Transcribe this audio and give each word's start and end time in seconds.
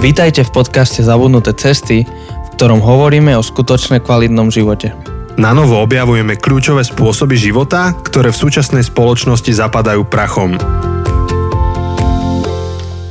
Vítajte 0.00 0.48
v 0.48 0.64
podcaste 0.64 1.04
Zabudnuté 1.04 1.52
cesty, 1.52 2.08
v 2.08 2.48
ktorom 2.56 2.80
hovoríme 2.80 3.36
o 3.36 3.44
skutočne 3.44 4.00
kvalitnom 4.00 4.48
živote. 4.48 4.96
Na 5.36 5.52
novo 5.52 5.76
objavujeme 5.76 6.40
kľúčové 6.40 6.80
spôsoby 6.88 7.36
života, 7.36 7.92
ktoré 7.92 8.32
v 8.32 8.40
súčasnej 8.40 8.80
spoločnosti 8.80 9.52
zapadajú 9.52 10.08
prachom. 10.08 10.56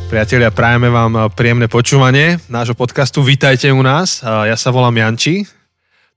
Priatelia, 0.09 0.49
prajeme 0.49 0.89
vám 0.89 1.29
príjemné 1.37 1.69
počúvanie 1.69 2.41
nášho 2.49 2.73
podcastu. 2.73 3.21
Vítajte 3.21 3.69
u 3.69 3.85
nás. 3.85 4.25
Ja 4.25 4.57
sa 4.57 4.73
volám 4.73 4.97
Janči. 4.97 5.45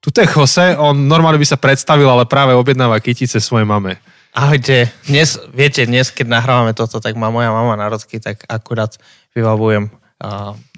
Tuto 0.00 0.24
je 0.24 0.28
Jose, 0.32 0.72
on 0.80 1.04
normálne 1.04 1.36
by 1.36 1.52
sa 1.52 1.60
predstavil, 1.60 2.08
ale 2.08 2.24
práve 2.24 2.56
objednáva 2.56 2.96
kytice 2.96 3.44
svojej 3.44 3.68
mame. 3.68 4.00
Ahojte, 4.32 4.88
dnes, 5.04 5.36
viete, 5.52 5.84
dnes 5.84 6.08
keď 6.08 6.32
nahrávame 6.32 6.72
toto, 6.72 6.96
tak 6.96 7.12
má 7.12 7.28
moja 7.28 7.52
mama 7.52 7.76
národky, 7.76 8.24
tak 8.24 8.48
akurát 8.48 8.96
vybavujem 9.36 9.92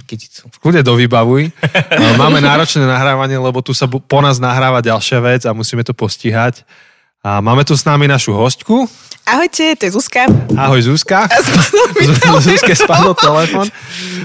kyticu. 0.04 0.48
V 0.52 0.56
kľude 0.60 0.80
dovybavuj. 0.84 1.52
Máme 2.20 2.40
náročné 2.40 2.84
nahrávanie, 2.84 3.40
lebo 3.40 3.60
tu 3.64 3.72
sa 3.76 3.88
po 3.88 4.20
nás 4.20 4.40
nahráva 4.40 4.84
ďalšia 4.84 5.18
vec 5.20 5.42
a 5.48 5.56
musíme 5.56 5.84
to 5.84 5.96
postihať. 5.96 6.64
A 7.24 7.40
máme 7.40 7.64
tu 7.64 7.72
s 7.72 7.88
nami 7.88 8.04
našu 8.04 8.36
hostku. 8.36 8.84
Ahojte, 9.24 9.72
to 9.80 9.88
je 9.88 9.96
Zuzka. 9.96 10.28
Ahoj 10.60 10.84
Zuzka. 10.84 11.24
Zuzke 12.44 12.76
spadol 12.76 13.16
telefon. 13.16 13.64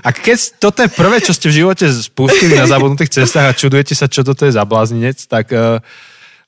A 0.03 0.11
keď 0.11 0.59
toto 0.59 0.83
je 0.83 0.91
prvé, 0.91 1.23
čo 1.23 1.31
ste 1.31 1.47
v 1.47 1.63
živote 1.63 1.87
spustili 1.87 2.59
na 2.59 2.67
zabudnutých 2.67 3.23
cestách 3.23 3.47
a 3.47 3.55
čudujete 3.55 3.95
sa, 3.95 4.11
čo 4.11 4.27
toto 4.27 4.43
je 4.43 4.51
za 4.51 4.67
blázninec, 4.67 5.15
tak 5.31 5.47
uh, 5.55 5.79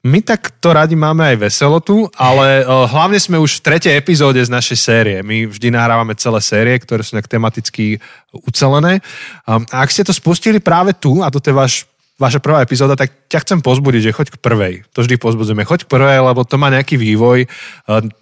my 0.01 0.19
tak 0.25 0.57
to 0.57 0.73
radi 0.73 0.97
máme 0.97 1.21
aj 1.21 1.37
veselotu, 1.45 2.09
ale 2.17 2.65
uh, 2.65 2.89
hlavne 2.89 3.21
sme 3.21 3.37
už 3.37 3.61
v 3.61 3.65
tretej 3.69 3.93
epizóde 3.93 4.41
z 4.41 4.49
našej 4.49 4.77
série. 4.81 5.17
My 5.21 5.45
vždy 5.45 5.69
nahrávame 5.69 6.17
celé 6.17 6.41
série, 6.41 6.75
ktoré 6.81 7.05
sú 7.05 7.13
nejak 7.13 7.29
tematicky 7.29 8.01
ucelené. 8.33 9.05
A 9.45 9.61
ak 9.69 9.93
ste 9.93 10.01
to 10.01 10.09
spustili 10.09 10.57
práve 10.57 10.97
tu, 10.97 11.21
a 11.21 11.29
toto 11.29 11.53
je 11.53 11.53
váš 11.53 11.85
vaša 12.21 12.37
prvá 12.37 12.61
epizóda, 12.61 12.93
tak 12.93 13.09
ťa 13.31 13.47
chcem 13.47 13.59
pozbudiť, 13.63 14.11
že 14.11 14.11
choď 14.11 14.27
k 14.35 14.41
prvej. 14.43 14.73
To 14.91 15.07
vždy 15.07 15.15
pozbudzujeme. 15.15 15.63
Choď 15.63 15.87
k 15.87 15.91
prvej, 15.95 16.19
lebo 16.19 16.43
to 16.43 16.59
má 16.59 16.67
nejaký 16.67 16.99
vývoj. 16.99 17.47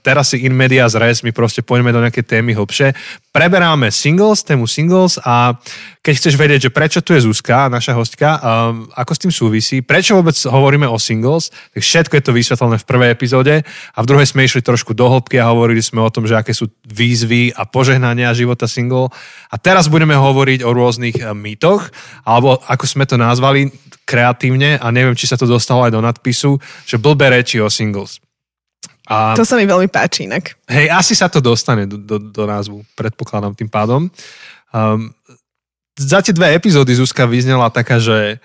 Teraz 0.06 0.38
si 0.38 0.46
in 0.46 0.54
media 0.54 0.86
res, 0.86 1.26
my 1.26 1.34
proste 1.34 1.66
poďme 1.66 1.90
do 1.90 2.06
nejakej 2.06 2.30
témy 2.30 2.54
hlbšie. 2.54 2.94
Preberáme 3.34 3.90
singles, 3.90 4.46
tému 4.46 4.70
singles 4.70 5.18
a 5.26 5.58
keď 6.00 6.14
chceš 6.16 6.34
vedieť, 6.38 6.70
že 6.70 6.74
prečo 6.74 7.00
tu 7.02 7.14
je 7.18 7.26
Zuzka, 7.26 7.68
naša 7.68 7.94
hostka, 7.94 8.40
um, 8.40 8.88
ako 8.96 9.12
s 9.14 9.22
tým 9.22 9.34
súvisí, 9.34 9.78
prečo 9.84 10.16
vôbec 10.18 10.34
hovoríme 10.34 10.88
o 10.88 10.98
singles, 10.98 11.52
tak 11.74 11.82
všetko 11.84 12.14
je 12.18 12.24
to 12.24 12.32
vysvetlené 12.32 12.78
v 12.80 12.88
prvej 12.88 13.10
epizóde 13.14 13.56
a 13.68 13.98
v 14.00 14.08
druhej 14.08 14.30
sme 14.30 14.48
išli 14.48 14.64
trošku 14.64 14.96
do 14.96 15.06
hĺbky 15.12 15.38
a 15.38 15.52
hovorili 15.52 15.84
sme 15.84 16.02
o 16.02 16.10
tom, 16.10 16.26
že 16.26 16.40
aké 16.40 16.56
sú 16.56 16.72
výzvy 16.88 17.54
a 17.54 17.68
požehnania 17.68 18.34
života 18.34 18.66
single. 18.66 19.12
A 19.52 19.56
teraz 19.60 19.92
budeme 19.92 20.16
hovoriť 20.18 20.66
o 20.66 20.72
rôznych 20.72 21.20
uh, 21.20 21.36
mýtoch, 21.36 21.92
alebo 22.26 22.58
ako 22.66 22.86
sme 22.88 23.06
to 23.06 23.20
nazvali, 23.20 23.70
kreatívne 24.10 24.82
a 24.82 24.90
neviem, 24.90 25.14
či 25.14 25.30
sa 25.30 25.38
to 25.38 25.46
dostalo 25.46 25.86
aj 25.86 25.94
do 25.94 26.02
nadpisu, 26.02 26.58
že 26.90 26.98
blbé 26.98 27.30
reči 27.30 27.62
o 27.62 27.70
singles. 27.70 28.18
A, 29.06 29.38
to 29.38 29.46
sa 29.46 29.58
mi 29.58 29.70
veľmi 29.70 29.90
páči 29.90 30.26
inak. 30.26 30.58
Hej, 30.70 30.90
asi 30.90 31.14
sa 31.14 31.30
to 31.30 31.42
dostane 31.42 31.86
do, 31.86 31.98
do, 31.98 32.18
do 32.18 32.44
názvu, 32.46 32.82
predpokladám 32.94 33.54
tým 33.54 33.70
pádom. 33.70 34.10
Um, 34.70 35.14
za 35.98 36.22
tie 36.22 36.34
dve 36.34 36.54
epizódy 36.54 36.94
Zuzka 36.94 37.26
vyznela 37.26 37.74
taká, 37.74 37.98
že, 37.98 38.38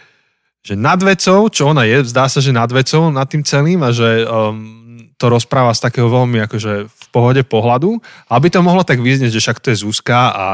že 0.65 0.75
nad 0.77 0.97
vecou, 1.01 1.53
čo 1.53 1.69
ona 1.69 1.85
je, 1.85 2.05
zdá 2.09 2.29
sa, 2.33 2.41
že 2.41 2.53
nad 2.53 2.69
vecou, 2.73 3.13
nad 3.13 3.29
tým 3.29 3.45
celým 3.45 3.85
a 3.85 3.93
že 3.93 4.25
um, 4.25 4.85
to 5.21 5.29
rozpráva 5.29 5.77
z 5.77 5.85
takého 5.85 6.09
veľmi 6.09 6.43
akože 6.49 6.73
v 6.89 7.05
pohode 7.13 7.45
pohľadu, 7.45 8.01
aby 8.33 8.49
to 8.49 8.65
mohlo 8.65 8.83
tak 8.83 9.05
vyznieť, 9.05 9.37
že 9.37 9.43
však 9.45 9.61
to 9.61 9.69
je 9.71 9.85
Zuzka 9.85 10.33
a 10.33 10.47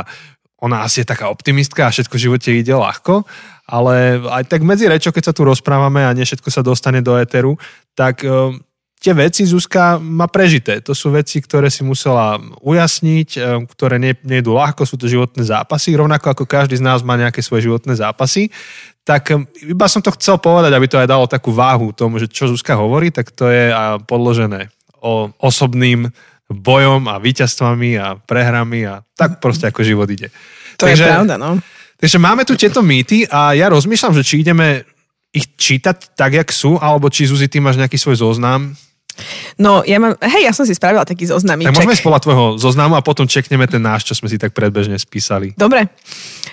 ona 0.60 0.84
asi 0.84 1.00
je 1.00 1.08
taká 1.08 1.32
optimistka 1.32 1.88
a 1.88 1.94
všetko 1.94 2.14
v 2.20 2.24
živote 2.28 2.48
ide 2.52 2.74
ľahko, 2.76 3.24
ale 3.70 4.18
aj 4.26 4.50
tak 4.50 4.66
medzi 4.66 4.90
rečou, 4.90 5.14
keď 5.14 5.30
sa 5.30 5.36
tu 5.36 5.46
rozprávame 5.46 6.02
a 6.02 6.10
nie 6.10 6.26
všetko 6.26 6.50
sa 6.50 6.66
dostane 6.66 6.98
do 6.98 7.14
éteru, 7.14 7.54
tak 7.94 8.26
uh, 8.26 8.50
tie 8.98 9.14
veci 9.14 9.46
Zuzka 9.46 10.02
má 10.02 10.26
prežité. 10.26 10.82
To 10.82 10.90
sú 10.90 11.14
veci, 11.14 11.38
ktoré 11.38 11.70
si 11.70 11.86
musela 11.86 12.42
ujasniť, 12.66 13.28
uh, 13.38 13.62
ktoré 13.70 14.02
nejdu 14.02 14.50
ľahko, 14.50 14.82
sú 14.82 14.98
to 14.98 15.06
životné 15.06 15.46
zápasy, 15.46 15.94
rovnako 15.94 16.34
ako 16.34 16.44
každý 16.50 16.74
z 16.76 16.84
nás 16.84 17.06
má 17.06 17.14
nejaké 17.14 17.38
svoje 17.46 17.70
životné 17.70 17.94
zápasy. 17.94 18.50
Tak 19.06 19.30
um, 19.30 19.46
iba 19.62 19.86
som 19.86 20.02
to 20.02 20.10
chcel 20.18 20.42
povedať, 20.42 20.74
aby 20.74 20.90
to 20.90 20.98
aj 20.98 21.06
dalo 21.06 21.30
takú 21.30 21.54
váhu 21.54 21.94
tomu, 21.94 22.18
že 22.18 22.26
čo 22.26 22.50
Zuzka 22.50 22.74
hovorí, 22.74 23.14
tak 23.14 23.30
to 23.30 23.46
je 23.46 23.70
podložené 24.10 24.74
o 25.00 25.32
osobným 25.40 26.10
bojom 26.50 27.06
a 27.06 27.22
víťazstvami 27.22 27.90
a 27.94 28.18
prehrami 28.18 28.82
a 28.82 29.06
tak 29.14 29.38
proste 29.38 29.70
ako 29.70 29.86
život 29.86 30.10
ide. 30.10 30.34
To 30.82 30.90
takže, 30.90 31.06
je 31.06 31.14
pravda, 31.14 31.38
no. 31.38 31.62
Takže 32.00 32.16
máme 32.16 32.48
tu 32.48 32.56
tieto 32.56 32.80
mýty 32.80 33.28
a 33.28 33.52
ja 33.52 33.68
rozmýšľam, 33.68 34.16
že 34.16 34.24
či 34.24 34.40
ideme 34.40 34.88
ich 35.30 35.46
čítať 35.54 36.16
tak, 36.16 36.32
jak 36.34 36.48
sú, 36.50 36.80
alebo 36.80 37.06
či 37.12 37.28
Zuzi, 37.28 37.46
ty 37.46 37.62
máš 37.62 37.78
nejaký 37.78 38.00
svoj 38.00 38.18
zoznam. 38.18 38.74
No, 39.60 39.84
ja 39.84 40.00
mám, 40.00 40.16
hej, 40.16 40.48
ja 40.48 40.52
som 40.56 40.64
si 40.64 40.72
spravila 40.72 41.04
taký 41.04 41.28
zoznam. 41.28 41.60
Tak 41.60 41.76
môžeme 41.76 41.98
spola 41.98 42.22
tvojho 42.22 42.56
zoznamu 42.56 42.96
a 42.96 43.04
potom 43.04 43.28
čekneme 43.28 43.68
ten 43.68 43.82
náš, 43.82 44.08
čo 44.08 44.16
sme 44.16 44.32
si 44.32 44.40
tak 44.40 44.56
predbežne 44.56 44.96
spísali. 44.96 45.52
Dobre. 45.54 45.92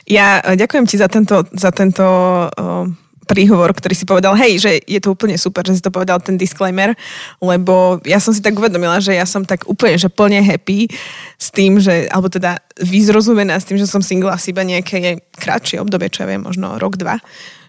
Ja 0.03 0.43
eh, 0.43 0.59
ďakujem 0.59 0.85
ti 0.85 0.99
za 0.99 1.07
tento, 1.07 1.47
za 1.55 1.71
tento 1.71 2.03
uh, 2.51 2.85
príhovor, 3.27 3.75
ktorý 3.75 3.91
si 3.91 4.07
povedal, 4.07 4.33
hej, 4.39 4.63
že 4.63 4.71
je 4.87 4.99
to 5.03 5.11
úplne 5.11 5.35
super, 5.35 5.67
že 5.67 5.77
si 5.77 5.83
to 5.83 5.91
povedal 5.91 6.23
ten 6.23 6.39
disclaimer, 6.39 6.95
lebo 7.43 7.99
ja 8.07 8.23
som 8.23 8.31
si 8.31 8.39
tak 8.39 8.55
uvedomila, 8.55 9.03
že 9.03 9.11
ja 9.11 9.27
som 9.27 9.43
tak 9.43 9.67
úplne, 9.67 9.99
že 9.99 10.07
plne 10.07 10.39
happy 10.39 10.87
s 11.35 11.51
tým, 11.51 11.83
že, 11.83 12.07
alebo 12.07 12.31
teda 12.31 12.63
vyzrozumená 12.79 13.59
s 13.59 13.67
tým, 13.67 13.75
že 13.75 13.85
som 13.85 13.99
single 13.99 14.31
asi 14.31 14.55
iba 14.55 14.63
nejaké 14.63 15.19
kratšie 15.35 15.83
obdobie, 15.83 16.07
čo 16.07 16.23
ja 16.23 16.31
viem, 16.31 16.47
možno 16.47 16.79
rok, 16.79 16.95
dva, 16.95 17.19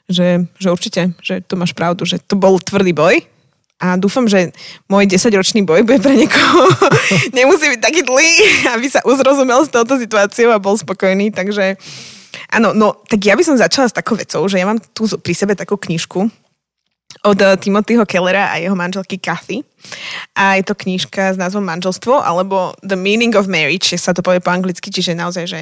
že, 0.07 0.47
že 0.57 0.71
určite, 0.71 1.13
že 1.21 1.43
tu 1.43 1.59
máš 1.59 1.75
pravdu, 1.75 2.07
že 2.07 2.23
to 2.23 2.39
bol 2.39 2.57
tvrdý 2.63 2.95
boj, 2.95 3.19
a 3.79 3.95
dúfam, 3.95 4.27
že 4.27 4.51
môj 4.91 5.07
10-ročný 5.07 5.63
boj 5.63 5.87
bude 5.87 6.03
pre 6.03 6.19
niekoho. 6.19 6.67
Nemusí 7.39 7.71
byť 7.71 7.79
taký 7.79 8.03
dlhý, 8.03 8.35
aby 8.75 8.91
sa 8.91 8.99
uzrozumel 9.07 9.63
s 9.63 9.71
touto 9.71 9.95
situáciou 9.95 10.51
a 10.51 10.59
bol 10.59 10.75
spokojný, 10.75 11.31
takže 11.31 11.79
Áno, 12.53 12.75
no 12.75 13.03
tak 13.07 13.25
ja 13.25 13.35
by 13.35 13.43
som 13.43 13.59
začala 13.59 13.91
s 13.91 13.97
takou 13.97 14.15
vecou, 14.15 14.47
že 14.47 14.59
ja 14.59 14.67
mám 14.69 14.79
tu 14.95 15.07
pri 15.07 15.35
sebe 15.35 15.59
takú 15.59 15.75
knižku 15.75 16.31
od 17.25 17.39
eh, 17.41 17.57
Timothyho 17.57 18.05
Kellera 18.07 18.53
a 18.53 18.61
jeho 18.61 18.77
manželky 18.77 19.19
Kathy. 19.19 19.65
A 20.37 20.59
je 20.61 20.65
to 20.67 20.75
knižka 20.75 21.35
s 21.35 21.41
názvom 21.41 21.65
Manželstvo, 21.65 22.21
alebo 22.21 22.75
The 22.83 22.99
Meaning 22.99 23.35
of 23.39 23.47
Marriage, 23.47 23.95
sa 23.97 24.13
to 24.13 24.21
povie 24.21 24.43
po 24.43 24.51
anglicky, 24.51 24.91
čiže 24.91 25.15
naozaj, 25.15 25.45
že 25.47 25.61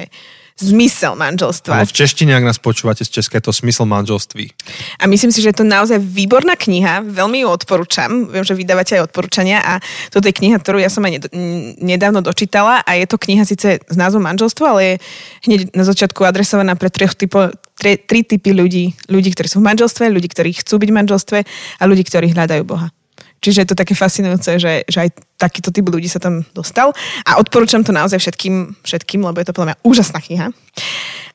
zmysel 0.57 1.13
manželstva. 1.13 1.73
Ale 1.77 1.85
v 1.85 1.93
češtine, 1.93 2.33
ak 2.33 2.45
nás 2.45 2.57
počúvate 2.57 3.05
z 3.05 3.21
České, 3.21 3.37
to 3.37 3.53
smysl 3.53 3.85
manželství. 3.85 4.49
A 4.97 5.05
myslím 5.05 5.29
si, 5.29 5.45
že 5.45 5.53
je 5.53 5.61
to 5.61 5.65
naozaj 5.65 6.01
výborná 6.01 6.57
kniha, 6.57 7.05
veľmi 7.05 7.45
ju 7.45 7.47
odporúčam. 7.47 8.25
Viem, 8.25 8.41
že 8.41 8.57
vydávate 8.57 8.97
aj 8.97 9.13
odporúčania 9.13 9.61
a 9.61 9.77
toto 10.09 10.25
je 10.25 10.33
kniha, 10.33 10.57
ktorú 10.57 10.81
ja 10.81 10.89
som 10.89 11.05
aj 11.05 11.29
nedávno 11.77 12.25
dočítala 12.25 12.81
a 12.81 12.91
je 12.97 13.05
to 13.05 13.21
kniha 13.21 13.45
síce 13.45 13.85
s 13.85 13.95
názvom 13.95 14.25
manželstvo, 14.25 14.65
ale 14.65 14.81
je 14.81 14.93
hneď 15.45 15.59
na 15.77 15.85
začiatku 15.85 16.25
adresovaná 16.25 16.73
pre 16.73 16.89
tri, 16.89 17.05
typo, 17.05 17.53
tri, 17.77 18.01
tri 18.01 18.25
typy 18.25 18.49
ľudí. 18.57 18.97
Ľudí, 19.13 19.29
ktorí 19.37 19.47
sú 19.47 19.61
v 19.61 19.69
manželstve, 19.69 20.09
ľudí, 20.09 20.27
ktorí 20.33 20.57
chcú 20.57 20.81
byť 20.81 20.89
v 20.89 20.97
manželstve 20.97 21.37
a 21.77 21.83
ľudí, 21.85 22.01
ktorí 22.01 22.33
hľadajú 22.33 22.65
Boha. 22.65 22.89
Čiže 23.37 23.63
je 23.63 23.69
to 23.69 23.77
také 23.77 23.93
fascinujúce, 23.93 24.57
že, 24.57 24.81
že 24.89 24.99
aj 25.07 25.09
takýto 25.37 25.69
typ 25.69 25.85
ľudí 25.85 26.09
sa 26.09 26.17
tam 26.17 26.41
dostal. 26.57 26.89
A 27.21 27.37
odporúčam 27.37 27.85
to 27.85 27.93
naozaj 27.93 28.17
všetkým, 28.17 28.73
všetkým 28.81 29.21
lebo 29.21 29.37
je 29.37 29.47
to 29.47 29.53
podľa 29.53 29.67
mňa 29.73 29.81
úžasná 29.85 30.19
kniha. 30.19 30.47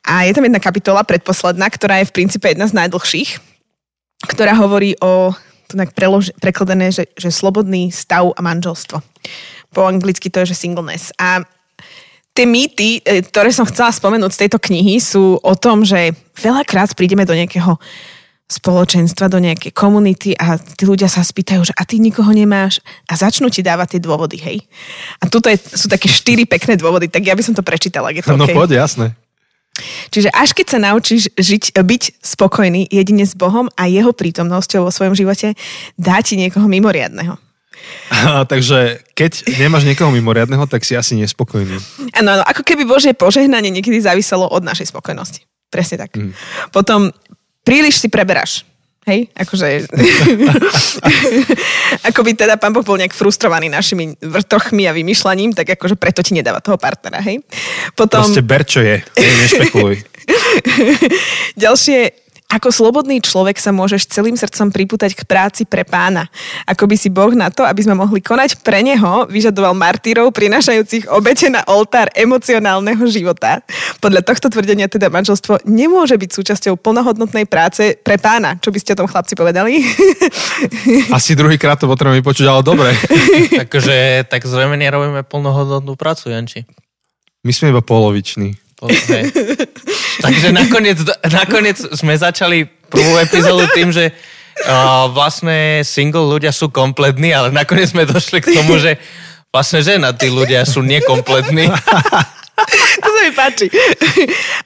A 0.03 0.27
je 0.27 0.35
tam 0.35 0.43
jedna 0.43 0.59
kapitola, 0.59 1.07
predposledná, 1.07 1.71
ktorá 1.71 2.03
je 2.03 2.11
v 2.11 2.15
princípe 2.19 2.51
jedna 2.51 2.67
z 2.67 2.75
najdlhších, 2.75 3.39
ktorá 4.35 4.59
hovorí 4.59 4.99
o, 4.99 5.31
to 5.71 5.79
prelož, 5.95 6.35
prekladené, 6.43 6.91
že, 6.91 7.07
že 7.15 7.31
slobodný 7.31 7.95
stav 7.95 8.35
a 8.35 8.41
manželstvo. 8.43 8.99
Po 9.71 9.81
anglicky 9.87 10.27
to 10.27 10.43
je, 10.43 10.53
že 10.53 10.59
singleness. 10.59 11.15
A 11.23 11.47
tie 12.35 12.45
mýty, 12.49 12.99
e, 13.06 13.23
ktoré 13.23 13.55
som 13.55 13.69
chcela 13.69 13.94
spomenúť 13.94 14.35
z 14.35 14.41
tejto 14.47 14.59
knihy, 14.59 14.99
sú 14.99 15.38
o 15.38 15.55
tom, 15.55 15.87
že 15.87 16.19
veľakrát 16.35 16.99
prídeme 16.99 17.23
do 17.23 17.37
nejakého 17.37 17.79
spoločenstva, 18.52 19.32
do 19.32 19.40
nejakej 19.40 19.72
komunity 19.72 20.37
a 20.37 20.60
tí 20.60 20.84
ľudia 20.84 21.08
sa 21.08 21.25
spýtajú, 21.25 21.72
že 21.72 21.75
a 21.75 21.88
ty 21.88 21.96
nikoho 21.96 22.28
nemáš 22.37 22.84
a 23.08 23.16
začnú 23.16 23.49
ti 23.49 23.64
dávať 23.64 23.96
tie 23.96 24.00
dôvody, 24.04 24.37
hej. 24.37 24.69
A 25.25 25.32
tuto 25.32 25.49
je, 25.49 25.56
sú 25.56 25.88
také 25.88 26.12
štyri 26.12 26.44
pekné 26.44 26.76
dôvody, 26.76 27.08
tak 27.08 27.25
ja 27.25 27.32
by 27.32 27.40
som 27.40 27.56
to 27.56 27.64
prečítala. 27.64 28.12
Je 28.12 28.20
to 28.20 28.37
no 28.37 28.44
okay? 28.44 28.52
poď, 28.52 28.84
jasné. 28.84 29.16
Čiže 30.12 30.28
až 30.37 30.52
keď 30.52 30.66
sa 30.69 30.78
naučíš 30.84 31.32
žiť, 31.32 31.72
byť 31.72 32.02
spokojný 32.20 32.93
jedine 32.93 33.25
s 33.25 33.32
Bohom 33.32 33.72
a 33.72 33.88
jeho 33.88 34.12
prítomnosťou 34.12 34.84
vo 34.84 34.93
svojom 34.93 35.16
živote, 35.16 35.56
dá 35.96 36.20
ti 36.20 36.37
niekoho 36.37 36.69
mimoriadného. 36.69 37.40
A, 38.12 38.44
takže 38.44 39.02
keď 39.16 39.58
nemáš 39.58 39.88
niekoho 39.88 40.12
mimoriadného, 40.12 40.69
tak 40.69 40.84
si 40.87 40.94
asi 40.94 41.19
nespokojný. 41.19 41.81
Áno, 42.14 42.31
no, 42.38 42.44
ako 42.44 42.62
keby 42.62 42.87
Božie 42.87 43.16
požehnanie 43.16 43.72
niekedy 43.72 43.99
záviselo 43.99 44.46
od 44.46 44.62
našej 44.62 44.93
spokojnosti. 44.93 45.43
Presne 45.72 46.04
tak. 46.04 46.12
Mm. 46.14 46.37
Potom 46.69 47.10
príliš 47.62 47.99
si 47.99 48.09
preberáš. 48.11 48.67
Hej, 49.03 49.35
akože... 49.35 49.91
ako 52.09 52.20
by 52.23 52.31
teda 52.38 52.55
pán 52.55 52.70
Boh 52.70 52.87
bol 52.87 52.94
nejak 52.94 53.11
frustrovaný 53.11 53.67
našimi 53.67 54.14
vrtochmi 54.23 54.87
a 54.87 54.94
vymýšľaním, 54.94 55.59
tak 55.59 55.75
akože 55.75 55.99
preto 55.99 56.23
ti 56.23 56.38
nedáva 56.38 56.62
toho 56.62 56.79
partnera, 56.79 57.19
hej. 57.19 57.43
Potom... 57.99 58.23
Proste 58.23 58.47
ber, 58.47 58.62
čo 58.62 58.79
je. 58.79 59.03
Nešpekuluj. 59.43 60.06
Ďalšie 61.59 61.99
ako 62.52 62.69
slobodný 62.69 63.25
človek 63.25 63.56
sa 63.56 63.72
môžeš 63.72 64.12
celým 64.12 64.37
srdcom 64.37 64.69
pripútať 64.69 65.16
k 65.16 65.25
práci 65.25 65.64
pre 65.64 65.88
pána. 65.88 66.28
Ako 66.69 66.84
by 66.84 67.00
si 67.00 67.08
Boh 67.08 67.32
na 67.32 67.49
to, 67.49 67.64
aby 67.64 67.81
sme 67.81 67.96
mohli 67.96 68.20
konať 68.20 68.60
pre 68.60 68.84
neho, 68.84 69.25
vyžadoval 69.25 69.72
martírov 69.72 70.28
prinášajúcich 70.37 71.08
obete 71.08 71.49
na 71.49 71.64
oltár 71.64 72.12
emocionálneho 72.12 73.08
života. 73.08 73.64
Podľa 74.04 74.20
tohto 74.20 74.52
tvrdenia 74.52 74.84
teda 74.84 75.08
manželstvo 75.08 75.64
nemôže 75.64 76.12
byť 76.20 76.31
súčasťou 76.31 76.76
plnohodnotnej 76.76 77.49
práce 77.49 77.96
pre 78.04 78.20
pána. 78.20 78.60
Čo 78.60 78.69
by 78.69 78.78
ste 78.84 78.93
o 78.93 79.00
tom 79.00 79.08
chlapci 79.08 79.32
povedali? 79.32 79.81
Asi 81.16 81.32
druhýkrát 81.32 81.81
to 81.81 81.88
potrebujem 81.88 82.20
vypočuť, 82.20 82.46
ale 82.52 82.60
dobre. 82.60 82.93
Takže 83.64 84.28
tak 84.28 84.44
zrejme 84.44 84.76
nerobíme 84.76 85.25
plnohodnotnú 85.25 85.96
prácu, 85.96 86.28
Janči. 86.28 86.69
My 87.43 87.50
sme 87.50 87.72
iba 87.72 87.82
poloviční. 87.82 88.62
Okay. 88.82 89.31
Takže 90.26 90.49
nakoniec, 90.50 90.99
nakoniec 91.31 91.79
sme 91.94 92.19
začali 92.19 92.67
prvú 92.90 93.14
epizódu 93.23 93.70
tým, 93.70 93.94
že 93.94 94.11
uh, 94.11 95.06
vlastne 95.14 95.87
single 95.87 96.26
ľudia 96.26 96.50
sú 96.50 96.67
kompletní, 96.69 97.31
ale 97.31 97.55
nakoniec 97.55 97.94
sme 97.94 98.02
došli 98.02 98.43
k 98.43 98.50
tomu, 98.50 98.82
že 98.82 98.99
vlastne 99.55 99.87
žena 99.87 100.11
tí 100.11 100.26
ľudia 100.26 100.67
sú 100.67 100.82
nekompletní. 100.82 101.70
to 103.02 103.06
sa 103.06 103.20
mi 103.23 103.32
páči. 103.32 103.70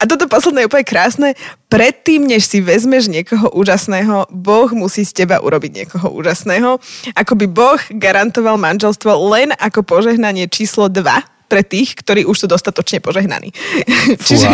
A 0.00 0.08
toto 0.08 0.26
posledné 0.32 0.64
je 0.64 0.69
úplne 0.72 0.86
krásne. 0.88 1.28
Predtým, 1.69 2.24
než 2.24 2.48
si 2.48 2.64
vezmeš 2.64 3.12
niekoho 3.12 3.52
úžasného, 3.52 4.32
Boh 4.32 4.69
musí 4.72 5.04
z 5.04 5.24
teba 5.24 5.44
urobiť 5.44 5.84
niekoho 5.84 6.08
úžasného. 6.08 6.80
Ako 7.12 7.36
by 7.36 7.46
Boh 7.52 7.80
garantoval 7.92 8.56
manželstvo 8.56 9.12
len 9.28 9.52
ako 9.60 9.84
požehnanie 9.84 10.48
číslo 10.48 10.88
2 10.88 11.35
pre 11.46 11.62
tých, 11.62 11.94
ktorí 11.96 12.26
už 12.26 12.44
sú 12.44 12.46
dostatočne 12.50 12.98
požehnaní. 12.98 13.54
čiže, 14.28 14.48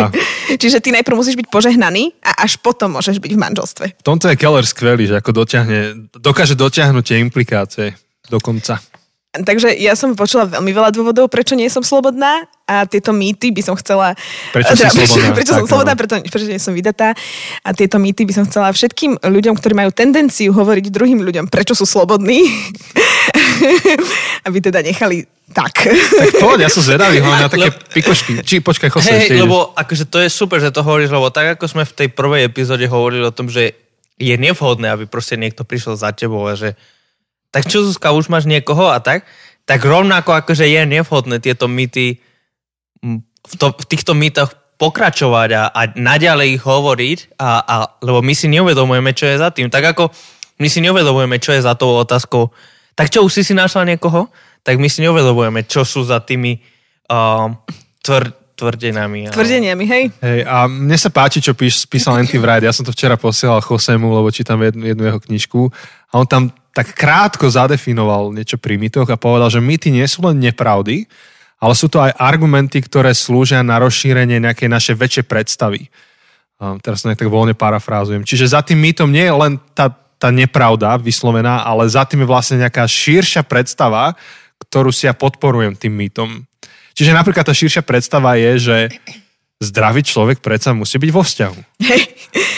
čiže 0.57 0.77
ty 0.79 0.89
najprv 0.93 1.17
musíš 1.17 1.35
byť 1.35 1.47
požehnaný 1.49 2.13
a 2.21 2.45
až 2.45 2.61
potom 2.61 2.95
môžeš 2.95 3.19
byť 3.19 3.31
v 3.33 3.39
manželstve. 3.41 3.85
V 3.99 4.05
tomto 4.05 4.29
je 4.29 4.37
Keller 4.37 4.65
skvelý, 4.65 5.09
že 5.09 5.19
ako 5.19 5.43
dotiahne, 5.43 6.09
dokáže 6.13 6.53
dotiahnuť 6.53 7.03
tie 7.03 7.17
implikácie 7.19 7.97
do 8.29 8.39
konca. 8.39 8.79
Takže 9.33 9.73
ja 9.81 9.97
som 9.97 10.13
počula 10.13 10.45
veľmi 10.45 10.69
veľa 10.69 10.93
dôvodov, 10.93 11.25
prečo 11.25 11.57
nie 11.57 11.65
som 11.65 11.81
slobodná 11.81 12.45
a 12.69 12.85
tieto 12.85 13.09
mýty 13.09 13.49
by 13.49 13.65
som 13.65 13.73
chcela... 13.81 14.13
Prečo 14.53 14.77
teda, 14.77 14.93
slobodná? 14.93 15.09
Prečo, 15.09 15.33
prečo 15.41 15.53
som 15.57 15.65
slobodná, 15.65 15.93
prečo, 15.97 16.15
prečo 16.29 16.45
nie 16.45 16.61
som 16.61 16.77
vydatá. 16.77 17.17
A 17.65 17.73
tieto 17.73 17.97
mýty 17.97 18.29
by 18.29 18.33
som 18.37 18.45
chcela 18.45 18.69
všetkým 18.69 19.17
ľuďom, 19.25 19.57
ktorí 19.57 19.73
majú 19.73 19.89
tendenciu 19.89 20.53
hovoriť 20.53 20.85
druhým 20.93 21.25
ľuďom, 21.25 21.49
prečo 21.49 21.73
sú 21.73 21.89
slobodní, 21.89 22.45
aby 24.47 24.57
teda 24.59 24.81
nechali 24.81 25.27
tak. 25.53 25.85
Tak 25.93 26.29
poď, 26.41 26.65
ja 26.65 26.69
som 26.71 26.81
zvedavý 26.81 27.21
hlavne 27.21 27.45
na 27.45 27.51
také 27.51 27.69
pikošky. 27.93 28.41
Či 28.41 28.63
počkaj, 28.63 28.89
Jose, 28.89 29.11
hey, 29.11 29.37
lebo 29.37 29.75
akože 29.75 30.09
to 30.09 30.17
je 30.23 30.29
super, 30.31 30.57
že 30.57 30.73
to 30.73 30.81
hovoríš, 30.81 31.13
lebo 31.13 31.29
tak 31.29 31.59
ako 31.59 31.65
sme 31.69 31.83
v 31.85 31.93
tej 31.93 32.07
prvej 32.09 32.47
epizóde 32.49 32.89
hovorili 32.89 33.27
o 33.27 33.35
tom, 33.35 33.51
že 33.51 33.77
je 34.17 34.35
nevhodné, 34.37 34.93
aby 34.93 35.05
proste 35.05 35.37
niekto 35.37 35.67
prišiel 35.67 35.99
za 35.99 36.13
tebou 36.15 36.41
a 36.45 36.57
že 36.57 36.73
tak 37.53 37.69
čo 37.69 37.85
Zuzka, 37.85 38.15
už 38.17 38.33
máš 38.33 38.49
niekoho 38.49 38.89
a 38.89 38.97
tak, 38.97 39.29
tak 39.69 39.85
rovnako 39.85 40.33
akože 40.33 40.65
je 40.65 40.81
nevhodné 40.89 41.37
tieto 41.37 41.69
mýty 41.69 42.17
v, 43.43 43.53
to, 43.59 43.75
v 43.75 43.85
týchto 43.85 44.17
mýtoch 44.17 44.57
pokračovať 44.81 45.49
a, 45.53 45.63
a 45.69 45.81
naďalej 45.93 46.59
ich 46.59 46.63
hovoriť, 46.65 47.37
a, 47.37 47.61
a, 47.61 47.75
lebo 48.01 48.25
my 48.25 48.33
si 48.33 48.49
neuvedomujeme, 48.49 49.13
čo 49.13 49.29
je 49.29 49.37
za 49.37 49.53
tým. 49.53 49.69
Tak 49.69 49.95
ako 49.95 50.09
my 50.59 50.67
si 50.67 50.79
neuvedomujeme, 50.81 51.37
čo 51.37 51.53
je 51.53 51.61
za 51.61 51.77
tou 51.77 51.93
otázkou. 51.93 52.49
Tak 52.93 53.09
čo, 53.09 53.25
už 53.25 53.31
si 53.33 53.41
si 53.41 53.53
našla 53.57 53.89
niekoho? 53.89 54.29
Tak 54.63 54.79
my 54.79 54.87
si 54.87 55.03
neuvedomujeme, 55.03 55.65
čo 55.67 55.83
sú 55.83 56.05
za 56.05 56.23
tými 56.23 56.61
uh, 57.11 57.51
tvr, 57.99 58.31
tvrdenami. 58.55 59.27
Ale... 59.27 59.35
Tvrdeniami, 59.35 59.83
hej? 59.89 60.03
Hej, 60.21 60.39
a 60.45 60.69
mne 60.69 60.95
sa 60.95 61.09
páči, 61.09 61.41
čo 61.41 61.57
píš, 61.57 61.83
písal 61.89 62.21
Andy 62.21 62.37
Wright. 62.37 62.63
Ja 62.63 62.71
som 62.71 62.85
to 62.85 62.93
včera 62.93 63.17
posielal 63.17 63.59
Chosemu, 63.59 64.07
lebo 64.13 64.29
čítam 64.29 64.61
jednu, 64.61 64.87
jednu 64.87 65.03
jeho 65.09 65.19
knižku. 65.19 65.61
A 66.13 66.21
on 66.21 66.27
tam 66.29 66.53
tak 66.73 66.93
krátko 66.97 67.45
zadefinoval 67.49 68.33
niečo 68.33 68.57
pri 68.57 68.81
mýtoch 68.81 69.05
a 69.09 69.17
povedal, 69.17 69.49
že 69.53 69.61
mýty 69.61 69.93
nie 69.93 70.05
sú 70.09 70.25
len 70.25 70.41
nepravdy, 70.41 71.05
ale 71.61 71.73
sú 71.77 71.85
to 71.85 72.01
aj 72.01 72.17
argumenty, 72.17 72.81
ktoré 72.81 73.13
slúžia 73.13 73.61
na 73.61 73.77
rozšírenie 73.77 74.41
nejakej 74.41 74.69
našej 74.69 74.95
väčšej 74.97 75.25
predstavy. 75.29 75.87
A 76.57 76.79
teraz 76.81 77.05
to 77.05 77.13
tak 77.13 77.29
voľne 77.29 77.53
parafrázujem. 77.53 78.25
Čiže 78.25 78.57
za 78.57 78.61
tým 78.65 78.81
mýtom 78.81 79.09
nie 79.11 79.25
je 79.25 79.35
len 79.35 79.53
tá, 79.77 79.91
tá 80.23 80.31
nepravda 80.31 80.95
vyslovená, 80.95 81.67
ale 81.67 81.83
za 81.91 82.07
tým 82.07 82.23
je 82.23 82.31
vlastne 82.31 82.63
nejaká 82.63 82.87
širšia 82.87 83.43
predstava, 83.43 84.15
ktorú 84.63 84.87
si 84.95 85.03
ja 85.03 85.11
podporujem 85.11 85.75
tým 85.75 85.91
mýtom. 85.91 86.47
Čiže 86.95 87.11
napríklad 87.11 87.43
tá 87.43 87.51
širšia 87.51 87.83
predstava 87.83 88.39
je, 88.39 88.71
že 88.71 88.77
zdravý 89.59 89.99
človek 89.99 90.39
predsa 90.39 90.71
musí 90.71 90.95
byť 90.95 91.11
vo 91.11 91.27
vzťahu. 91.27 91.59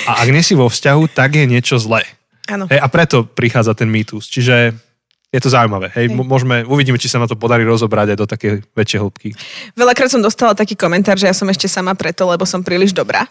A 0.05 0.21
ak 0.21 0.29
nie 0.29 0.45
si 0.45 0.53
vo 0.53 0.69
vzťahu, 0.69 1.09
tak 1.09 1.33
je 1.33 1.49
niečo 1.49 1.81
zlé. 1.81 2.05
Áno. 2.45 2.69
Hej, 2.69 2.77
a 2.77 2.87
preto 2.93 3.25
prichádza 3.25 3.73
ten 3.73 3.89
mýtus. 3.89 4.29
Čiže 4.29 4.77
je 5.33 5.39
to 5.41 5.49
zaujímavé. 5.49 5.89
Hej, 5.97 6.13
Hej. 6.13 6.21
Môžeme, 6.21 6.61
uvidíme, 6.69 7.01
či 7.01 7.09
sa 7.09 7.17
na 7.17 7.25
to 7.25 7.33
podarí 7.33 7.65
rozobrať 7.65 8.13
aj 8.13 8.17
do 8.21 8.27
také 8.29 8.61
väčšej 8.77 8.99
hĺbky. 9.01 9.29
Veľakrát 9.73 10.13
som 10.13 10.21
dostala 10.21 10.53
taký 10.53 10.77
komentár, 10.77 11.17
že 11.17 11.25
ja 11.25 11.33
som 11.33 11.49
ešte 11.49 11.65
sama 11.65 11.97
preto, 11.97 12.29
lebo 12.29 12.45
som 12.45 12.61
príliš 12.61 12.93
dobrá. 12.93 13.25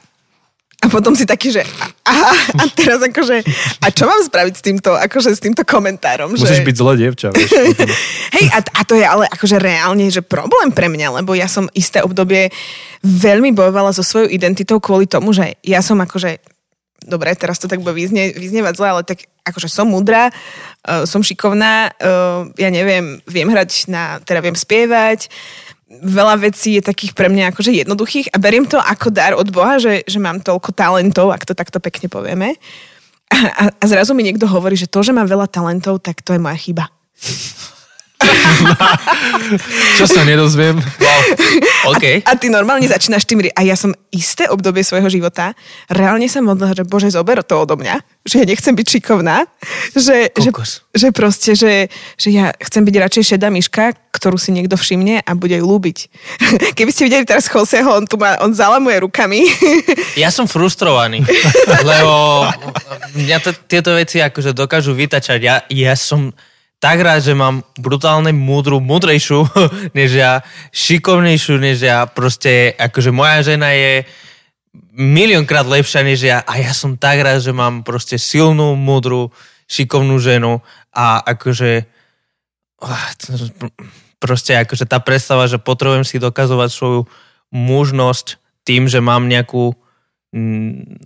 A 0.84 0.92
potom 0.92 1.16
si 1.16 1.24
taký, 1.24 1.48
že 1.48 1.64
aha, 2.04 2.32
a 2.60 2.62
teraz 2.68 3.00
akože, 3.00 3.40
a 3.80 3.86
čo 3.88 4.04
mám 4.04 4.20
spraviť 4.20 4.54
s 4.54 4.62
týmto, 4.62 4.92
akože 4.92 5.32
s 5.32 5.40
týmto 5.40 5.64
komentárom? 5.64 6.36
Musíš 6.36 6.60
že... 6.60 6.68
byť 6.68 6.76
zle 6.76 6.92
dievča. 7.00 7.28
Hej, 8.36 8.46
a, 8.52 8.58
a 8.60 8.80
to 8.84 8.92
je 8.92 9.04
ale 9.08 9.24
akože 9.32 9.56
reálne, 9.56 10.12
že 10.12 10.20
problém 10.20 10.68
pre 10.76 10.92
mňa, 10.92 11.24
lebo 11.24 11.32
ja 11.32 11.48
som 11.48 11.72
isté 11.72 12.04
obdobie 12.04 12.52
veľmi 13.00 13.56
bojovala 13.56 13.96
so 13.96 14.04
svojou 14.04 14.28
identitou 14.28 14.76
kvôli 14.76 15.08
tomu, 15.08 15.32
že 15.32 15.56
ja 15.64 15.80
som 15.80 15.96
akože 16.04 16.52
dobre, 17.04 17.32
teraz 17.36 17.60
to 17.60 17.68
tak 17.68 17.84
bude 17.84 17.96
vyznie, 17.96 18.32
vyznievať 18.32 18.74
zle, 18.76 18.88
ale 18.88 19.02
tak 19.04 19.28
akože 19.44 19.68
som 19.68 19.88
mudrá, 19.88 20.32
uh, 20.32 21.04
som 21.04 21.20
šikovná, 21.20 21.92
uh, 21.92 22.48
ja 22.56 22.72
neviem, 22.72 23.20
viem 23.28 23.48
hrať 23.48 23.92
na, 23.92 24.20
teda 24.24 24.40
viem 24.40 24.56
spievať, 24.56 25.28
veľa 26.02 26.40
vecí 26.40 26.78
je 26.78 26.82
takých 26.82 27.12
pre 27.12 27.28
mňa 27.28 27.52
akože 27.52 27.70
jednoduchých 27.84 28.32
a 28.32 28.40
beriem 28.40 28.66
to 28.66 28.80
ako 28.80 29.12
dar 29.12 29.36
od 29.36 29.48
Boha, 29.50 29.78
že, 29.78 30.06
že 30.08 30.18
mám 30.22 30.40
toľko 30.40 30.72
talentov, 30.72 31.30
ak 31.30 31.44
to 31.44 31.54
takto 31.54 31.78
pekne 31.78 32.08
povieme. 32.08 32.56
A, 33.28 33.38
a, 33.50 33.64
a 33.70 33.84
zrazu 33.84 34.14
mi 34.14 34.22
niekto 34.22 34.46
hovorí, 34.46 34.78
že 34.78 34.90
to, 34.90 35.02
že 35.02 35.14
mám 35.14 35.26
veľa 35.26 35.50
talentov, 35.50 36.00
tak 36.00 36.22
to 36.22 36.36
je 36.36 36.40
moja 36.40 36.56
chyba. 36.56 36.84
Čo 39.98 40.04
sa 40.08 40.22
nedozviem? 40.24 40.76
Wow. 40.78 41.20
Okay. 41.96 42.24
A, 42.24 42.34
a 42.34 42.38
ty 42.38 42.48
normálne 42.48 42.88
začínaš 42.88 43.28
tým... 43.28 43.44
A 43.52 43.60
ja 43.62 43.76
som 43.76 43.92
isté 44.10 44.48
obdobie 44.48 44.82
svojho 44.86 45.10
života 45.10 45.52
reálne 45.90 46.26
sa 46.30 46.40
modlila, 46.40 46.74
že 46.74 46.84
Bože, 46.86 47.12
zober 47.12 47.44
to 47.44 47.60
odo 47.60 47.76
mňa, 47.76 48.00
že 48.24 48.40
ja 48.40 48.46
nechcem 48.48 48.72
byť 48.72 48.86
šikovná, 48.98 49.44
že, 49.92 50.32
že, 50.32 50.50
že 50.94 51.08
proste, 51.12 51.52
že, 51.52 51.92
že 52.16 52.28
ja 52.32 52.54
chcem 52.56 52.82
byť 52.86 52.94
radšej 52.94 53.24
šedá 53.36 53.48
myška, 53.52 53.92
ktorú 54.14 54.38
si 54.38 54.54
niekto 54.54 54.78
všimne 54.78 55.26
a 55.26 55.30
bude 55.34 55.58
ju 55.58 55.66
ľúbiť. 55.66 55.98
Keby 56.78 56.90
ste 56.94 57.10
videli 57.10 57.26
teraz 57.26 57.50
Joseho, 57.50 57.90
on 57.90 58.06
tu 58.06 58.14
má, 58.16 58.38
on 58.40 58.54
zalamuje 58.54 59.02
rukami. 59.02 59.44
Ja 60.14 60.30
som 60.30 60.46
frustrovaný, 60.46 61.26
lebo 61.82 62.46
mňa 63.18 63.38
to, 63.42 63.50
tieto 63.66 63.98
veci 63.98 64.22
akože 64.22 64.54
dokážu 64.54 64.94
vytačať. 64.94 65.38
Ja, 65.42 65.66
ja 65.66 65.98
som 65.98 66.30
tak 66.84 67.00
rád, 67.00 67.24
že 67.24 67.32
mám 67.32 67.64
brutálne 67.80 68.28
múdru, 68.36 68.76
múdrejšiu 68.76 69.48
než 69.96 70.20
ja, 70.20 70.44
šikovnejšiu 70.68 71.56
než 71.56 71.80
ja, 71.80 72.04
proste 72.04 72.76
akože 72.76 73.08
moja 73.08 73.40
žena 73.40 73.72
je 73.72 74.04
miliónkrát 74.92 75.64
lepšia 75.64 76.04
než 76.04 76.20
ja 76.28 76.44
a 76.44 76.60
ja 76.60 76.76
som 76.76 77.00
tak 77.00 77.24
rád, 77.24 77.40
že 77.40 77.56
mám 77.56 77.88
proste 77.88 78.20
silnú, 78.20 78.76
múdru, 78.76 79.32
šikovnú 79.64 80.20
ženu 80.20 80.60
a 80.92 81.24
akože 81.24 81.88
ah, 82.84 83.08
proste 84.20 84.52
akože 84.52 84.84
tá 84.84 85.00
predstava, 85.00 85.48
že 85.48 85.56
potrebujem 85.56 86.04
si 86.04 86.20
dokazovať 86.20 86.68
svoju 86.68 87.08
mužnosť 87.48 88.36
tým, 88.68 88.92
že 88.92 89.00
mám 89.00 89.24
nejakú 89.24 89.72
mm, 90.36 91.00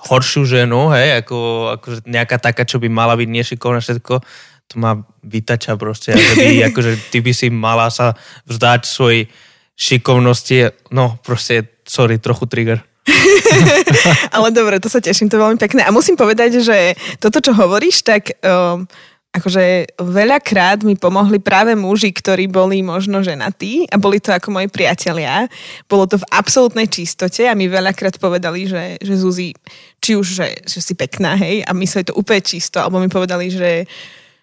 horšiu 0.00 0.48
ženu, 0.48 0.88
hej, 0.96 1.20
ako, 1.20 1.36
ako 1.76 1.86
nejaká 2.08 2.40
taká, 2.40 2.64
čo 2.64 2.80
by 2.80 2.88
mala 2.88 3.20
byť 3.20 3.28
nešikovná 3.28 3.84
všetko, 3.84 4.24
to 4.70 4.78
má 4.78 5.02
vytača 5.26 5.74
proste, 5.74 6.14
by, 6.14 6.62
akože 6.70 7.10
ty 7.10 7.18
by 7.18 7.32
si 7.34 7.50
mala 7.50 7.90
sa 7.90 8.14
vzdať 8.46 8.80
svojej 8.86 9.26
šikovnosti, 9.74 10.70
no 10.94 11.18
proste, 11.26 11.82
sorry, 11.82 12.22
trochu 12.22 12.46
trigger. 12.46 12.78
Ale 14.36 14.54
dobre, 14.54 14.78
to 14.78 14.86
sa 14.86 15.02
teším, 15.02 15.26
to 15.26 15.34
je 15.34 15.42
veľmi 15.42 15.58
pekné. 15.58 15.82
A 15.82 15.90
musím 15.90 16.14
povedať, 16.14 16.62
že 16.62 16.94
toto, 17.18 17.42
čo 17.42 17.56
hovoríš, 17.56 18.06
tak 18.06 18.38
um, 18.44 18.86
Akože 19.30 19.94
veľakrát 20.02 20.82
mi 20.82 20.98
pomohli 20.98 21.38
práve 21.38 21.78
muži, 21.78 22.10
ktorí 22.10 22.50
boli 22.50 22.82
možno 22.82 23.22
ženatí 23.22 23.86
a 23.86 23.94
boli 23.94 24.18
to 24.18 24.34
ako 24.34 24.50
moji 24.50 24.66
priatelia. 24.66 25.46
Bolo 25.86 26.10
to 26.10 26.18
v 26.18 26.26
absolútnej 26.34 26.90
čistote 26.90 27.46
a 27.46 27.54
mi 27.54 27.70
veľakrát 27.70 28.18
povedali, 28.18 28.66
že, 28.66 28.98
že 28.98 29.14
Zuzi, 29.14 29.54
či 30.02 30.18
už, 30.18 30.26
že, 30.26 30.48
že 30.66 30.82
si 30.82 30.98
pekná, 30.98 31.38
hej, 31.38 31.62
a 31.62 31.70
mysleli 31.78 32.10
to 32.10 32.18
úplne 32.18 32.42
čisto, 32.42 32.82
alebo 32.82 32.98
mi 32.98 33.06
povedali, 33.06 33.54
že, 33.54 33.86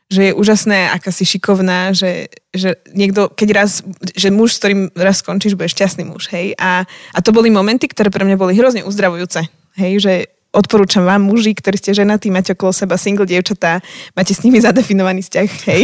že 0.08 0.32
je 0.32 0.38
úžasné, 0.38 0.88
aká 0.88 1.12
si 1.12 1.28
šikovná, 1.28 1.92
že, 1.92 2.32
že 2.56 2.80
niekto, 2.96 3.28
keď 3.28 3.50
raz, 3.52 3.84
že 4.16 4.32
muž, 4.32 4.56
s 4.56 4.60
ktorým 4.64 4.82
raz 4.96 5.20
skončíš, 5.20 5.60
bude 5.60 5.68
šťastný 5.68 6.08
muž, 6.08 6.32
hej. 6.32 6.56
A, 6.56 6.88
a 6.88 7.20
to 7.20 7.36
boli 7.36 7.52
momenty, 7.52 7.92
ktoré 7.92 8.08
pre 8.08 8.24
mňa 8.24 8.40
boli 8.40 8.56
hrozne 8.56 8.88
uzdravujúce, 8.88 9.52
hej, 9.76 9.94
že 10.00 10.14
odporúčam 10.58 11.06
vám, 11.06 11.22
muži, 11.22 11.54
ktorí 11.54 11.78
ste 11.78 11.94
ženatí, 11.94 12.34
máte 12.34 12.58
okolo 12.58 12.74
seba 12.74 12.98
single 12.98 13.30
dievčatá, 13.30 13.78
máte 14.18 14.34
s 14.34 14.42
nimi 14.42 14.58
zadefinovaný 14.58 15.22
vzťah, 15.22 15.50
hej. 15.70 15.82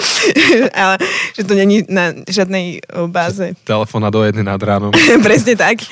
Ale 0.86 1.02
že 1.34 1.42
to 1.42 1.52
není 1.58 1.82
na 1.90 2.14
žiadnej 2.22 2.78
báze. 3.10 3.58
Telefóna 3.66 4.14
do 4.14 4.22
jednej 4.22 4.46
nad 4.46 4.62
ránom. 4.62 4.94
Presne 5.26 5.58
tak. 5.58 5.82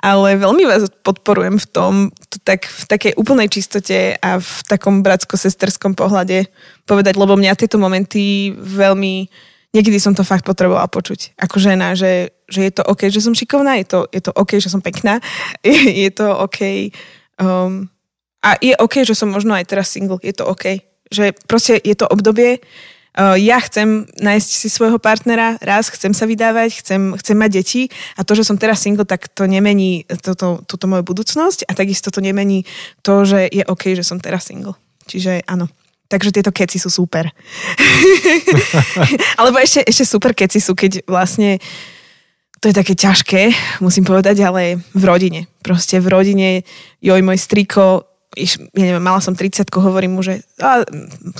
Ale 0.00 0.40
veľmi 0.40 0.64
vás 0.64 0.88
podporujem 1.04 1.60
v 1.60 1.66
tom, 1.68 1.92
to 2.32 2.40
tak, 2.40 2.64
v 2.64 2.84
takej 2.88 3.12
úplnej 3.20 3.52
čistote 3.52 4.16
a 4.16 4.40
v 4.40 4.52
takom 4.64 5.04
bratsko-sesterskom 5.04 5.92
pohľade 5.92 6.48
povedať, 6.88 7.20
lebo 7.20 7.36
mňa 7.36 7.60
tieto 7.60 7.76
momenty 7.76 8.56
veľmi 8.56 9.28
niekedy 9.70 10.02
som 10.02 10.14
to 10.14 10.26
fakt 10.26 10.42
potrebovala 10.42 10.90
počuť 10.90 11.38
ako 11.38 11.56
žena, 11.62 11.94
že, 11.94 12.34
že 12.50 12.66
je 12.66 12.72
to 12.74 12.82
OK, 12.86 13.06
že 13.06 13.22
som 13.22 13.34
šikovná, 13.34 13.78
je 13.82 13.86
to, 13.86 13.98
je 14.10 14.20
to 14.22 14.34
OK, 14.34 14.58
že 14.58 14.70
som 14.70 14.82
pekná, 14.82 15.22
je, 15.66 16.06
je 16.06 16.10
to 16.10 16.26
OK, 16.26 16.90
Um, 17.40 17.88
a 18.44 18.56
je 18.60 18.76
OK, 18.76 19.04
že 19.04 19.16
som 19.16 19.32
možno 19.32 19.56
aj 19.56 19.68
teraz 19.68 19.92
single, 19.92 20.20
je 20.20 20.32
to 20.36 20.44
OK. 20.44 20.84
Že 21.08 21.32
proste 21.48 21.80
je 21.80 21.96
to 21.96 22.08
obdobie, 22.08 22.60
uh, 22.60 23.36
ja 23.36 23.60
chcem 23.60 24.08
nájsť 24.20 24.48
si 24.48 24.68
svojho 24.68 25.00
partnera, 25.00 25.56
raz 25.60 25.88
chcem 25.88 26.12
sa 26.12 26.28
vydávať, 26.28 26.84
chcem, 26.84 27.16
chcem 27.16 27.36
mať 27.36 27.50
deti 27.50 27.82
a 28.16 28.24
to, 28.24 28.36
že 28.36 28.44
som 28.44 28.60
teraz 28.60 28.84
single, 28.84 29.08
tak 29.08 29.28
to 29.32 29.48
nemení 29.48 30.04
toto, 30.20 30.60
túto 30.64 30.84
moju 30.88 31.04
budúcnosť 31.04 31.68
a 31.68 31.72
takisto 31.76 32.12
to 32.12 32.20
nemení 32.20 32.64
to, 33.04 33.24
že 33.24 33.48
je 33.48 33.64
OK, 33.64 33.96
že 33.96 34.04
som 34.04 34.20
teraz 34.20 34.48
single. 34.48 34.76
Čiže 35.08 35.44
áno. 35.48 35.68
Takže 36.10 36.34
tieto 36.34 36.50
keci 36.50 36.82
sú 36.82 36.90
super. 36.90 37.30
Alebo 39.38 39.62
ešte, 39.62 39.86
ešte 39.86 40.02
super 40.02 40.34
keci 40.34 40.58
sú, 40.58 40.74
keď 40.74 41.06
vlastne 41.06 41.62
uh, 41.62 41.99
to 42.60 42.68
je 42.68 42.76
také 42.76 42.92
ťažké, 42.92 43.42
musím 43.80 44.04
povedať, 44.04 44.44
ale 44.44 44.84
v 44.92 45.04
rodine. 45.08 45.48
Proste 45.64 45.96
v 45.96 46.12
rodine, 46.12 46.48
joj, 47.00 47.20
môj 47.24 47.40
striko, 47.40 48.04
iš, 48.36 48.60
ja 48.76 48.84
neviem, 48.84 49.00
mala 49.00 49.24
som 49.24 49.32
30 49.32 49.64
hovorím 49.72 50.20
mu, 50.20 50.20
že 50.20 50.44
a, 50.60 50.84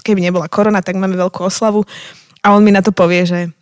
keby 0.01 0.25
nebola 0.25 0.49
korona, 0.49 0.81
tak 0.81 0.97
máme 0.97 1.15
veľkú 1.21 1.45
oslavu. 1.45 1.85
A 2.41 2.57
on 2.57 2.65
mi 2.65 2.73
na 2.73 2.81
to 2.81 2.91
povie, 2.91 3.29
že, 3.29 3.53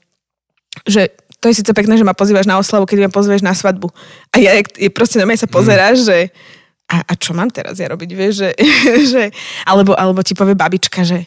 že 0.87 1.11
to 1.43 1.51
je 1.51 1.59
síce 1.59 1.71
pekné, 1.75 1.99
že 1.99 2.07
ma 2.07 2.15
pozývaš 2.15 2.47
na 2.47 2.63
oslavu, 2.63 2.87
keď 2.87 3.07
ma 3.07 3.11
pozveš 3.11 3.43
na 3.43 3.55
svadbu. 3.55 3.91
A 4.31 4.39
ja 4.39 4.55
je, 4.55 4.91
proste 4.91 5.19
na 5.19 5.27
mňa 5.27 5.43
sa 5.43 5.49
pozeráš, 5.51 6.03
mm. 6.03 6.07
že 6.07 6.19
a, 6.89 6.97
a 7.05 7.13
čo 7.19 7.37
mám 7.37 7.53
teraz 7.53 7.77
ja 7.77 7.91
robiť, 7.91 8.11
vieš, 8.17 8.35
že, 8.47 8.51
že 9.13 9.23
alebo, 9.67 9.99
alebo 9.99 10.23
ti 10.23 10.33
povie 10.33 10.55
babička, 10.55 11.05
že 11.05 11.27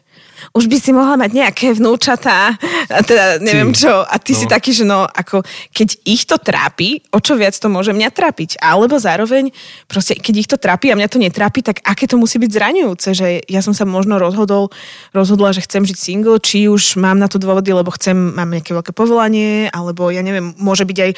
už 0.52 0.66
by 0.66 0.78
si 0.82 0.92
mohla 0.92 1.16
mať 1.18 1.32
nejaké 1.32 1.68
vnúčatá, 1.78 2.58
a 2.90 3.02
teda 3.06 3.40
neviem 3.40 3.72
čo. 3.72 4.04
A 4.04 4.16
ty 4.18 4.34
no. 4.36 4.40
si 4.42 4.46
taký, 4.50 4.72
že 4.74 4.84
no, 4.84 5.06
ako 5.06 5.46
keď 5.72 5.90
ich 6.04 6.26
to 6.26 6.42
trápi, 6.42 7.02
o 7.14 7.22
čo 7.22 7.38
viac 7.38 7.56
to 7.56 7.70
môže 7.70 7.94
mňa 7.94 8.10
trápiť. 8.12 8.60
Alebo 8.60 8.98
zároveň, 8.98 9.54
proste, 9.86 10.18
keď 10.18 10.34
ich 10.36 10.50
to 10.50 10.58
trápi 10.58 10.92
a 10.92 10.98
mňa 10.98 11.10
to 11.10 11.22
netrápi, 11.22 11.62
tak 11.62 11.80
aké 11.86 12.10
to 12.10 12.18
musí 12.20 12.42
byť 12.42 12.52
zraňujúce, 12.52 13.10
že 13.14 13.28
ja 13.46 13.62
som 13.64 13.72
sa 13.72 13.88
možno 13.88 14.18
rozhodol, 14.18 14.74
rozhodla, 15.16 15.54
že 15.56 15.64
chcem 15.64 15.86
žiť 15.86 15.98
single, 15.98 16.38
či 16.42 16.68
už 16.68 16.98
mám 17.00 17.22
na 17.22 17.32
to 17.32 17.40
dôvody, 17.40 17.72
lebo 17.72 17.94
chcem, 17.94 18.16
mám 18.16 18.50
nejaké 18.52 18.74
veľké 18.74 18.92
povolanie, 18.92 19.72
alebo 19.72 20.10
ja 20.10 20.26
neviem, 20.26 20.54
môže 20.58 20.84
byť 20.84 20.98
aj 20.98 21.12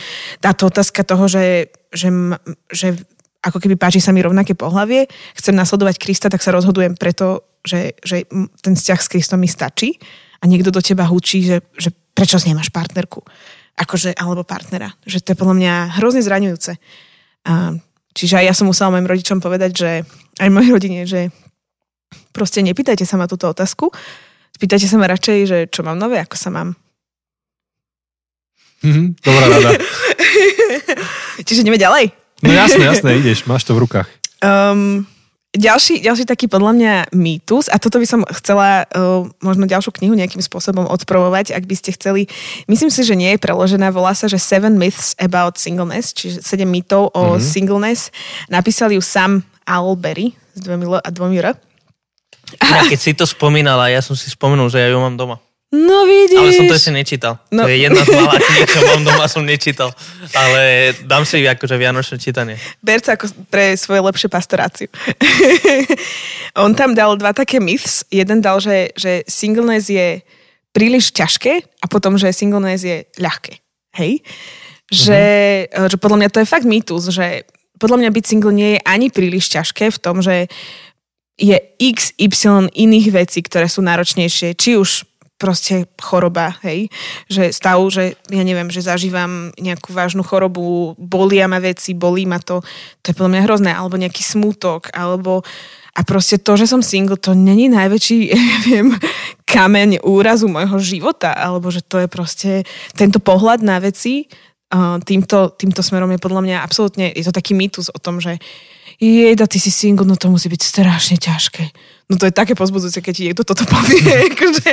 táto 0.44 0.70
otázka 0.70 1.02
toho, 1.08 1.26
že, 1.32 1.74
že, 1.92 2.10
že 2.70 3.00
ako 3.44 3.60
keby 3.60 3.76
páči 3.76 4.00
sa 4.00 4.16
mi 4.16 4.24
rovnaké 4.24 4.56
pohlavie, 4.56 5.12
chcem 5.36 5.52
nasledovať 5.52 6.00
Krista, 6.00 6.32
tak 6.32 6.40
sa 6.40 6.56
rozhodujem 6.56 6.96
preto, 6.96 7.44
že, 7.64 7.96
že 8.04 8.28
ten 8.62 8.76
vzťah 8.76 9.00
s 9.00 9.12
Kristom 9.12 9.40
mi 9.40 9.50
stačí 9.50 9.96
a 10.40 10.48
niekto 10.48 10.70
do 10.70 10.84
teba 10.84 11.08
hučí, 11.08 11.48
že, 11.48 11.64
že 11.80 11.90
prečo 12.14 12.38
nemáš 12.44 12.70
partnerku 12.70 13.24
akože, 13.74 14.14
alebo 14.14 14.46
partnera. 14.46 14.94
Že 15.06 15.18
to 15.24 15.30
je 15.34 15.40
podľa 15.40 15.56
mňa 15.58 15.74
hrozne 15.98 16.22
zraňujúce. 16.22 16.78
A, 17.50 17.74
čiže 18.14 18.38
aj 18.38 18.46
ja 18.46 18.54
som 18.54 18.70
musela 18.70 18.94
mojim 18.94 19.10
rodičom 19.10 19.42
povedať, 19.42 19.72
že 19.74 19.90
aj 20.38 20.50
mojej 20.54 20.70
rodine, 20.70 21.02
že 21.10 21.34
proste 22.30 22.62
nepýtajte 22.62 23.06
sa 23.06 23.18
ma 23.18 23.26
túto 23.26 23.50
otázku, 23.50 23.90
spýtajte 24.54 24.86
sa 24.86 24.98
ma 25.02 25.10
radšej, 25.10 25.38
že 25.50 25.58
čo 25.74 25.82
mám 25.82 25.98
nové, 25.98 26.22
ako 26.22 26.38
sa 26.38 26.50
mám. 26.54 26.78
Mm-hmm, 28.84 29.08
dobrá 29.24 29.46
rada. 29.48 29.70
Čiže 31.48 31.64
ideme 31.64 31.80
ďalej. 31.80 32.12
No 32.44 32.52
jasné, 32.52 32.84
jasné, 32.84 33.10
ideš, 33.24 33.48
máš 33.48 33.64
to 33.64 33.74
v 33.74 33.88
rukách. 33.88 34.10
Um, 34.44 35.08
ďalší, 35.54 36.02
ďalší 36.02 36.26
taký 36.26 36.50
podľa 36.50 36.72
mňa 36.74 36.94
mýtus, 37.14 37.70
a 37.70 37.78
toto 37.78 38.02
by 38.02 38.08
som 38.10 38.22
chcela 38.34 38.90
uh, 38.90 39.24
možno 39.40 39.70
ďalšiu 39.70 39.94
knihu 40.02 40.18
nejakým 40.18 40.42
spôsobom 40.42 40.90
odpromovať, 40.90 41.54
ak 41.54 41.64
by 41.70 41.76
ste 41.78 41.94
chceli. 41.94 42.26
Myslím 42.66 42.90
si, 42.90 43.06
že 43.06 43.14
nie 43.14 43.30
je 43.38 43.40
preložená, 43.40 43.94
volá 43.94 44.18
sa, 44.18 44.26
že 44.26 44.42
Seven 44.42 44.76
Myths 44.82 45.14
About 45.22 45.62
Singleness, 45.62 46.12
čiže 46.18 46.42
7 46.42 46.66
mýtov 46.66 47.14
o 47.14 47.38
mm-hmm. 47.38 47.46
singleness. 47.46 48.10
Napísali 48.50 48.98
ju 48.98 49.02
Sam 49.06 49.46
Alberry 49.64 50.34
s 50.58 50.60
dvomi 50.60 50.86
L 50.90 50.94
a 51.00 51.10
dvomi 51.14 51.38
R. 51.40 51.54
Ja, 52.60 52.86
keď 52.86 53.00
si 53.00 53.12
to 53.14 53.26
spomínala, 53.26 53.90
ja 53.90 54.04
som 54.04 54.14
si 54.14 54.30
spomenul, 54.30 54.70
že 54.70 54.82
ja 54.82 54.90
ju 54.92 55.00
mám 55.00 55.18
doma. 55.18 55.42
No 55.74 56.06
vidíš. 56.06 56.38
Ale 56.38 56.54
som 56.54 56.70
to 56.70 56.78
ešte 56.78 56.94
nečítal. 56.94 57.42
No. 57.50 57.66
To 57.66 57.70
je 57.74 57.82
jedna 57.82 58.06
z 58.06 58.14
malá 58.14 58.38
kníh, 58.38 58.70
čo 58.70 58.80
mám 58.94 59.02
doma, 59.02 59.26
som 59.26 59.42
nečítal. 59.42 59.90
Ale 60.38 60.94
dám 61.02 61.26
si 61.26 61.42
akože 61.42 61.82
vianočné 61.82 62.22
čítanie. 62.22 62.62
Ber 62.86 63.02
sa 63.02 63.18
ako 63.18 63.34
pre 63.50 63.74
svoje 63.74 64.06
lepšie 64.06 64.30
pastoráciu. 64.30 64.86
On 66.62 66.78
tam 66.78 66.94
dal 66.94 67.18
dva 67.18 67.34
také 67.34 67.58
myths. 67.58 68.06
Jeden 68.14 68.38
dal, 68.46 68.62
že, 68.62 68.94
že 68.94 69.26
singleness 69.26 69.90
je 69.90 70.22
príliš 70.78 71.10
ťažké 71.10 71.66
a 71.82 71.86
potom, 71.90 72.22
že 72.22 72.30
singleness 72.30 72.86
je 72.86 73.10
ľahké. 73.18 73.58
Hej? 73.98 74.22
Že, 74.94 75.22
uh-huh. 75.74 75.90
že 75.90 75.98
podľa 75.98 76.18
mňa 76.22 76.30
to 76.30 76.42
je 76.46 76.52
fakt 76.54 76.70
mýtus, 76.70 77.10
že 77.10 77.50
podľa 77.82 77.98
mňa 78.06 78.10
byť 78.14 78.26
single 78.30 78.54
nie 78.54 78.78
je 78.78 78.80
ani 78.86 79.10
príliš 79.10 79.50
ťažké 79.50 79.90
v 79.90 80.02
tom, 80.02 80.22
že 80.22 80.46
je 81.34 81.58
x, 81.82 82.14
y 82.22 82.30
iných 82.70 83.08
vecí, 83.10 83.42
ktoré 83.42 83.66
sú 83.66 83.82
náročnejšie. 83.82 84.54
Či 84.54 84.78
už 84.78 84.90
proste 85.44 85.92
choroba, 86.00 86.56
hej, 86.64 86.88
že 87.28 87.52
stav, 87.52 87.84
že 87.92 88.16
ja 88.32 88.44
neviem, 88.48 88.72
že 88.72 88.80
zažívam 88.80 89.52
nejakú 89.60 89.92
vážnu 89.92 90.24
chorobu, 90.24 90.96
bolia 90.96 91.52
ma 91.52 91.60
veci, 91.60 91.92
bolí 91.92 92.24
ma 92.24 92.40
to, 92.40 92.64
to 93.04 93.12
je 93.12 93.18
podľa 93.20 93.32
mňa 93.36 93.42
hrozné, 93.44 93.72
alebo 93.76 94.00
nejaký 94.00 94.24
smútok, 94.24 94.96
alebo 94.96 95.44
a 95.94 96.02
proste 96.08 96.40
to, 96.40 96.56
že 96.56 96.72
som 96.72 96.80
single, 96.80 97.20
to 97.20 97.36
není 97.36 97.68
najväčší, 97.68 98.18
ja 98.32 98.58
viem, 98.64 98.96
kameň 99.44 100.08
úrazu 100.08 100.48
môjho 100.48 100.80
života, 100.80 101.36
alebo 101.36 101.68
že 101.68 101.84
to 101.84 102.00
je 102.00 102.08
proste 102.08 102.52
tento 102.96 103.20
pohľad 103.20 103.60
na 103.60 103.84
veci, 103.84 104.32
týmto, 105.06 105.54
týmto 105.54 105.82
smerom 105.86 106.10
je 106.16 106.24
podľa 106.24 106.42
mňa 106.42 106.58
absolútne, 106.64 107.12
je 107.14 107.22
to 107.28 107.36
taký 107.36 107.54
mýtus 107.54 107.94
o 107.94 108.00
tom, 108.02 108.18
že 108.18 108.42
jeda, 109.04 109.46
ty 109.50 109.60
si 109.60 109.72
single, 109.74 110.08
no 110.08 110.16
to 110.16 110.32
musí 110.32 110.48
byť 110.48 110.62
strašne 110.64 111.20
ťažké. 111.20 111.64
No 112.12 112.20
to 112.20 112.28
je 112.28 112.34
také 112.36 112.54
pozbudzujúce, 112.54 113.00
keď 113.00 113.14
ti 113.14 113.24
niekto 113.28 113.44
toto 113.44 113.64
povie, 113.68 114.00
akože, 114.32 114.70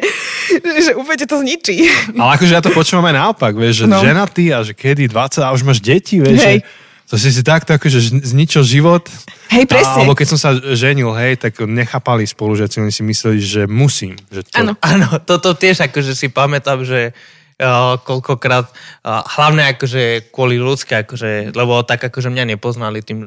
že 0.83 0.93
úplne 0.95 1.25
to 1.27 1.37
zničí. 1.41 1.75
Ale 2.15 2.31
akože 2.39 2.53
ja 2.53 2.63
to 2.63 2.75
počúvam 2.75 3.07
aj 3.11 3.17
naopak, 3.17 3.53
vieš, 3.57 3.85
že 3.85 3.87
no. 3.87 4.03
ženatý 4.03 4.53
a 4.55 4.63
že 4.67 4.77
kedy 4.77 5.11
20 5.11 5.47
a 5.47 5.55
už 5.55 5.63
máš 5.67 5.81
deti, 5.83 6.21
vieš, 6.21 6.41
hej. 6.43 6.59
že 6.63 6.89
to 7.11 7.19
si 7.19 7.35
si 7.35 7.43
takto 7.43 7.75
akože 7.75 8.23
zničil 8.23 8.63
život. 8.63 9.03
Hej, 9.51 9.67
presne. 9.67 9.99
A, 9.99 10.07
alebo 10.07 10.15
keď 10.15 10.27
som 10.31 10.39
sa 10.39 10.55
ženil, 10.55 11.11
hej, 11.19 11.43
tak 11.43 11.59
nechápali 11.59 12.23
spolužiaci, 12.23 12.79
oni 12.79 12.95
si 12.95 13.03
mysleli, 13.03 13.43
že 13.43 13.63
musím. 13.67 14.15
Že 14.31 14.47
to... 14.47 14.55
Áno, 14.55 14.73
áno, 14.79 15.19
toto 15.27 15.59
tiež 15.59 15.91
akože 15.91 16.15
si 16.15 16.31
pamätám, 16.31 16.87
že 16.87 17.11
uh, 17.11 17.99
koľkokrát, 17.99 18.71
uh, 18.71 19.27
hlavne 19.27 19.75
akože 19.75 20.31
kvôli 20.31 20.63
ľudské, 20.63 21.03
akože, 21.03 21.51
lebo 21.51 21.83
tak 21.83 21.99
akože 21.99 22.31
mňa 22.31 22.55
nepoznali 22.55 23.03
tým 23.03 23.27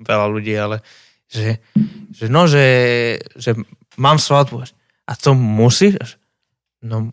veľa 0.00 0.26
ľudí, 0.32 0.56
ale 0.56 0.80
že, 1.30 1.62
že 2.10 2.26
no, 2.26 2.50
že, 2.50 2.66
že 3.38 3.54
mám 3.94 4.18
svadbu. 4.18 4.66
A 5.06 5.12
to 5.14 5.36
musíš? 5.36 6.18
No, 6.82 7.12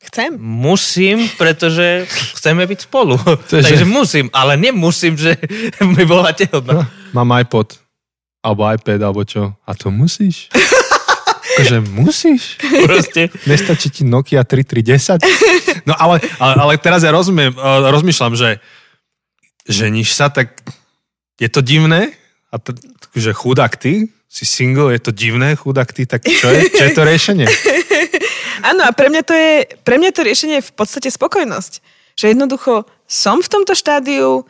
Chcem. 0.00 0.40
Musím, 0.40 1.28
pretože 1.36 2.08
chceme 2.08 2.64
byť 2.64 2.88
spolu. 2.88 3.20
Takže 3.52 3.84
musím, 3.84 4.32
ale 4.32 4.56
nemusím, 4.56 5.12
že 5.12 5.36
mi 5.96 6.08
bola 6.08 6.32
tehotná. 6.32 6.72
No, 6.72 6.82
mám 7.16 7.36
iPod, 7.36 7.76
alebo 8.40 8.64
iPad, 8.64 9.00
alebo 9.04 9.22
čo. 9.28 9.52
A 9.68 9.76
to 9.76 9.92
musíš? 9.92 10.48
Akože 11.60 11.84
musíš? 11.92 12.56
Proste. 12.88 13.28
Nestačí 13.44 13.92
ti 13.92 14.02
Nokia 14.08 14.40
3310? 14.40 15.84
No 15.84 15.92
ale, 15.92 16.24
ale, 16.40 16.54
ale 16.56 16.72
teraz 16.80 17.04
ja 17.04 17.12
rozumiem, 17.12 17.52
rozmýšľam, 17.92 18.32
že 18.32 18.56
ženíš 19.68 20.16
sa, 20.16 20.32
tak 20.32 20.56
je 21.40 21.48
to 21.48 21.64
divné, 21.64 22.12
a 22.52 22.60
t- 22.60 22.76
že 23.16 23.32
chudák 23.32 23.74
ty, 23.80 24.12
si 24.30 24.46
single, 24.46 24.94
je 24.94 25.02
to 25.02 25.10
divné, 25.10 25.58
chudák 25.58 25.90
ty, 25.90 26.06
tak 26.06 26.22
čo 26.22 26.46
je, 26.46 26.70
čo 26.70 26.82
je 26.86 26.92
to 26.94 27.02
riešenie? 27.02 27.46
Áno, 28.70 28.86
a 28.86 28.94
pre 28.94 29.10
mňa, 29.10 29.22
to 29.26 29.34
je, 29.34 29.66
pre 29.82 29.98
mňa 29.98 30.10
to 30.14 30.22
riešenie 30.22 30.62
je 30.62 30.68
v 30.70 30.74
podstate 30.76 31.10
spokojnosť. 31.10 31.82
Že 32.14 32.36
jednoducho 32.36 32.86
som 33.10 33.42
v 33.42 33.50
tomto 33.50 33.74
štádiu, 33.74 34.46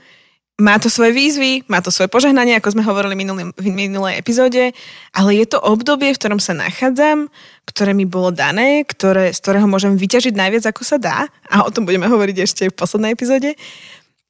má 0.60 0.76
to 0.76 0.92
svoje 0.92 1.16
výzvy, 1.16 1.64
má 1.72 1.80
to 1.80 1.88
svoje 1.88 2.12
požehnanie, 2.12 2.52
ako 2.60 2.76
sme 2.76 2.84
hovorili 2.84 3.16
minulý, 3.16 3.48
v 3.56 3.66
minulej 3.72 4.20
epizóde, 4.20 4.76
ale 5.16 5.40
je 5.40 5.46
to 5.48 5.58
obdobie, 5.58 6.12
v 6.12 6.20
ktorom 6.20 6.36
sa 6.36 6.52
nachádzam, 6.52 7.32
ktoré 7.64 7.96
mi 7.96 8.04
bolo 8.04 8.28
dané, 8.28 8.84
ktoré, 8.84 9.32
z 9.32 9.40
ktorého 9.40 9.64
môžem 9.64 9.96
vyťažiť 9.96 10.36
najviac, 10.36 10.68
ako 10.68 10.82
sa 10.84 11.00
dá. 11.00 11.18
A 11.48 11.64
o 11.64 11.72
tom 11.72 11.88
budeme 11.88 12.06
hovoriť 12.06 12.36
ešte 12.44 12.62
v 12.68 12.76
poslednej 12.76 13.16
epizóde. 13.16 13.56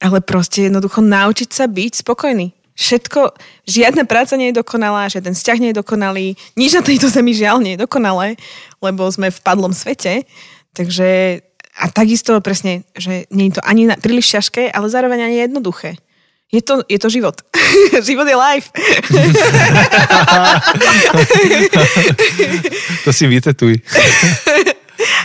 Ale 0.00 0.24
proste 0.24 0.66
jednoducho 0.66 1.04
naučiť 1.04 1.52
sa 1.52 1.68
byť 1.68 2.00
spokojný. 2.00 2.56
Všetko, 2.80 3.36
žiadna 3.68 4.08
práca 4.08 4.40
nie 4.40 4.48
je 4.48 4.64
dokonalá, 4.64 5.12
žiaden 5.12 5.36
vzťah 5.36 5.58
nie 5.60 5.70
je 5.70 5.80
dokonalý, 5.84 6.26
nič 6.56 6.72
na 6.72 6.80
tejto 6.80 7.12
zemi 7.12 7.36
žiaľ 7.36 7.60
nie 7.60 7.76
je 7.76 7.84
dokonalé, 7.84 8.40
lebo 8.80 9.04
sme 9.12 9.28
v 9.28 9.42
padlom 9.44 9.76
svete. 9.76 10.24
Takže 10.72 11.40
a 11.76 11.84
takisto 11.92 12.40
presne, 12.40 12.88
že 12.96 13.28
nie 13.30 13.52
je 13.52 13.60
to 13.60 13.62
ani 13.68 13.92
príliš 14.00 14.32
ťažké, 14.32 14.72
ale 14.72 14.88
zároveň 14.88 15.28
ani 15.28 15.44
jednoduché. 15.44 16.00
Je 16.50 16.58
to, 16.64 16.82
je 16.88 16.98
to 16.98 17.08
život. 17.08 17.40
život 18.08 18.26
je 18.26 18.34
life. 18.34 18.74
to 23.06 23.14
si 23.14 23.30
vytetuj. 23.30 23.78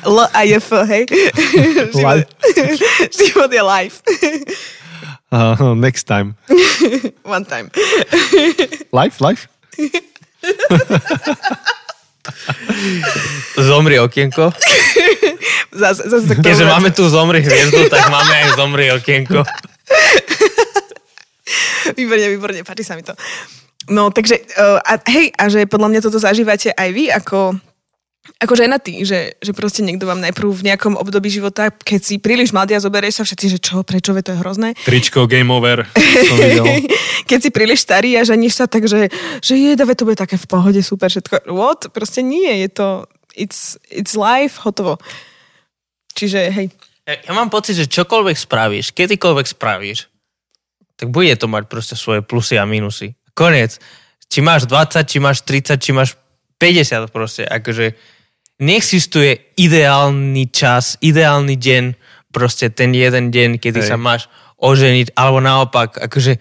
L 0.06 0.18
a 0.32 0.42
je 0.44 0.60
F, 0.60 0.70
hej? 0.88 1.04
život, 1.96 2.28
život 3.20 3.50
je 3.52 3.64
life. 3.64 4.00
Uh, 5.32 5.76
next 5.76 6.08
time. 6.08 6.36
One 7.26 7.46
time. 7.46 7.72
life, 8.94 9.20
life? 9.20 9.48
Zomri 13.60 14.00
okienko. 14.00 14.54
Zase, 15.76 16.08
zase 16.08 16.40
Keďže 16.40 16.66
máme 16.72 16.90
tu 16.96 17.04
zomri 17.12 17.44
hviezdu, 17.44 17.92
tak 17.92 18.08
máme 18.08 18.32
aj 18.32 18.48
zomri 18.56 18.90
okienko. 18.96 19.44
výborne, 22.00 22.28
výborne, 22.32 22.62
páči 22.64 22.88
sa 22.88 22.96
mi 22.96 23.04
to. 23.04 23.12
No, 23.92 24.10
takže, 24.10 24.42
uh, 24.58 24.82
a, 24.82 24.98
hej, 25.12 25.30
a 25.38 25.46
že 25.46 25.70
podľa 25.70 25.90
mňa 25.94 26.02
toto 26.02 26.18
zažívate 26.18 26.74
aj 26.74 26.90
vy 26.90 27.12
ako, 27.14 27.54
ako 28.42 28.54
ženatý, 28.58 29.06
že, 29.06 29.40
že 29.40 29.52
proste 29.54 29.86
niekto 29.86 30.10
vám 30.10 30.20
najprv 30.20 30.50
v 30.50 30.66
nejakom 30.74 30.98
období 31.00 31.30
života, 31.32 31.70
keď 31.72 32.02
si 32.02 32.16
príliš 32.18 32.52
mladý 32.52 32.76
a 32.76 32.84
zoberieš 32.84 33.22
sa 33.22 33.24
všetci, 33.24 33.46
že 33.48 33.60
čo, 33.62 33.86
prečo, 33.86 34.12
to 34.12 34.34
je 34.34 34.42
hrozné. 34.42 34.74
Tričko, 34.84 35.30
game 35.30 35.54
over, 35.54 35.86
keď 37.30 37.40
si 37.40 37.50
príliš 37.54 37.86
starý 37.86 38.18
a 38.20 38.28
ženíš 38.28 38.60
sa, 38.60 38.66
takže 38.66 39.08
že 39.40 39.54
je, 39.56 39.74
to 39.78 40.06
bude 40.06 40.20
také 40.20 40.36
v 40.36 40.48
pohode, 40.50 40.82
super, 40.82 41.08
všetko. 41.08 41.48
What? 41.54 41.94
Proste 41.94 42.26
nie, 42.26 42.66
je 42.66 42.70
to, 42.74 42.88
it's, 43.38 43.80
it's 43.88 44.18
life, 44.18 44.60
hotovo. 44.66 45.00
Čiže, 46.18 46.50
hej. 46.52 46.68
Ja, 47.06 47.14
ja 47.22 47.32
mám 47.38 47.54
pocit, 47.54 47.78
že 47.78 47.86
čokoľvek 47.88 48.38
spravíš, 48.40 48.92
kedykoľvek 48.92 49.48
spravíš, 49.54 50.10
tak 50.96 51.12
bude 51.12 51.36
to 51.36 51.46
mať 51.46 51.68
proste 51.68 51.96
svoje 51.96 52.24
plusy 52.24 52.56
a 52.56 52.66
minusy. 52.66 53.14
Konec. 53.36 53.78
Či 54.26 54.42
máš 54.42 54.66
20, 54.66 55.06
či 55.06 55.18
máš 55.22 55.44
30, 55.44 55.78
či 55.78 55.92
máš 55.92 56.18
50 56.58 57.12
proste. 57.12 57.44
Akože 57.46 58.15
neexistuje 58.60 59.56
ideálny 59.60 60.48
čas, 60.52 60.96
ideálny 61.04 61.56
deň, 61.60 61.84
proste 62.32 62.72
ten 62.72 62.92
jeden 62.92 63.32
deň, 63.32 63.60
kedy 63.60 63.84
Hej. 63.84 63.90
sa 63.92 63.98
máš 64.00 64.28
oženiť, 64.60 65.16
alebo 65.16 65.40
naopak, 65.44 66.00
akože 66.00 66.40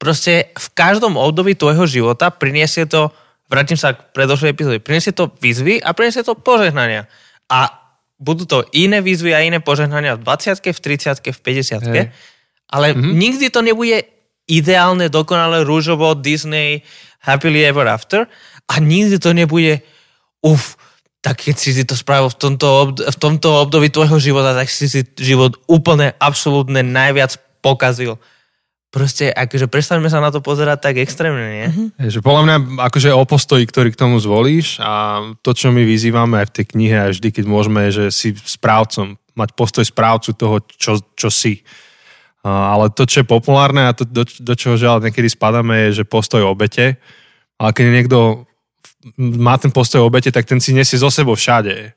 proste 0.00 0.52
v 0.56 0.68
každom 0.72 1.20
období 1.20 1.52
tvojho 1.56 1.84
života 1.84 2.32
priniesie 2.32 2.88
to, 2.88 3.12
vrátim 3.52 3.76
sa 3.76 3.92
k 3.92 4.00
predošlej 4.16 4.52
epizóde, 4.56 4.78
priniesie 4.80 5.12
to 5.12 5.28
výzvy 5.40 5.80
a 5.80 5.92
priniesie 5.92 6.24
to 6.24 6.32
požehnania. 6.32 7.04
A 7.52 7.68
budú 8.16 8.48
to 8.48 8.64
iné 8.72 9.00
výzvy 9.04 9.32
a 9.36 9.44
iné 9.44 9.60
požehnania 9.60 10.16
v 10.16 10.24
20 10.24 10.60
v 10.60 10.80
30 10.80 11.20
v 11.24 11.38
50 11.40 11.92
Hej. 11.92 12.08
Ale 12.70 12.86
mm-hmm. 12.94 13.12
nikdy 13.16 13.46
to 13.52 13.60
nebude 13.60 14.06
ideálne, 14.48 15.12
dokonale 15.12 15.62
rúžovo, 15.64 16.16
Disney, 16.16 16.80
happily 17.20 17.64
ever 17.64 17.84
after 17.84 18.24
a 18.70 18.74
nikdy 18.80 19.20
to 19.20 19.36
nebude 19.36 19.84
uf, 20.40 20.79
tak 21.20 21.44
keď 21.44 21.56
si 21.56 21.70
si 21.76 21.84
to 21.84 21.92
spravil 21.92 22.32
v 22.32 22.38
tomto, 22.40 22.66
obd- 22.66 23.04
v 23.04 23.16
tomto 23.20 23.48
období 23.68 23.92
tvojho 23.92 24.16
života, 24.16 24.56
tak 24.56 24.72
si 24.72 24.88
si 24.88 25.04
život 25.20 25.60
úplne, 25.68 26.16
absolútne 26.16 26.80
najviac 26.80 27.36
pokazil. 27.60 28.16
Proste, 28.90 29.30
akože 29.30 29.70
prestaňme 29.70 30.10
sa 30.10 30.18
na 30.18 30.34
to 30.34 30.42
pozerať 30.42 30.82
tak 30.82 30.98
extrémne, 30.98 31.46
nie? 31.46 31.66
Mm-hmm. 31.70 32.10
Že 32.10 32.18
podľa 32.26 32.42
mňa, 32.42 32.56
akože 32.90 33.14
o 33.14 33.22
postoji, 33.22 33.62
ktorý 33.62 33.94
k 33.94 34.00
tomu 34.00 34.18
zvolíš 34.18 34.82
a 34.82 35.22
to, 35.46 35.54
čo 35.54 35.70
my 35.70 35.86
vyzývame 35.86 36.42
aj 36.42 36.46
v 36.50 36.54
tej 36.58 36.64
knihe 36.74 36.96
a 36.98 37.12
vždy, 37.14 37.28
keď 37.30 37.44
môžeme, 37.46 37.86
že 37.94 38.10
si 38.10 38.34
správcom, 38.34 39.14
mať 39.38 39.54
postoj 39.54 39.86
správcu 39.86 40.34
toho, 40.34 40.58
čo, 40.74 40.98
čo 41.14 41.28
si 41.30 41.62
ale 42.44 42.88
to, 42.88 43.04
čo 43.04 43.20
je 43.20 43.28
populárne 43.28 43.84
a 43.84 43.92
to, 43.92 44.08
do, 44.08 44.24
do 44.24 44.54
čoho 44.56 44.80
žiaľ 44.80 45.04
niekedy 45.04 45.28
spadáme, 45.28 45.88
je, 45.88 46.02
že 46.02 46.08
postoj 46.08 46.48
obete. 46.48 46.96
Ale 47.60 47.70
keď 47.76 47.86
niekto 47.92 48.48
má 49.16 49.56
ten 49.56 49.72
postoj 49.72 50.04
obete, 50.06 50.28
tak 50.28 50.44
ten 50.44 50.60
si 50.60 50.76
nesie 50.76 51.00
zo 51.00 51.08
sebou 51.08 51.34
všade 51.36 51.96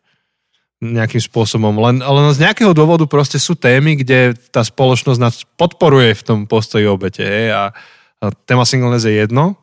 nejakým 0.83 1.23
spôsobom. 1.23 1.71
Len, 1.79 2.03
len 2.03 2.25
z 2.35 2.43
nejakého 2.43 2.75
dôvodu 2.75 3.07
proste 3.07 3.39
sú 3.39 3.55
témy, 3.55 4.03
kde 4.03 4.35
tá 4.51 4.59
spoločnosť 4.59 5.19
nás 5.19 5.47
podporuje 5.55 6.11
v 6.11 6.25
tom 6.27 6.39
postoji 6.43 6.83
obete. 6.83 7.23
A, 7.55 7.71
a 8.19 8.25
téma 8.43 8.67
singleness 8.67 9.07
je 9.07 9.23
jedno 9.23 9.55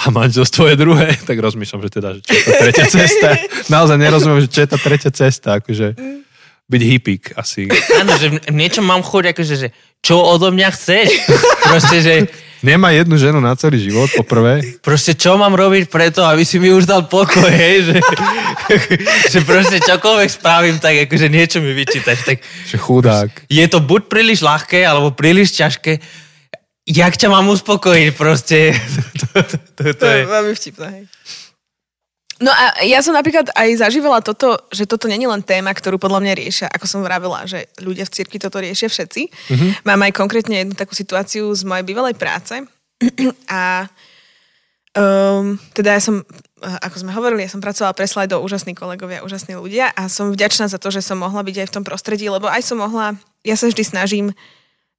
a 0.00 0.08
manželstvo 0.08 0.66
je 0.72 0.76
druhé, 0.80 1.14
tak 1.28 1.36
rozmýšľam, 1.38 1.80
že 1.86 1.90
teda, 1.92 2.08
že 2.16 2.20
čo 2.24 2.32
je 2.34 2.42
tá 2.42 2.54
tretia 2.58 2.86
cesta. 2.88 3.28
Naozaj 3.74 3.96
nerozumiem, 4.00 4.40
že 4.42 4.50
čo 4.50 4.60
je 4.64 4.68
tá 4.68 4.78
tretia 4.80 5.12
cesta. 5.12 5.48
Akože 5.60 5.94
byť 6.70 6.82
hippík 6.86 7.22
asi. 7.34 7.66
Áno, 7.98 8.14
že 8.14 8.30
v 8.38 8.54
niečom 8.54 8.86
mám 8.86 9.02
chuť, 9.02 9.34
akože, 9.34 9.54
že 9.58 9.68
čo 10.00 10.22
odo 10.22 10.54
mňa 10.54 10.68
chceš? 10.74 11.08
Proste, 11.66 11.96
že... 12.02 12.14
Nemá 12.60 12.92
jednu 12.92 13.16
ženu 13.16 13.40
na 13.40 13.56
celý 13.56 13.80
život, 13.80 14.12
poprvé. 14.12 14.60
Proste, 14.84 15.16
čo 15.16 15.40
mám 15.40 15.56
robiť 15.56 15.88
preto, 15.88 16.20
aby 16.20 16.44
si 16.44 16.60
mi 16.60 16.68
už 16.68 16.84
dal 16.84 17.08
pokoj, 17.08 17.48
hej? 17.48 17.88
Že, 17.88 17.96
že 19.32 19.38
proste 19.48 19.80
čokoľvek 19.80 20.28
spravím, 20.28 20.76
tak 20.76 21.08
akože 21.08 21.32
niečo 21.32 21.64
mi 21.64 21.72
vyčítaš. 21.72 22.20
Tak, 22.20 22.38
že 22.44 22.76
chudák. 22.76 23.30
Je 23.48 23.64
to 23.64 23.80
buď 23.80 24.12
príliš 24.12 24.44
ľahké, 24.44 24.84
alebo 24.84 25.08
príliš 25.16 25.56
ťažké. 25.56 26.04
Jak 26.84 27.16
ťa 27.16 27.28
mám 27.32 27.48
uspokojiť, 27.48 28.08
proste. 28.12 28.76
to, 29.32 29.40
to, 29.40 29.56
to, 29.56 29.56
to, 29.80 29.82
to 29.96 30.06
je... 30.06 30.20
Veľmi 30.28 30.52
vtipné, 30.52 30.86
hej. 30.92 31.04
No 32.40 32.48
a 32.48 32.80
ja 32.88 33.04
som 33.04 33.12
napríklad 33.12 33.52
aj 33.52 33.84
zažívala 33.84 34.24
toto, 34.24 34.56
že 34.72 34.88
toto 34.88 35.04
není 35.12 35.28
len 35.28 35.44
téma, 35.44 35.76
ktorú 35.76 36.00
podľa 36.00 36.24
mňa 36.24 36.34
riešia, 36.40 36.66
ako 36.72 36.86
som 36.88 37.04
vravila, 37.04 37.44
že 37.44 37.68
ľudia 37.76 38.08
v 38.08 38.14
cirkvi 38.16 38.40
toto 38.40 38.56
riešia 38.64 38.88
všetci. 38.88 39.22
Mm-hmm. 39.28 39.70
Mám 39.84 40.00
aj 40.08 40.12
konkrétne 40.16 40.56
jednu 40.64 40.72
takú 40.72 40.96
situáciu 40.96 41.52
z 41.52 41.68
mojej 41.68 41.84
bývalej 41.84 42.16
práce 42.16 42.64
a 43.52 43.84
um, 44.96 45.60
teda 45.76 46.00
ja 46.00 46.00
som, 46.00 46.24
ako 46.64 46.96
sme 47.04 47.12
hovorili, 47.12 47.44
ja 47.44 47.52
som 47.52 47.60
pracovala 47.60 47.92
pre 47.92 48.08
Slido, 48.08 48.40
úžasní 48.40 48.72
kolegovia, 48.72 49.20
úžasní 49.20 49.60
ľudia 49.60 49.92
a 49.92 50.08
som 50.08 50.32
vďačná 50.32 50.72
za 50.72 50.80
to, 50.80 50.88
že 50.88 51.04
som 51.04 51.20
mohla 51.20 51.44
byť 51.44 51.56
aj 51.60 51.68
v 51.68 51.74
tom 51.76 51.84
prostredí, 51.84 52.32
lebo 52.32 52.48
aj 52.48 52.64
som 52.64 52.80
mohla, 52.80 53.20
ja 53.44 53.52
sa 53.52 53.68
vždy 53.68 53.84
snažím 53.84 54.32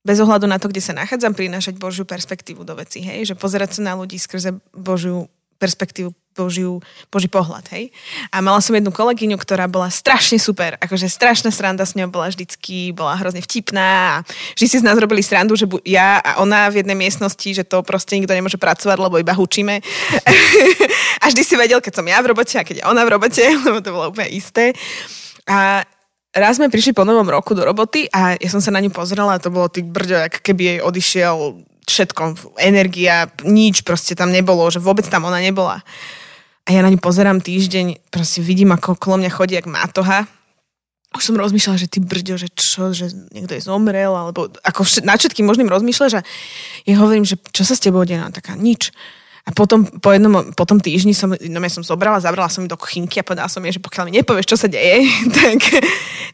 bez 0.06 0.18
ohľadu 0.22 0.46
na 0.46 0.62
to, 0.62 0.70
kde 0.70 0.82
sa 0.82 0.94
nachádzam, 0.94 1.34
prinášať 1.34 1.78
Božiu 1.78 2.06
perspektívu 2.06 2.62
do 2.62 2.78
veci, 2.78 3.02
hej? 3.02 3.34
že 3.34 3.36
pozerať 3.38 3.82
sa 3.82 3.94
na 3.94 3.94
ľudí 3.98 4.18
skrze 4.18 4.58
Božiu 4.74 5.26
perspektívu, 5.62 6.14
Božiu, 6.32 6.80
Boží 7.12 7.28
pohľad, 7.28 7.68
hej. 7.76 7.92
A 8.32 8.40
mala 8.40 8.64
som 8.64 8.72
jednu 8.72 8.90
kolegyňu, 8.90 9.36
ktorá 9.36 9.68
bola 9.68 9.92
strašne 9.92 10.40
super, 10.40 10.80
akože 10.80 11.12
strašná 11.12 11.52
sranda 11.52 11.84
s 11.84 11.94
ňou 12.00 12.08
bola 12.08 12.32
vždycky, 12.32 12.96
bola 12.96 13.20
hrozne 13.20 13.44
vtipná 13.44 13.90
a 13.92 14.16
vždy 14.56 14.66
si 14.68 14.78
z 14.80 14.86
nás 14.88 14.96
robili 14.96 15.20
srandu, 15.20 15.60
že 15.60 15.68
ja 15.84 16.24
a 16.24 16.40
ona 16.40 16.72
v 16.72 16.84
jednej 16.84 16.96
miestnosti, 16.96 17.50
že 17.52 17.68
to 17.68 17.84
proste 17.84 18.16
nikto 18.16 18.32
nemôže 18.32 18.56
pracovať, 18.56 18.98
lebo 18.98 19.20
iba 19.20 19.36
hučíme. 19.36 19.84
a 21.22 21.24
vždy 21.28 21.42
si 21.44 21.56
vedel, 21.60 21.84
keď 21.84 22.00
som 22.00 22.08
ja 22.08 22.24
v 22.24 22.32
robote 22.32 22.56
a 22.56 22.64
keď 22.64 22.76
je 22.82 22.88
ona 22.88 23.04
v 23.04 23.12
robote, 23.12 23.44
lebo 23.68 23.84
to 23.84 23.92
bolo 23.92 24.16
úplne 24.16 24.32
isté. 24.32 24.72
A 25.52 25.84
raz 26.32 26.56
sme 26.56 26.72
prišli 26.72 26.96
po 26.96 27.04
novom 27.04 27.28
roku 27.28 27.52
do 27.52 27.68
roboty 27.68 28.08
a 28.08 28.40
ja 28.40 28.50
som 28.50 28.64
sa 28.64 28.72
na 28.72 28.80
ňu 28.80 28.92
pozrela 28.96 29.36
a 29.36 29.44
to 29.44 29.52
bolo 29.52 29.68
tých 29.68 29.84
brďo, 29.84 30.32
keby 30.40 30.62
jej 30.64 30.80
odišiel 30.80 31.36
všetko, 31.92 32.56
energia, 32.62 33.28
nič 33.44 33.84
proste 33.84 34.16
tam 34.16 34.32
nebolo, 34.32 34.64
že 34.72 34.80
vôbec 34.80 35.04
tam 35.12 35.28
ona 35.28 35.44
nebola. 35.44 35.84
A 36.66 36.78
ja 36.78 36.86
na 36.86 36.94
ňu 36.94 37.02
pozerám 37.02 37.42
týždeň, 37.42 38.14
proste 38.14 38.46
vidím, 38.46 38.72
ako 38.74 38.94
kolo 38.98 39.22
mňa 39.22 39.32
chodí, 39.34 39.58
jak 39.58 39.66
mátoha. 39.66 40.30
Už 41.12 41.28
som 41.28 41.36
rozmýšľala, 41.36 41.82
že 41.82 41.92
ty 41.92 42.00
brďo, 42.00 42.40
že 42.40 42.48
čo, 42.56 42.96
že 42.96 43.12
niekto 43.36 43.58
je 43.58 43.66
zomrel, 43.68 44.16
alebo 44.16 44.48
ako 44.64 44.88
všet, 44.88 45.04
nad 45.04 45.20
všetkým 45.20 45.44
možným 45.44 45.68
rozmýšľaš 45.68 46.22
a 46.22 46.26
ja 46.88 46.96
hovorím, 47.04 47.28
že 47.28 47.36
čo 47.52 47.68
sa 47.68 47.76
s 47.76 47.84
tebou 47.84 48.08
deje? 48.08 48.22
Taká 48.32 48.56
nič. 48.56 48.96
A 49.42 49.50
potom 49.58 49.90
po 49.90 50.14
jednom, 50.14 50.54
po 50.54 50.66
tom 50.70 50.78
týždni 50.78 51.18
som, 51.18 51.34
no 51.34 51.60
ja 51.66 51.72
som 51.74 51.82
zobrala, 51.82 52.22
zabrala 52.22 52.46
som 52.46 52.62
ju 52.62 52.70
do 52.70 52.78
kuchynky 52.78 53.22
a 53.22 53.26
povedala 53.26 53.50
som 53.50 53.66
jej, 53.66 53.74
že 53.74 53.82
pokiaľ 53.82 54.04
mi 54.06 54.22
nepovieš, 54.22 54.46
čo 54.54 54.58
sa 54.58 54.70
deje, 54.70 55.02
tak, 55.38 55.60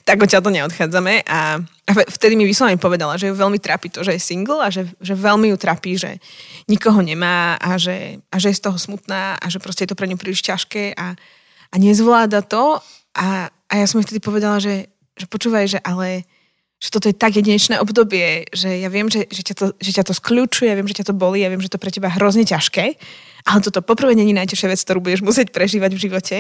tak 0.04 0.18
odtiaľ 0.20 0.44
to 0.44 0.52
neodchádzame. 0.52 1.24
A, 1.24 1.56
a 1.64 1.92
vtedy 2.12 2.36
mi 2.36 2.44
vyslovene 2.44 2.76
povedala, 2.76 3.16
že 3.16 3.32
ju 3.32 3.40
veľmi 3.40 3.64
trápi 3.64 3.88
to, 3.88 4.04
že 4.04 4.20
je 4.20 4.22
single 4.22 4.60
a 4.60 4.68
že, 4.68 4.92
že 5.00 5.16
veľmi 5.16 5.48
ju 5.56 5.58
trápi, 5.58 5.96
že 5.96 6.20
nikoho 6.68 7.00
nemá 7.00 7.56
a 7.64 7.80
že, 7.80 8.20
a 8.28 8.36
že 8.44 8.52
je 8.52 8.60
z 8.60 8.64
toho 8.68 8.76
smutná 8.76 9.40
a 9.40 9.46
že 9.48 9.64
proste 9.64 9.88
je 9.88 9.96
to 9.96 10.00
pre 10.00 10.12
ňu 10.12 10.20
príliš 10.20 10.44
ťažké 10.44 11.00
a, 11.00 11.16
a 11.72 11.76
nezvláda 11.80 12.44
to. 12.44 12.84
A, 13.16 13.48
a 13.48 13.74
ja 13.74 13.86
som 13.88 14.04
jej 14.04 14.12
vtedy 14.12 14.20
povedala, 14.20 14.60
že, 14.60 14.92
že 15.16 15.32
počúvaj, 15.32 15.80
že 15.80 15.80
ale 15.80 16.28
že 16.78 16.94
toto 16.94 17.10
je 17.10 17.18
tak 17.18 17.34
jedinečné 17.34 17.82
obdobie, 17.82 18.46
že 18.54 18.78
ja 18.78 18.90
viem, 18.94 19.10
že, 19.10 19.26
že, 19.34 19.42
ťa 19.42 19.56
to, 19.58 19.66
že 19.82 19.92
ťa 19.98 20.04
to 20.06 20.14
skľúčuje, 20.14 20.70
ja 20.70 20.78
viem, 20.78 20.86
že 20.86 21.02
ťa 21.02 21.10
to 21.10 21.18
bolí, 21.18 21.42
ja 21.42 21.50
viem, 21.50 21.62
že 21.62 21.74
to 21.74 21.82
pre 21.82 21.90
teba 21.90 22.14
hrozne 22.14 22.46
ťažké, 22.46 22.86
ale 23.50 23.60
toto 23.66 23.82
poprvé 23.82 24.14
není 24.14 24.30
najťažšia 24.38 24.70
vec, 24.70 24.80
ktorú 24.86 25.00
budeš 25.02 25.22
musieť 25.26 25.50
prežívať 25.50 25.92
v 25.98 26.04
živote. 26.06 26.38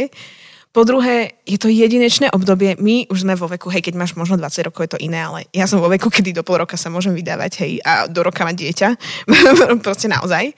Po 0.78 0.86
druhé, 0.86 1.42
je 1.48 1.58
to 1.58 1.74
jedinečné 1.74 2.30
obdobie. 2.30 2.78
My 2.78 3.10
už 3.10 3.26
sme 3.26 3.34
vo 3.34 3.50
veku, 3.50 3.72
hej, 3.74 3.82
keď 3.82 3.98
máš 3.98 4.14
možno 4.14 4.38
20 4.38 4.68
rokov, 4.70 4.86
je 4.86 4.92
to 4.94 5.02
iné, 5.02 5.26
ale 5.26 5.40
ja 5.50 5.66
som 5.66 5.82
vo 5.82 5.90
veku, 5.90 6.12
kedy 6.14 6.38
do 6.38 6.46
pol 6.46 6.62
roka 6.62 6.78
sa 6.78 6.94
môžem 6.94 7.18
vydávať, 7.18 7.52
hej, 7.66 7.72
a 7.82 8.06
do 8.06 8.22
roka 8.22 8.46
mať 8.46 8.56
dieťa. 8.62 8.90
Proste 9.86 10.06
naozaj. 10.06 10.54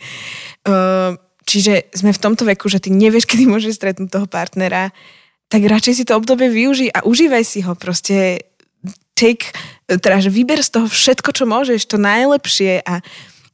Uh, 0.67 1.15
čiže 1.47 1.87
sme 1.95 2.11
v 2.11 2.19
tomto 2.19 2.43
veku, 2.43 2.67
že 2.67 2.83
ty 2.83 2.91
nevieš, 2.91 3.29
kedy 3.31 3.47
môžeš 3.47 3.79
stretnúť 3.79 4.11
toho 4.11 4.27
partnera, 4.27 4.91
tak 5.47 5.63
radšej 5.63 5.93
si 5.95 6.03
to 6.03 6.19
obdobie 6.19 6.51
využij 6.51 6.91
a 6.91 7.05
užívaj 7.07 7.43
si 7.47 7.63
ho. 7.63 7.73
Proste 7.79 8.48
take, 9.19 9.51
teda, 9.91 10.23
že 10.23 10.31
vyber 10.31 10.63
z 10.63 10.79
toho 10.79 10.87
všetko, 10.87 11.35
čo 11.35 11.43
môžeš, 11.43 11.83
to 11.91 11.99
najlepšie 11.99 12.79
a, 12.87 13.03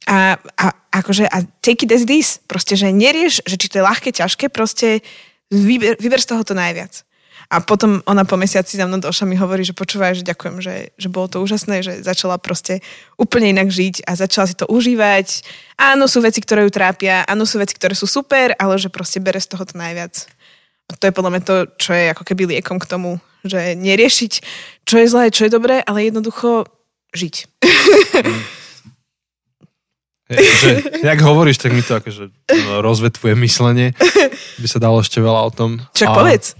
a, 0.06 0.38
a 0.38 0.66
akože 0.94 1.26
a 1.26 1.42
take 1.58 1.82
it 1.82 1.90
as 1.90 2.06
this. 2.06 2.38
Proste, 2.46 2.78
že 2.78 2.94
nerieš, 2.94 3.42
že 3.42 3.58
či 3.58 3.66
to 3.66 3.82
je 3.82 3.88
ľahké, 3.88 4.14
ťažké, 4.14 4.46
proste 4.54 5.02
vyber, 5.50 5.98
vyber 5.98 6.22
z 6.22 6.30
toho 6.30 6.46
to 6.46 6.54
najviac. 6.54 7.02
A 7.46 7.62
potom 7.62 8.02
ona 8.10 8.26
po 8.26 8.34
mesiaci 8.34 8.74
za 8.74 8.90
mnou 8.90 8.98
došla 8.98 9.30
mi 9.30 9.38
hovorí, 9.38 9.62
že 9.62 9.70
počúvaj, 9.70 10.18
že 10.18 10.26
ďakujem, 10.26 10.58
že, 10.58 10.90
že 10.98 11.06
bolo 11.06 11.30
to 11.30 11.38
úžasné, 11.38 11.78
že 11.78 12.02
začala 12.02 12.42
proste 12.42 12.82
úplne 13.14 13.54
inak 13.54 13.70
žiť 13.70 14.02
a 14.02 14.18
začala 14.18 14.50
si 14.50 14.58
to 14.58 14.66
užívať. 14.66 15.46
Áno, 15.78 16.10
sú 16.10 16.18
veci, 16.26 16.42
ktoré 16.42 16.66
ju 16.66 16.74
trápia, 16.74 17.22
áno, 17.22 17.46
sú 17.46 17.62
veci, 17.62 17.78
ktoré 17.78 17.94
sú 17.94 18.10
super, 18.10 18.50
ale 18.58 18.82
že 18.82 18.90
proste 18.90 19.22
bere 19.22 19.38
z 19.38 19.54
toho 19.54 19.62
to 19.62 19.78
najviac. 19.78 20.26
A 20.86 20.94
to 20.94 21.10
je 21.10 21.16
podľa 21.16 21.30
mňa 21.34 21.42
to, 21.42 21.56
čo 21.82 21.90
je 21.92 22.04
ako 22.14 22.22
keby 22.22 22.42
liekom 22.46 22.78
k 22.78 22.86
tomu, 22.86 23.18
že 23.42 23.74
neriešiť, 23.74 24.32
čo 24.86 24.94
je 25.02 25.06
zlé, 25.10 25.34
čo 25.34 25.46
je 25.46 25.54
dobré, 25.54 25.82
ale 25.82 26.06
jednoducho 26.06 26.66
žiť. 27.10 27.34
Mm. 28.22 28.42
že, 30.62 30.70
jak 31.06 31.20
hovoríš, 31.22 31.62
tak 31.62 31.70
mi 31.70 31.82
to 31.86 32.02
akože 32.02 32.30
no, 32.50 32.82
rozvetvuje 32.82 33.34
myslenie. 33.46 33.94
By 34.62 34.66
sa 34.66 34.82
dalo 34.82 35.02
ešte 35.02 35.22
veľa 35.22 35.40
o 35.46 35.50
tom. 35.54 35.78
A... 35.82 36.14
povedz. 36.14 36.58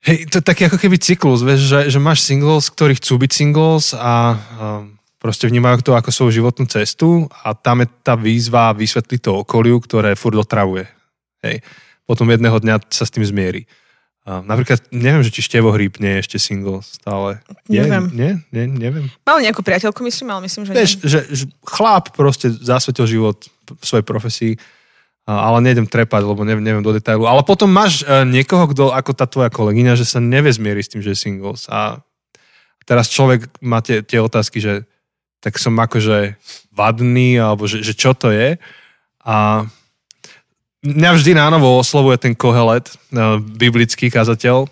Hej, 0.00 0.32
to 0.32 0.40
je 0.40 0.44
taký 0.48 0.64
ako 0.64 0.80
keby 0.80 0.96
cyklus, 0.96 1.44
vieš, 1.44 1.68
že, 1.68 1.80
že 1.92 2.00
máš 2.00 2.24
singles, 2.24 2.72
ktorí 2.72 2.96
chcú 2.96 3.20
byť 3.20 3.30
singles 3.36 3.92
a, 3.92 4.00
a 4.00 4.16
proste 5.20 5.44
vnímajú 5.44 5.84
to 5.84 5.92
ako 5.92 6.08
svoju 6.08 6.40
životnú 6.40 6.64
cestu 6.72 7.28
a 7.44 7.52
tam 7.52 7.84
je 7.84 7.88
tá 8.00 8.16
výzva 8.16 8.72
vysvetliť 8.72 9.20
to 9.20 9.44
okoliu, 9.44 9.76
ktoré 9.76 10.16
furt 10.16 10.40
otravuje. 10.40 10.88
Hej. 11.44 11.60
Potom 12.10 12.26
jedného 12.26 12.58
dňa 12.58 12.90
sa 12.90 13.06
s 13.06 13.14
tým 13.14 13.22
zmierí. 13.22 13.70
A 14.26 14.42
napríklad, 14.42 14.82
neviem, 14.90 15.22
že 15.22 15.30
či 15.30 15.46
Števo 15.46 15.70
Hríb 15.70 16.02
nie 16.02 16.18
je 16.18 16.26
ešte 16.26 16.38
single 16.42 16.82
stále. 16.82 17.38
Neviem. 17.70 18.10
Je, 18.10 18.18
nie? 18.18 18.32
nie? 18.50 18.64
Neviem. 18.66 19.06
Mal 19.22 19.38
nejakú 19.38 19.62
priateľku, 19.62 20.02
myslím, 20.02 20.34
ale 20.34 20.50
myslím, 20.50 20.66
že 20.66 20.74
Vieš, 20.74 20.92
že, 21.06 21.20
že 21.30 21.44
chlap 21.62 22.10
proste 22.18 22.50
zasvetil 22.50 23.06
život 23.06 23.46
v 23.46 23.84
svojej 23.86 24.02
profesii, 24.02 24.52
ale 25.22 25.62
nejdem 25.62 25.86
trepať, 25.86 26.26
lebo 26.26 26.42
neviem, 26.42 26.66
neviem 26.66 26.82
do 26.82 26.90
detailu. 26.90 27.30
Ale 27.30 27.46
potom 27.46 27.70
máš 27.70 28.02
e, 28.02 28.26
niekoho, 28.26 28.66
kto, 28.74 28.90
ako 28.90 29.14
tá 29.14 29.30
tvoja 29.30 29.46
kolegyňa, 29.46 29.94
že 29.94 30.02
sa 30.02 30.18
nevie 30.18 30.50
zmieriť 30.50 30.84
s 30.84 30.90
tým, 30.90 31.02
že 31.06 31.14
je 31.14 31.22
singles. 31.22 31.70
A 31.70 32.02
teraz 32.82 33.06
človek 33.06 33.46
má 33.62 33.78
tie, 33.78 34.02
tie 34.02 34.18
otázky, 34.18 34.58
že 34.58 34.82
tak 35.38 35.56
som 35.62 35.78
akože 35.78 36.34
vadný, 36.74 37.38
alebo 37.38 37.70
že, 37.70 37.80
že 37.86 37.94
čo 37.94 38.12
to 38.12 38.34
je. 38.34 38.58
A 39.22 39.64
mňa 40.84 41.10
vždy 41.16 41.32
nánovo 41.36 41.76
oslovuje 41.76 42.16
ten 42.20 42.32
Kohelet, 42.32 42.88
eh, 42.88 43.38
biblický 43.40 44.08
kazateľ, 44.08 44.68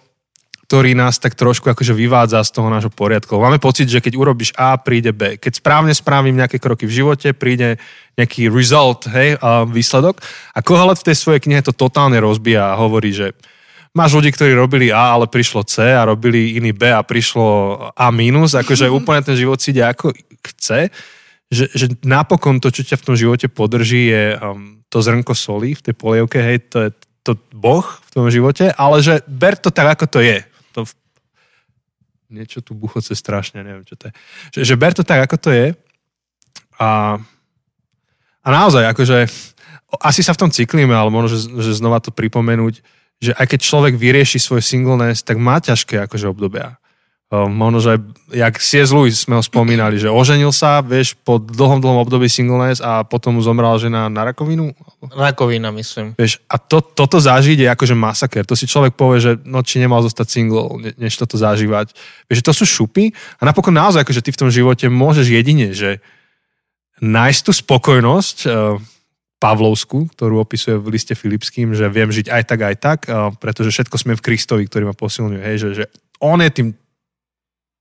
ktorý 0.69 0.93
nás 0.93 1.17
tak 1.17 1.33
trošku 1.33 1.73
akože 1.73 1.97
vyvádza 1.97 2.45
z 2.45 2.53
toho 2.53 2.69
nášho 2.69 2.93
poriadku. 2.93 3.41
Máme 3.41 3.57
pocit, 3.57 3.89
že 3.89 4.05
keď 4.05 4.21
urobíš 4.21 4.53
A, 4.53 4.77
príde 4.77 5.17
B. 5.17 5.41
Keď 5.41 5.65
správne 5.65 5.97
spravím 5.97 6.37
nejaké 6.37 6.61
kroky 6.61 6.85
v 6.85 6.93
živote, 6.93 7.33
príde 7.33 7.81
nejaký 8.21 8.53
result, 8.53 9.09
hej, 9.09 9.41
a 9.41 9.65
výsledok. 9.65 10.21
A 10.53 10.61
Kohelet 10.61 11.01
v 11.01 11.09
tej 11.09 11.17
svojej 11.17 11.41
knihe 11.41 11.65
to 11.65 11.73
totálne 11.73 12.21
rozbíja 12.21 12.77
a 12.77 12.79
hovorí, 12.85 13.17
že 13.17 13.33
máš 13.97 14.13
ľudí, 14.21 14.29
ktorí 14.29 14.53
robili 14.53 14.93
A, 14.93 15.17
ale 15.17 15.25
prišlo 15.25 15.65
C 15.65 15.89
a 15.89 16.05
robili 16.05 16.61
iný 16.61 16.77
B 16.77 16.93
a 16.93 17.01
prišlo 17.01 17.49
A 17.97 18.13
minus, 18.13 18.53
akože 18.53 18.93
úplne 19.01 19.25
ten 19.25 19.41
život 19.41 19.57
si 19.57 19.73
ide 19.73 19.89
ako 19.89 20.13
chce. 20.53 20.93
Že, 21.49 21.65
že 21.73 21.87
napokon 22.05 22.61
to, 22.61 22.69
čo 22.69 22.85
ťa 22.85 23.01
v 23.01 23.07
tom 23.09 23.17
živote 23.17 23.49
podrží, 23.49 24.13
je 24.13 24.37
um, 24.37 24.78
to 24.89 24.99
zrnko 25.05 25.37
soli 25.37 25.77
v 25.77 25.85
tej 25.85 25.95
polievke, 25.95 26.41
hej, 26.41 26.65
to 26.73 26.89
je 26.89 26.91
to 27.23 27.37
boh 27.53 27.85
v 27.85 28.11
tom 28.13 28.27
živote, 28.33 28.73
ale 28.73 29.05
že 29.05 29.21
ber 29.29 29.53
to 29.53 29.69
tak, 29.69 30.01
ako 30.01 30.07
to 30.09 30.19
je. 30.25 30.41
To 30.73 30.89
v... 30.89 30.93
Niečo 32.41 32.65
tu 32.65 32.73
buchoce 32.73 33.13
strašne, 33.13 33.61
neviem, 33.61 33.85
čo 33.85 34.01
to 34.01 34.09
je. 34.09 34.13
Že, 34.57 34.61
že 34.65 34.75
ber 34.81 34.93
to 34.97 35.05
tak, 35.05 35.29
ako 35.29 35.37
to 35.37 35.51
je 35.53 35.67
a, 36.79 37.19
a 38.41 38.49
naozaj, 38.49 38.87
akože 38.95 39.29
asi 39.99 40.21
sa 40.23 40.33
v 40.33 40.41
tom 40.47 40.51
cyklíme, 40.53 40.95
ale 40.95 41.11
možno, 41.11 41.37
že, 41.37 41.39
že 41.61 41.73
znova 41.77 41.99
to 41.99 42.15
pripomenúť, 42.15 42.81
že 43.19 43.35
aj 43.35 43.47
keď 43.51 43.61
človek 43.61 43.95
vyrieši 43.99 44.39
svoj 44.39 44.63
singleness, 44.63 45.27
tak 45.27 45.43
má 45.43 45.59
ťažké 45.59 46.07
akože 46.07 46.31
obdobia. 46.31 46.79
Ehm, 47.29 47.53
možno, 47.53 47.85
že 47.85 47.93
jak 48.33 48.57
C.S. 48.57 48.89
Lewis 48.89 49.29
sme 49.29 49.37
ho 49.37 49.45
spomínali, 49.45 50.01
že 50.01 50.09
oženil 50.09 50.49
sa, 50.49 50.81
vieš, 50.81 51.13
po 51.13 51.37
dlhom, 51.37 51.77
dlhom 51.77 52.01
období 52.01 52.25
singleness 52.25 52.81
a 52.81 53.05
potom 53.05 53.37
mu 53.37 53.45
zomrela 53.45 53.77
žena 53.77 54.09
na 54.09 54.33
rakovinu? 54.33 54.73
Rakovina, 55.13 55.69
myslím. 55.77 56.17
Vieš, 56.17 56.41
a 56.49 56.57
to, 56.57 56.81
toto 56.81 57.21
zažiť 57.21 57.61
je 57.61 57.69
akože 57.69 57.93
masaker. 57.93 58.49
To 58.49 58.57
si 58.57 58.65
človek 58.65 58.97
povie, 58.97 59.21
že 59.21 59.33
no, 59.45 59.61
či 59.61 59.77
nemal 59.77 60.01
zostať 60.01 60.25
single, 60.25 60.81
než 60.97 61.21
toto 61.21 61.37
zažívať. 61.37 61.93
Vieš, 62.33 62.41
to 62.41 62.53
sú 62.57 62.65
šupy 62.65 63.13
a 63.37 63.43
napokon 63.45 63.77
naozaj, 63.77 64.09
akože 64.09 64.25
ty 64.25 64.33
v 64.33 64.41
tom 64.41 64.49
živote 64.49 64.89
môžeš 64.89 65.29
jedine, 65.29 65.77
že 65.77 66.01
nájsť 67.05 67.41
tú 67.45 67.53
spokojnosť, 67.53 68.37
uh, 68.49 68.81
Pavlovsku, 69.39 70.11
ktorú 70.17 70.43
opisuje 70.43 70.75
v 70.75 70.99
liste 70.99 71.15
Filipským, 71.15 71.71
že 71.71 71.87
viem 71.87 72.11
žiť 72.11 72.27
aj 72.27 72.43
tak, 72.43 72.61
aj 72.65 72.77
tak, 72.81 72.99
uh, 73.07 73.31
pretože 73.37 73.71
všetko 73.71 73.95
sme 74.01 74.19
v 74.19 74.25
Kristovi, 74.25 74.65
ktorý 74.67 74.91
ma 74.91 74.97
posilňuje. 74.97 75.43
Hej, 75.45 75.57
že, 75.63 75.69
že 75.77 75.85
on 76.19 76.43
je 76.43 76.51
tým 76.51 76.69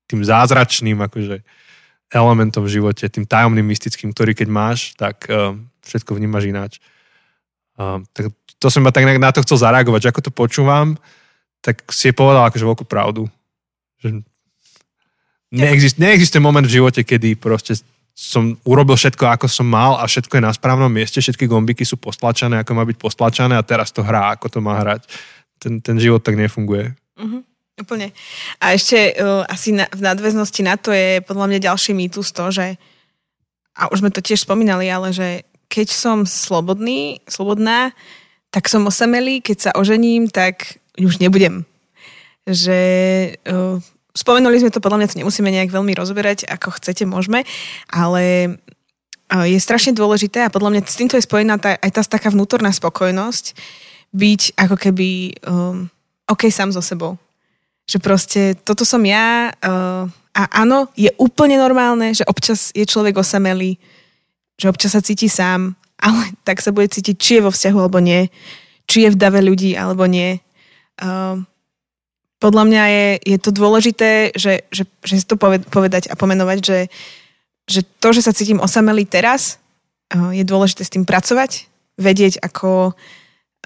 tým 0.07 0.23
zázračným 0.23 0.97
akože 1.03 1.43
elementom 2.07 2.63
v 2.63 2.73
živote, 2.79 3.03
tým 3.11 3.27
tajomným 3.27 3.67
mystickým, 3.67 4.15
ktorý 4.15 4.31
keď 4.31 4.47
máš, 4.47 4.95
tak 4.95 5.27
uh, 5.27 5.53
všetko 5.83 6.15
vnímaš 6.15 6.47
ináč. 6.47 6.73
Uh, 7.75 7.99
tak 8.15 8.31
to 8.57 8.67
som 8.71 8.81
ma 8.81 8.95
tak 8.95 9.05
na 9.05 9.31
to 9.35 9.43
chcel 9.43 9.59
zareagovať, 9.59 10.07
že 10.07 10.11
ako 10.15 10.21
to 10.23 10.31
počúvam, 10.31 10.95
tak 11.61 11.83
si 11.91 12.09
je 12.09 12.15
povedal 12.15 12.47
akože 12.47 12.63
veľkú 12.63 12.85
pravdu. 12.87 13.27
Že 13.99 14.23
neexist, 15.51 15.99
neexistuje 15.99 16.41
moment 16.41 16.65
v 16.65 16.79
živote, 16.79 17.03
kedy 17.03 17.35
proste 17.37 17.77
som 18.17 18.57
urobil 18.65 18.97
všetko, 18.97 19.29
ako 19.29 19.45
som 19.45 19.69
mal 19.69 20.01
a 20.01 20.09
všetko 20.09 20.41
je 20.41 20.47
na 20.47 20.49
správnom 20.49 20.89
mieste, 20.89 21.21
všetky 21.21 21.45
gombiky 21.45 21.85
sú 21.85 22.01
postlačané, 22.01 22.65
ako 22.65 22.71
má 22.73 22.81
byť 22.81 22.97
postlačané 22.97 23.53
a 23.53 23.61
teraz 23.61 23.93
to 23.93 24.01
hrá, 24.01 24.33
ako 24.33 24.57
to 24.57 24.59
má 24.63 24.81
hrať. 24.81 25.05
Ten, 25.61 25.77
ten 25.85 26.01
život 26.01 26.25
tak 26.25 26.33
nefunguje. 26.33 26.97
Uh-huh. 27.13 27.45
Úplne. 27.77 28.09
A 28.57 28.73
ešte 28.73 29.13
uh, 29.21 29.45
asi 29.45 29.69
na, 29.69 29.85
v 29.93 30.01
nadväznosti 30.01 30.65
na 30.65 30.81
to 30.81 30.89
je 30.89 31.21
podľa 31.21 31.45
mňa 31.45 31.65
ďalší 31.69 31.93
mýtus 31.93 32.33
to, 32.33 32.49
že 32.49 32.73
a 33.77 33.93
už 33.93 34.01
sme 34.01 34.09
to 34.09 34.25
tiež 34.25 34.41
spomínali, 34.41 34.89
ale 34.89 35.13
že 35.13 35.45
keď 35.69 35.93
som 35.93 36.25
slobodný, 36.25 37.21
slobodná, 37.29 37.93
tak 38.49 38.65
som 38.65 38.81
osamelý, 38.89 39.45
keď 39.45 39.57
sa 39.69 39.71
ožením, 39.77 40.25
tak 40.25 40.81
už 40.97 41.21
nebudem. 41.21 41.69
Že 42.49 42.79
uh, 43.45 43.77
spomenuli 44.17 44.57
sme 44.57 44.73
to, 44.73 44.81
podľa 44.81 45.05
mňa 45.05 45.09
to 45.13 45.19
nemusíme 45.21 45.45
nejak 45.45 45.69
veľmi 45.69 45.93
rozberať, 45.93 46.49
ako 46.49 46.81
chcete, 46.81 47.05
môžeme, 47.05 47.45
ale 47.93 48.57
uh, 49.29 49.45
je 49.45 49.61
strašne 49.61 49.93
dôležité 49.93 50.41
a 50.41 50.53
podľa 50.53 50.73
mňa 50.73 50.81
s 50.81 50.97
týmto 50.97 51.13
je 51.13 51.29
spojená 51.29 51.61
tá, 51.61 51.77
aj 51.77 51.91
tá 51.93 52.01
taká 52.01 52.33
vnútorná 52.33 52.73
spokojnosť, 52.73 53.53
byť 54.17 54.57
ako 54.57 54.75
keby 54.81 55.37
um, 55.45 55.93
OK 56.25 56.49
sám 56.49 56.73
so 56.73 56.81
sebou 56.81 57.21
že 57.87 57.97
proste 58.03 58.53
toto 58.67 58.83
som 58.83 58.99
ja 59.07 59.55
uh, 59.63 60.05
a 60.37 60.41
áno, 60.61 60.91
je 60.93 61.09
úplne 61.17 61.57
normálne, 61.57 62.13
že 62.13 62.27
občas 62.27 62.69
je 62.75 62.85
človek 62.85 63.17
osamelý, 63.17 63.79
že 64.59 64.69
občas 64.69 64.93
sa 64.93 65.01
cíti 65.01 65.31
sám, 65.31 65.73
ale 66.05 66.35
tak 66.43 66.61
sa 66.61 66.75
bude 66.75 66.91
cítiť, 66.91 67.15
či 67.17 67.31
je 67.39 67.45
vo 67.47 67.51
vzťahu 67.51 67.77
alebo 67.79 67.97
nie, 68.03 68.29
či 68.85 69.07
je 69.07 69.13
v 69.15 69.19
dave 69.19 69.41
ľudí 69.41 69.73
alebo 69.73 70.05
nie. 70.05 70.37
Uh, 70.99 71.41
podľa 72.37 72.63
mňa 72.69 72.83
je, 72.85 73.07
je 73.33 73.37
to 73.41 73.49
dôležité, 73.49 74.37
že, 74.37 74.69
že, 74.69 74.85
že 75.01 75.13
si 75.17 75.25
to 75.25 75.41
povedať 75.73 76.05
a 76.05 76.13
pomenovať, 76.13 76.57
že, 76.61 76.79
že 77.65 77.81
to, 77.97 78.13
že 78.13 78.21
sa 78.21 78.35
cítim 78.35 78.61
osamelý 78.61 79.09
teraz, 79.09 79.57
uh, 80.13 80.29
je 80.29 80.45
dôležité 80.45 80.85
s 80.85 80.93
tým 80.93 81.07
pracovať 81.07 81.65
vedieť, 81.97 82.39
ako 82.45 82.93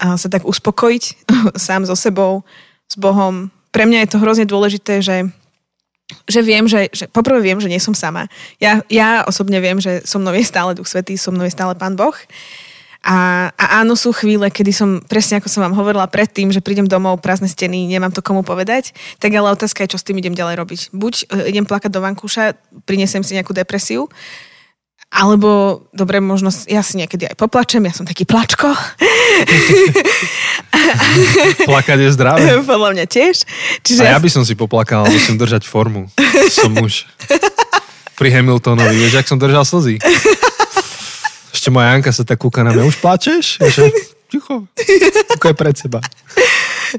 a, 0.00 0.16
sa 0.16 0.28
tak 0.32 0.48
uspokojiť 0.48 1.28
sám 1.68 1.84
so 1.84 1.94
sebou, 1.94 2.42
s 2.88 2.96
Bohom. 2.96 3.52
Pre 3.72 3.84
mňa 3.88 4.04
je 4.04 4.10
to 4.12 4.22
hrozne 4.22 4.46
dôležité, 4.46 5.00
že 5.00 5.32
že 6.28 6.44
viem, 6.44 6.68
že, 6.68 6.92
že 6.92 7.08
poprvé 7.08 7.40
viem, 7.40 7.56
že 7.56 7.72
nie 7.72 7.80
som 7.80 7.96
sama. 7.96 8.28
Ja, 8.60 8.84
ja 8.92 9.24
osobne 9.24 9.56
viem, 9.64 9.80
že 9.80 10.04
so 10.04 10.20
mnou 10.20 10.36
je 10.36 10.44
stále 10.44 10.76
Duch 10.76 10.84
Svetý, 10.84 11.16
so 11.16 11.32
mnou 11.32 11.48
je 11.48 11.56
stále 11.56 11.72
Pán 11.72 11.96
Boh. 11.96 12.12
A, 13.02 13.50
a 13.58 13.82
áno, 13.82 13.98
sú 13.98 14.14
chvíle, 14.14 14.46
kedy 14.46 14.70
som, 14.70 15.02
presne 15.02 15.42
ako 15.42 15.50
som 15.50 15.66
vám 15.66 15.74
hovorila 15.74 16.06
predtým, 16.06 16.54
že 16.54 16.62
prídem 16.62 16.86
domov, 16.86 17.18
prázdne 17.18 17.50
steny, 17.50 17.90
nemám 17.90 18.14
to 18.14 18.22
komu 18.22 18.46
povedať, 18.46 18.94
tak 19.18 19.34
ale 19.34 19.50
otázka 19.50 19.82
je, 19.82 19.98
čo 19.98 19.98
s 19.98 20.06
tým 20.06 20.22
idem 20.22 20.38
ďalej 20.38 20.54
robiť. 20.62 20.80
Buď 20.94 21.14
e, 21.26 21.50
idem 21.50 21.66
plakať 21.66 21.90
do 21.90 21.98
vankúša, 21.98 22.54
prinesem 22.86 23.26
si 23.26 23.34
nejakú 23.34 23.50
depresiu, 23.50 24.06
alebo, 25.12 25.84
dobre, 25.92 26.24
možno 26.24 26.48
ja 26.72 26.80
si 26.80 26.96
niekedy 26.96 27.28
aj 27.28 27.36
poplačem, 27.36 27.84
ja 27.84 27.92
som 27.92 28.08
taký 28.08 28.24
plačko. 28.24 28.72
Plakať 31.68 31.98
je 32.00 32.10
zdravé. 32.16 32.48
Podľa 32.64 32.96
mňa 32.96 33.04
tiež. 33.04 33.44
Čiže 33.84 34.08
A 34.08 34.16
ja 34.16 34.18
by 34.18 34.30
som 34.32 34.48
si 34.48 34.56
poplakal, 34.56 35.04
musím 35.04 35.36
držať 35.36 35.68
formu. 35.68 36.08
Som 36.48 36.80
muž. 36.80 37.04
Pri 38.16 38.32
Hamiltonovi, 38.32 38.96
vieš, 38.96 39.20
ak 39.20 39.28
som 39.28 39.36
držal 39.36 39.68
slzy. 39.68 40.00
Ešte 41.52 41.68
moja 41.68 41.92
Janka 41.92 42.08
sa 42.08 42.24
tak 42.24 42.40
kúka 42.40 42.64
na 42.64 42.72
mňa, 42.72 42.88
už 42.88 42.96
plačeš? 43.04 43.60
Že, 43.60 43.92
ticho, 44.32 44.64
je 45.44 45.54
pred 45.54 45.76
seba. 45.76 46.00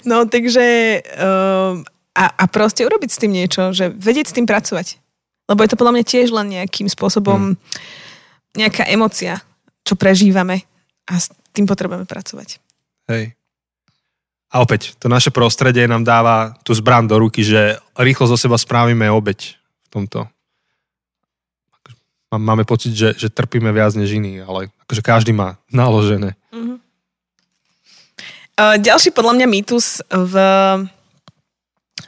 No, 0.06 0.30
takže 0.30 1.02
um, 1.18 1.82
a, 2.14 2.30
a 2.30 2.44
proste 2.46 2.86
urobiť 2.86 3.10
s 3.10 3.18
tým 3.18 3.34
niečo, 3.34 3.74
že 3.74 3.90
vedieť 3.90 4.30
s 4.30 4.38
tým 4.38 4.46
pracovať. 4.46 5.02
Lebo 5.50 5.60
je 5.62 5.70
to 5.72 5.80
podľa 5.80 5.94
mňa 6.00 6.06
tiež 6.08 6.28
len 6.32 6.48
nejakým 6.56 6.88
spôsobom 6.88 7.56
hmm 7.56 8.02
nejaká 8.54 8.86
emocia, 8.90 9.42
čo 9.82 9.98
prežívame 9.98 10.64
a 11.10 11.18
s 11.18 11.34
tým 11.52 11.66
potrebujeme 11.66 12.06
pracovať. 12.06 12.62
Hej. 13.10 13.34
A 14.54 14.62
opäť, 14.62 14.94
to 15.02 15.10
naše 15.10 15.34
prostredie 15.34 15.90
nám 15.90 16.06
dáva 16.06 16.54
tú 16.62 16.78
zbran 16.78 17.10
do 17.10 17.18
ruky, 17.18 17.42
že 17.42 17.82
rýchlo 17.98 18.30
zo 18.30 18.38
seba 18.38 18.54
správime 18.62 19.10
obeď 19.10 19.58
v 19.58 19.88
tomto. 19.90 20.30
Máme 22.34 22.66
pocit, 22.66 22.94
že, 22.94 23.14
že 23.14 23.30
trpíme 23.30 23.70
viac 23.74 23.94
než 23.94 24.18
iní, 24.18 24.42
ale 24.42 24.70
akože 24.86 25.02
každý 25.06 25.34
má 25.38 25.62
naložené. 25.70 26.34
Uh-huh. 26.50 26.82
ďalší 28.58 29.14
podľa 29.14 29.38
mňa 29.38 29.48
mýtus 29.50 30.02
v 30.10 30.34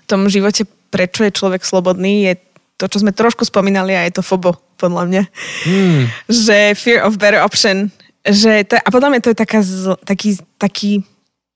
tom 0.09 0.29
živote, 0.29 0.65
prečo 0.89 1.25
je 1.25 1.33
človek 1.33 1.61
slobodný, 1.61 2.29
je 2.29 2.33
to, 2.75 2.85
čo 2.91 2.99
sme 2.99 3.15
trošku 3.15 3.47
spomínali 3.47 3.95
a 3.95 4.03
je 4.03 4.19
to 4.19 4.23
FOBO 4.25 4.59
podľa 4.75 5.03
mňa. 5.07 5.23
Hmm. 5.63 6.03
Že 6.27 6.57
fear 6.75 6.99
of 7.07 7.15
better 7.15 7.39
option. 7.39 7.91
Že 8.27 8.67
to 8.67 8.73
a 8.75 8.89
podľa 8.91 9.09
mňa 9.15 9.21
to 9.23 9.31
je 9.31 9.37
taká 9.37 9.59
zl, 9.63 9.95
taký, 10.03 10.35
taký 10.59 10.91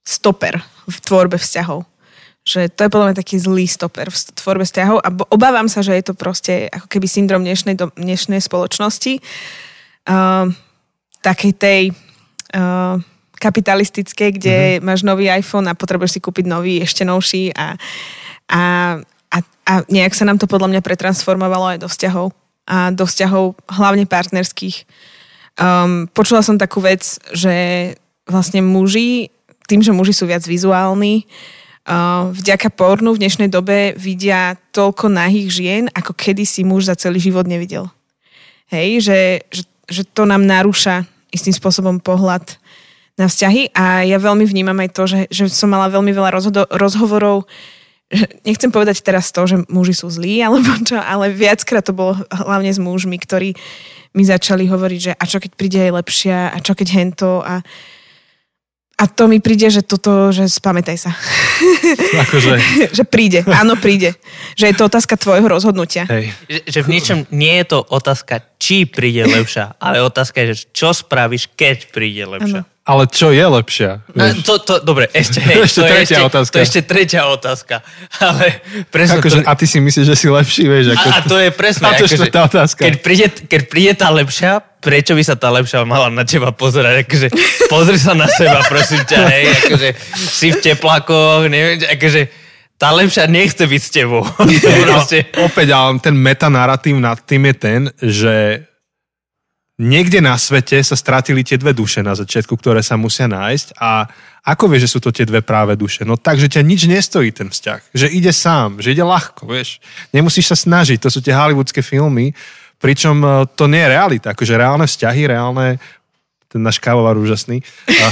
stoper 0.06 0.64
v 0.88 0.96
tvorbe 1.04 1.36
vzťahov. 1.36 1.84
Že 2.40 2.72
to 2.72 2.80
je 2.88 2.92
podľa 2.92 3.06
mňa 3.12 3.16
taký 3.20 3.36
zlý 3.36 3.68
stoper 3.68 4.08
v 4.08 4.16
tvorbe 4.32 4.64
vzťahov 4.64 5.04
a 5.04 5.08
obávam 5.28 5.68
sa, 5.68 5.84
že 5.84 5.92
je 5.92 6.04
to 6.08 6.14
proste 6.16 6.72
ako 6.72 6.88
keby 6.88 7.04
syndrom 7.04 7.44
dnešnej, 7.44 7.76
do, 7.76 7.92
dnešnej 8.00 8.40
spoločnosti. 8.40 9.20
Uh, 10.08 10.48
takej 11.20 11.52
tej 11.52 11.82
uh, 12.56 12.96
kapitalistickej, 13.40 14.30
kde 14.36 14.56
mm-hmm. 14.56 14.84
máš 14.84 15.00
nový 15.00 15.32
iPhone 15.32 15.68
a 15.68 15.76
potrebuješ 15.76 16.16
si 16.16 16.20
kúpiť 16.20 16.44
nový, 16.44 16.84
ešte 16.84 17.08
novší 17.08 17.52
a, 17.56 17.76
a, 18.52 18.60
a, 19.70 19.86
nejak 19.86 20.18
sa 20.18 20.26
nám 20.26 20.42
to 20.42 20.50
podľa 20.50 20.74
mňa 20.74 20.80
pretransformovalo 20.82 21.78
aj 21.78 21.78
do 21.86 21.88
vzťahov 21.88 22.34
a 22.66 22.90
do 22.90 23.06
vzťahov 23.06 23.54
hlavne 23.70 24.10
partnerských. 24.10 24.82
Um, 25.54 26.10
počula 26.10 26.42
som 26.42 26.58
takú 26.58 26.82
vec, 26.82 27.06
že 27.30 27.54
vlastne 28.26 28.58
muži, 28.66 29.30
tým, 29.70 29.86
že 29.86 29.94
muži 29.94 30.10
sú 30.10 30.26
viac 30.26 30.42
vizuálni, 30.42 31.22
uh, 31.86 32.34
vďaka 32.34 32.74
pornu 32.74 33.14
v 33.14 33.22
dnešnej 33.22 33.46
dobe 33.46 33.94
vidia 33.94 34.58
toľko 34.74 35.06
nahých 35.06 35.48
žien, 35.54 35.84
ako 35.94 36.18
kedysi 36.18 36.66
muž 36.66 36.90
za 36.90 36.98
celý 36.98 37.22
život 37.22 37.46
nevidel. 37.46 37.86
Hej, 38.70 39.06
že, 39.06 39.20
že, 39.50 39.62
že 39.86 40.02
to 40.06 40.26
nám 40.26 40.46
narúša 40.46 41.06
istým 41.30 41.54
spôsobom 41.54 42.02
pohľad 42.02 42.58
na 43.18 43.26
vzťahy 43.28 43.74
a 43.76 44.06
ja 44.06 44.16
veľmi 44.16 44.46
vnímam 44.46 44.78
aj 44.80 44.90
to, 44.96 45.02
že, 45.04 45.20
že 45.28 45.44
som 45.52 45.68
mala 45.68 45.92
veľmi 45.92 46.08
veľa 46.14 46.30
rozhodo- 46.32 46.70
rozhovorov 46.70 47.44
nechcem 48.42 48.70
povedať 48.74 49.02
teraz 49.06 49.30
to, 49.30 49.46
že 49.46 49.62
muži 49.70 49.94
sú 49.94 50.10
zlí, 50.10 50.42
alebo 50.42 50.66
čo, 50.82 50.98
ale 50.98 51.30
viackrát 51.30 51.86
to 51.86 51.94
bolo 51.94 52.18
hlavne 52.30 52.70
s 52.70 52.82
mužmi, 52.82 53.16
ktorí 53.16 53.54
mi 54.10 54.24
začali 54.26 54.66
hovoriť, 54.66 55.00
že 55.00 55.12
a 55.14 55.24
čo 55.26 55.38
keď 55.38 55.52
príde 55.54 55.78
aj 55.78 55.92
lepšia, 56.02 56.50
a 56.50 56.58
čo 56.58 56.74
keď 56.74 56.88
hento 56.90 57.42
a 57.46 57.62
a 59.00 59.08
to 59.08 59.32
mi 59.32 59.40
príde, 59.40 59.64
že 59.72 59.80
toto, 59.80 60.28
že 60.28 60.44
spamätaj 60.44 61.08
sa. 61.08 61.16
Akože... 62.28 62.52
že 63.00 63.04
príde, 63.08 63.40
áno 63.48 63.80
príde. 63.80 64.12
Že 64.60 64.64
je 64.68 64.74
to 64.76 64.84
otázka 64.92 65.16
tvojho 65.16 65.48
rozhodnutia. 65.48 66.04
Hej. 66.04 66.36
Že, 66.44 66.60
že 66.68 66.80
v 66.84 66.88
ničom 66.92 67.18
nie 67.32 67.64
je 67.64 67.66
to 67.72 67.78
otázka, 67.80 68.44
či 68.60 68.84
príde 68.84 69.24
lepšia, 69.24 69.72
ale 69.80 70.04
otázka 70.04 70.44
je, 70.44 70.46
že 70.52 70.64
čo 70.76 70.92
spravíš, 70.92 71.48
keď 71.56 71.88
príde 71.88 72.28
lepšia. 72.28 72.60
Ano. 72.60 72.69
Ale 72.80 73.04
čo 73.12 73.28
je 73.28 73.44
lepšia? 73.44 74.00
No, 74.16 74.24
to, 74.40 74.56
to, 74.56 74.80
dobre, 74.80 75.04
ešte, 75.12 75.36
hej, 75.44 75.62
ešte 75.68 75.84
to 75.84 75.90
tretia 75.92 76.16
ešte, 76.16 76.28
otázka. 76.32 76.52
To 76.52 76.58
je 76.58 76.66
ešte 76.66 76.82
tretia 76.82 77.22
otázka. 77.28 77.74
Ale 78.24 78.44
presne 78.88 79.20
Ako, 79.20 79.28
to... 79.28 79.38
A 79.44 79.52
ty 79.52 79.64
si 79.68 79.78
myslíš, 79.84 80.06
že 80.08 80.16
si 80.16 80.26
lepší, 80.32 80.64
vieš? 80.64 80.96
Ako... 80.96 81.06
A, 81.06 81.12
a 81.12 81.18
to 81.20 81.36
je 81.36 81.48
presne. 81.52 81.84
A 81.86 82.00
to 82.00 82.08
je 82.08 82.16
akože, 82.16 82.26
otázka. 82.32 82.80
Keď 82.88 82.94
príde, 83.04 83.26
keď 83.28 83.60
príde 83.68 83.92
tá 83.94 84.08
lepšia, 84.08 84.64
prečo 84.80 85.12
by 85.12 85.22
sa 85.22 85.36
tá 85.36 85.52
lepšia 85.52 85.84
mala 85.84 86.08
na 86.08 86.24
teba 86.24 86.56
pozerať? 86.56 87.04
Akože, 87.04 87.28
pozri 87.68 88.00
sa 88.00 88.16
na 88.16 88.26
seba, 88.32 88.64
prosím 88.64 89.04
ťa, 89.04 89.18
hej. 89.28 89.44
Akože, 89.60 89.88
si 90.16 90.48
v 90.48 90.58
teplákoch, 90.64 91.52
neviem, 91.52 91.84
akože, 91.84 92.32
tá 92.80 92.96
lepšia 92.96 93.28
nechce 93.28 93.60
byť 93.60 93.82
s 93.84 93.90
tebou. 93.92 94.24
Proste... 94.88 95.28
Opäť, 95.36 95.68
ale 95.76 96.00
ten 96.00 96.16
metanaratív 96.16 96.96
nad 96.96 97.20
tým 97.20 97.52
je 97.52 97.54
ten, 97.60 97.80
že 98.00 98.64
niekde 99.80 100.20
na 100.20 100.36
svete 100.36 100.76
sa 100.84 100.92
stratili 100.92 101.40
tie 101.40 101.56
dve 101.56 101.72
duše 101.72 102.04
na 102.04 102.12
začiatku, 102.12 102.52
ktoré 102.60 102.84
sa 102.84 103.00
musia 103.00 103.24
nájsť 103.24 103.80
a 103.80 104.04
ako 104.40 104.72
vieš, 104.72 104.88
že 104.88 104.92
sú 104.96 104.98
to 105.04 105.12
tie 105.12 105.28
dve 105.28 105.44
práve 105.44 105.76
duše? 105.76 106.04
No 106.04 106.16
tak, 106.16 106.40
že 106.40 106.48
ťa 106.48 106.64
nič 106.64 106.88
nestojí 106.88 107.28
ten 107.32 107.52
vzťah. 107.52 107.92
Že 107.92 108.06
ide 108.08 108.32
sám, 108.32 108.80
že 108.80 108.96
ide 108.96 109.04
ľahko, 109.04 109.44
vieš. 109.44 109.84
Nemusíš 110.16 110.52
sa 110.52 110.56
snažiť, 110.56 110.96
to 110.96 111.12
sú 111.12 111.20
tie 111.20 111.36
hollywoodske 111.36 111.84
filmy, 111.84 112.32
pričom 112.80 113.20
e, 113.20 113.28
to 113.52 113.68
nie 113.68 113.84
je 113.84 113.92
realita. 113.92 114.32
Akože 114.32 114.56
reálne 114.56 114.88
vzťahy, 114.88 115.28
reálne 115.28 115.76
ten 116.48 116.64
náš 116.64 116.80
kávovar 116.80 117.20
úžasný. 117.20 117.60
A 117.84 118.04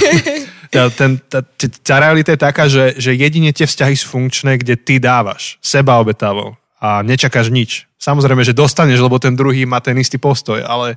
ten, 1.01 1.17
tá, 1.33 1.41
tá 1.81 1.97
realita 1.97 2.37
je 2.37 2.41
taká, 2.41 2.69
že, 2.69 3.01
že 3.01 3.17
jedine 3.17 3.49
tie 3.57 3.65
vzťahy 3.65 3.97
sú 3.97 4.13
funkčné, 4.13 4.61
kde 4.61 4.77
ty 4.77 5.01
dávaš 5.01 5.57
seba 5.65 5.97
obetavo 5.97 6.61
a 6.77 7.01
nečakáš 7.01 7.49
nič. 7.49 7.88
Samozrejme, 7.99 8.47
že 8.47 8.55
dostaneš, 8.55 9.03
lebo 9.03 9.19
ten 9.19 9.35
druhý 9.35 9.67
má 9.67 9.83
ten 9.83 9.99
istý 9.99 10.23
postoj, 10.23 10.63
ale 10.63 10.95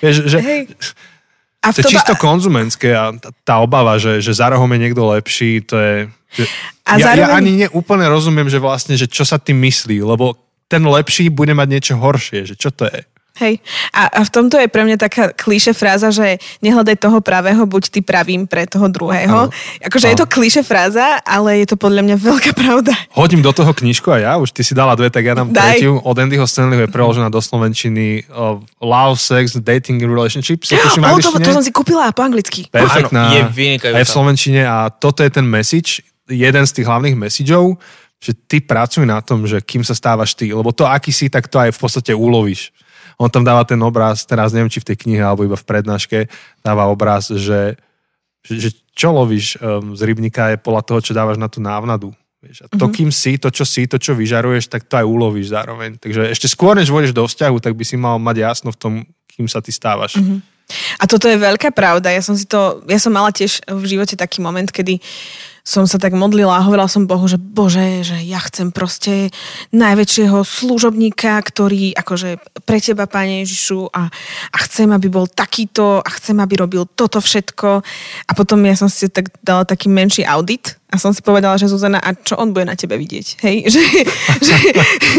vieš, 0.00 0.24
že... 0.24 0.40
Hej. 0.40 0.72
A 1.60 1.76
to 1.76 1.84
je 1.84 1.92
čisto 1.92 2.16
konzumenské 2.16 2.96
a 2.96 3.12
tá, 3.12 3.28
tá 3.44 3.54
obava, 3.60 4.00
že, 4.00 4.24
že 4.24 4.32
za 4.32 4.48
rohom 4.48 4.72
je 4.72 4.80
niekto 4.80 5.04
lepší, 5.04 5.60
to 5.60 5.76
je... 5.76 5.94
Že 6.40 6.44
a 6.88 6.92
ja, 6.96 7.04
zároveň... 7.12 7.20
ja 7.20 7.36
ani 7.36 7.52
neúplne 7.68 8.08
rozumiem, 8.08 8.48
že 8.48 8.56
vlastne, 8.56 8.96
že 8.96 9.04
čo 9.04 9.28
sa 9.28 9.36
tým 9.36 9.60
myslí, 9.68 10.00
lebo 10.00 10.40
ten 10.72 10.80
lepší 10.80 11.28
bude 11.28 11.52
mať 11.52 11.68
niečo 11.68 11.94
horšie, 12.00 12.48
že 12.48 12.54
čo 12.56 12.72
to 12.72 12.88
je? 12.88 13.04
Hej. 13.40 13.64
A, 13.96 14.12
a 14.12 14.20
v 14.20 14.30
tomto 14.30 14.60
je 14.60 14.68
pre 14.68 14.84
mňa 14.84 15.00
taká 15.00 15.32
klíše 15.32 15.72
fráza, 15.72 16.12
že 16.12 16.36
nehľadaj 16.60 17.00
toho 17.00 17.24
pravého, 17.24 17.64
buď 17.64 17.88
ty 17.88 18.00
pravým 18.04 18.44
pre 18.44 18.68
toho 18.68 18.92
druhého. 18.92 19.48
Ano. 19.48 19.80
Akože 19.80 20.06
ano. 20.06 20.12
je 20.12 20.16
to 20.20 20.26
klíše 20.28 20.60
fráza, 20.60 21.24
ale 21.24 21.64
je 21.64 21.72
to 21.72 21.80
podľa 21.80 22.04
mňa 22.04 22.16
veľká 22.20 22.52
pravda. 22.52 22.92
Hodím 23.16 23.40
do 23.40 23.48
toho 23.56 23.72
knižku 23.72 24.12
a 24.12 24.20
ja, 24.20 24.32
už 24.36 24.52
ty 24.52 24.60
si 24.60 24.76
dala 24.76 24.92
dve, 24.92 25.08
tak 25.08 25.24
ja 25.24 25.32
dám 25.32 25.48
Daj. 25.48 25.80
tretiu. 25.80 25.96
Od 26.04 26.16
Andyho 26.20 26.44
Stanleyho 26.44 26.84
je 26.84 26.90
preložená 26.92 27.32
do 27.32 27.40
slovenčiny 27.40 28.28
uh, 28.28 28.60
Love, 28.84 29.16
Sex, 29.16 29.56
Dating 29.56 30.04
Relationships. 30.04 30.68
oh, 30.76 31.16
to, 31.16 31.32
to 31.40 31.50
som 31.56 31.64
si 31.64 31.72
kúpila 31.72 32.12
po 32.12 32.20
anglicky. 32.20 32.68
Perfektná. 32.68 33.32
Áno, 33.32 33.56
je 33.56 33.80
Aj 33.96 34.04
v 34.04 34.10
slovenčine 34.12 34.68
a 34.68 34.92
toto 34.92 35.24
je 35.24 35.32
ten 35.32 35.48
message, 35.48 36.04
jeden 36.28 36.64
z 36.68 36.72
tých 36.76 36.86
hlavných 36.86 37.16
messageov, 37.16 37.80
že 38.20 38.36
ty 38.36 38.60
pracuj 38.60 39.08
na 39.08 39.24
tom, 39.24 39.48
že 39.48 39.64
kým 39.64 39.80
sa 39.80 39.96
stávaš 39.96 40.36
ty, 40.36 40.52
lebo 40.52 40.76
to, 40.76 40.84
aký 40.84 41.08
si, 41.08 41.32
tak 41.32 41.48
to 41.48 41.56
aj 41.56 41.72
v 41.72 41.78
podstate 41.80 42.12
ulovíš 42.12 42.68
on 43.20 43.28
tam 43.28 43.44
dáva 43.44 43.68
ten 43.68 43.76
obraz, 43.84 44.24
teraz 44.24 44.56
neviem, 44.56 44.72
či 44.72 44.80
v 44.80 44.88
tej 44.88 44.96
knihe 45.04 45.20
alebo 45.20 45.44
iba 45.44 45.60
v 45.60 45.68
prednáške, 45.68 46.32
dáva 46.64 46.88
obraz, 46.88 47.28
že, 47.28 47.76
že 48.40 48.72
čo 48.96 49.12
lovíš 49.12 49.60
um, 49.60 49.92
z 49.92 50.00
rybníka 50.08 50.56
je 50.56 50.56
podľa 50.56 50.82
toho, 50.88 51.00
čo 51.04 51.12
dávaš 51.12 51.36
na 51.36 51.52
tú 51.52 51.60
návnadu. 51.60 52.16
Vieš, 52.40 52.64
a 52.64 52.66
to, 52.72 52.88
mm-hmm. 52.88 52.96
kým 52.96 53.10
si, 53.12 53.36
to, 53.36 53.52
čo 53.52 53.68
si, 53.68 53.84
to, 53.84 54.00
čo 54.00 54.16
vyžaruješ, 54.16 54.72
tak 54.72 54.88
to 54.88 54.96
aj 54.96 55.04
ulovíš 55.04 55.52
zároveň. 55.52 56.00
Takže 56.00 56.32
ešte 56.32 56.48
skôr, 56.48 56.72
než 56.72 56.88
vôjdeš 56.88 57.12
do 57.12 57.28
vzťahu, 57.28 57.60
tak 57.60 57.76
by 57.76 57.84
si 57.84 58.00
mal 58.00 58.16
mať 58.16 58.36
jasno 58.40 58.72
v 58.72 58.80
tom, 58.80 58.92
kým 59.28 59.44
sa 59.44 59.60
ty 59.60 59.68
stávaš. 59.68 60.16
Mm-hmm. 60.16 60.40
A 60.96 61.04
toto 61.04 61.28
je 61.28 61.36
veľká 61.36 61.76
pravda. 61.76 62.08
Ja 62.08 62.24
som 62.24 62.32
si 62.32 62.48
to, 62.48 62.80
ja 62.88 62.96
som 62.96 63.12
mala 63.12 63.28
tiež 63.28 63.60
v 63.68 63.84
živote 63.84 64.16
taký 64.16 64.40
moment, 64.40 64.72
kedy 64.72 64.96
som 65.64 65.84
sa 65.84 66.00
tak 66.00 66.16
modlila 66.16 66.56
a 66.56 66.64
hovorila 66.64 66.88
som 66.88 67.06
Bohu, 67.06 67.24
že 67.28 67.36
Bože, 67.36 68.02
že 68.02 68.16
ja 68.24 68.40
chcem 68.40 68.72
proste 68.72 69.30
najväčšieho 69.70 70.42
služobníka, 70.42 71.36
ktorý 71.40 71.94
akože 71.94 72.40
pre 72.64 72.78
teba, 72.80 73.06
Pane 73.10 73.44
Ježišu 73.44 73.92
a, 73.92 74.08
a 74.50 74.58
chcem, 74.66 74.88
aby 74.90 75.06
bol 75.12 75.28
takýto 75.28 76.00
a 76.00 76.08
chcem, 76.16 76.36
aby 76.40 76.60
robil 76.60 76.84
toto 76.96 77.20
všetko. 77.20 77.68
A 78.26 78.32
potom 78.32 78.60
ja 78.66 78.76
som 78.76 78.88
si 78.88 79.06
tak 79.12 79.30
dala 79.44 79.68
taký 79.68 79.92
menší 79.92 80.26
audit 80.26 80.80
a 80.90 80.98
som 80.98 81.14
si 81.14 81.22
povedala, 81.22 81.54
že 81.54 81.70
Zuzana, 81.70 82.02
a 82.02 82.10
čo 82.18 82.34
on 82.34 82.50
bude 82.50 82.66
na 82.66 82.74
tebe 82.74 82.98
vidieť? 82.98 83.26
Hej? 83.46 83.56
Že, 83.70 83.82
že, 84.42 84.56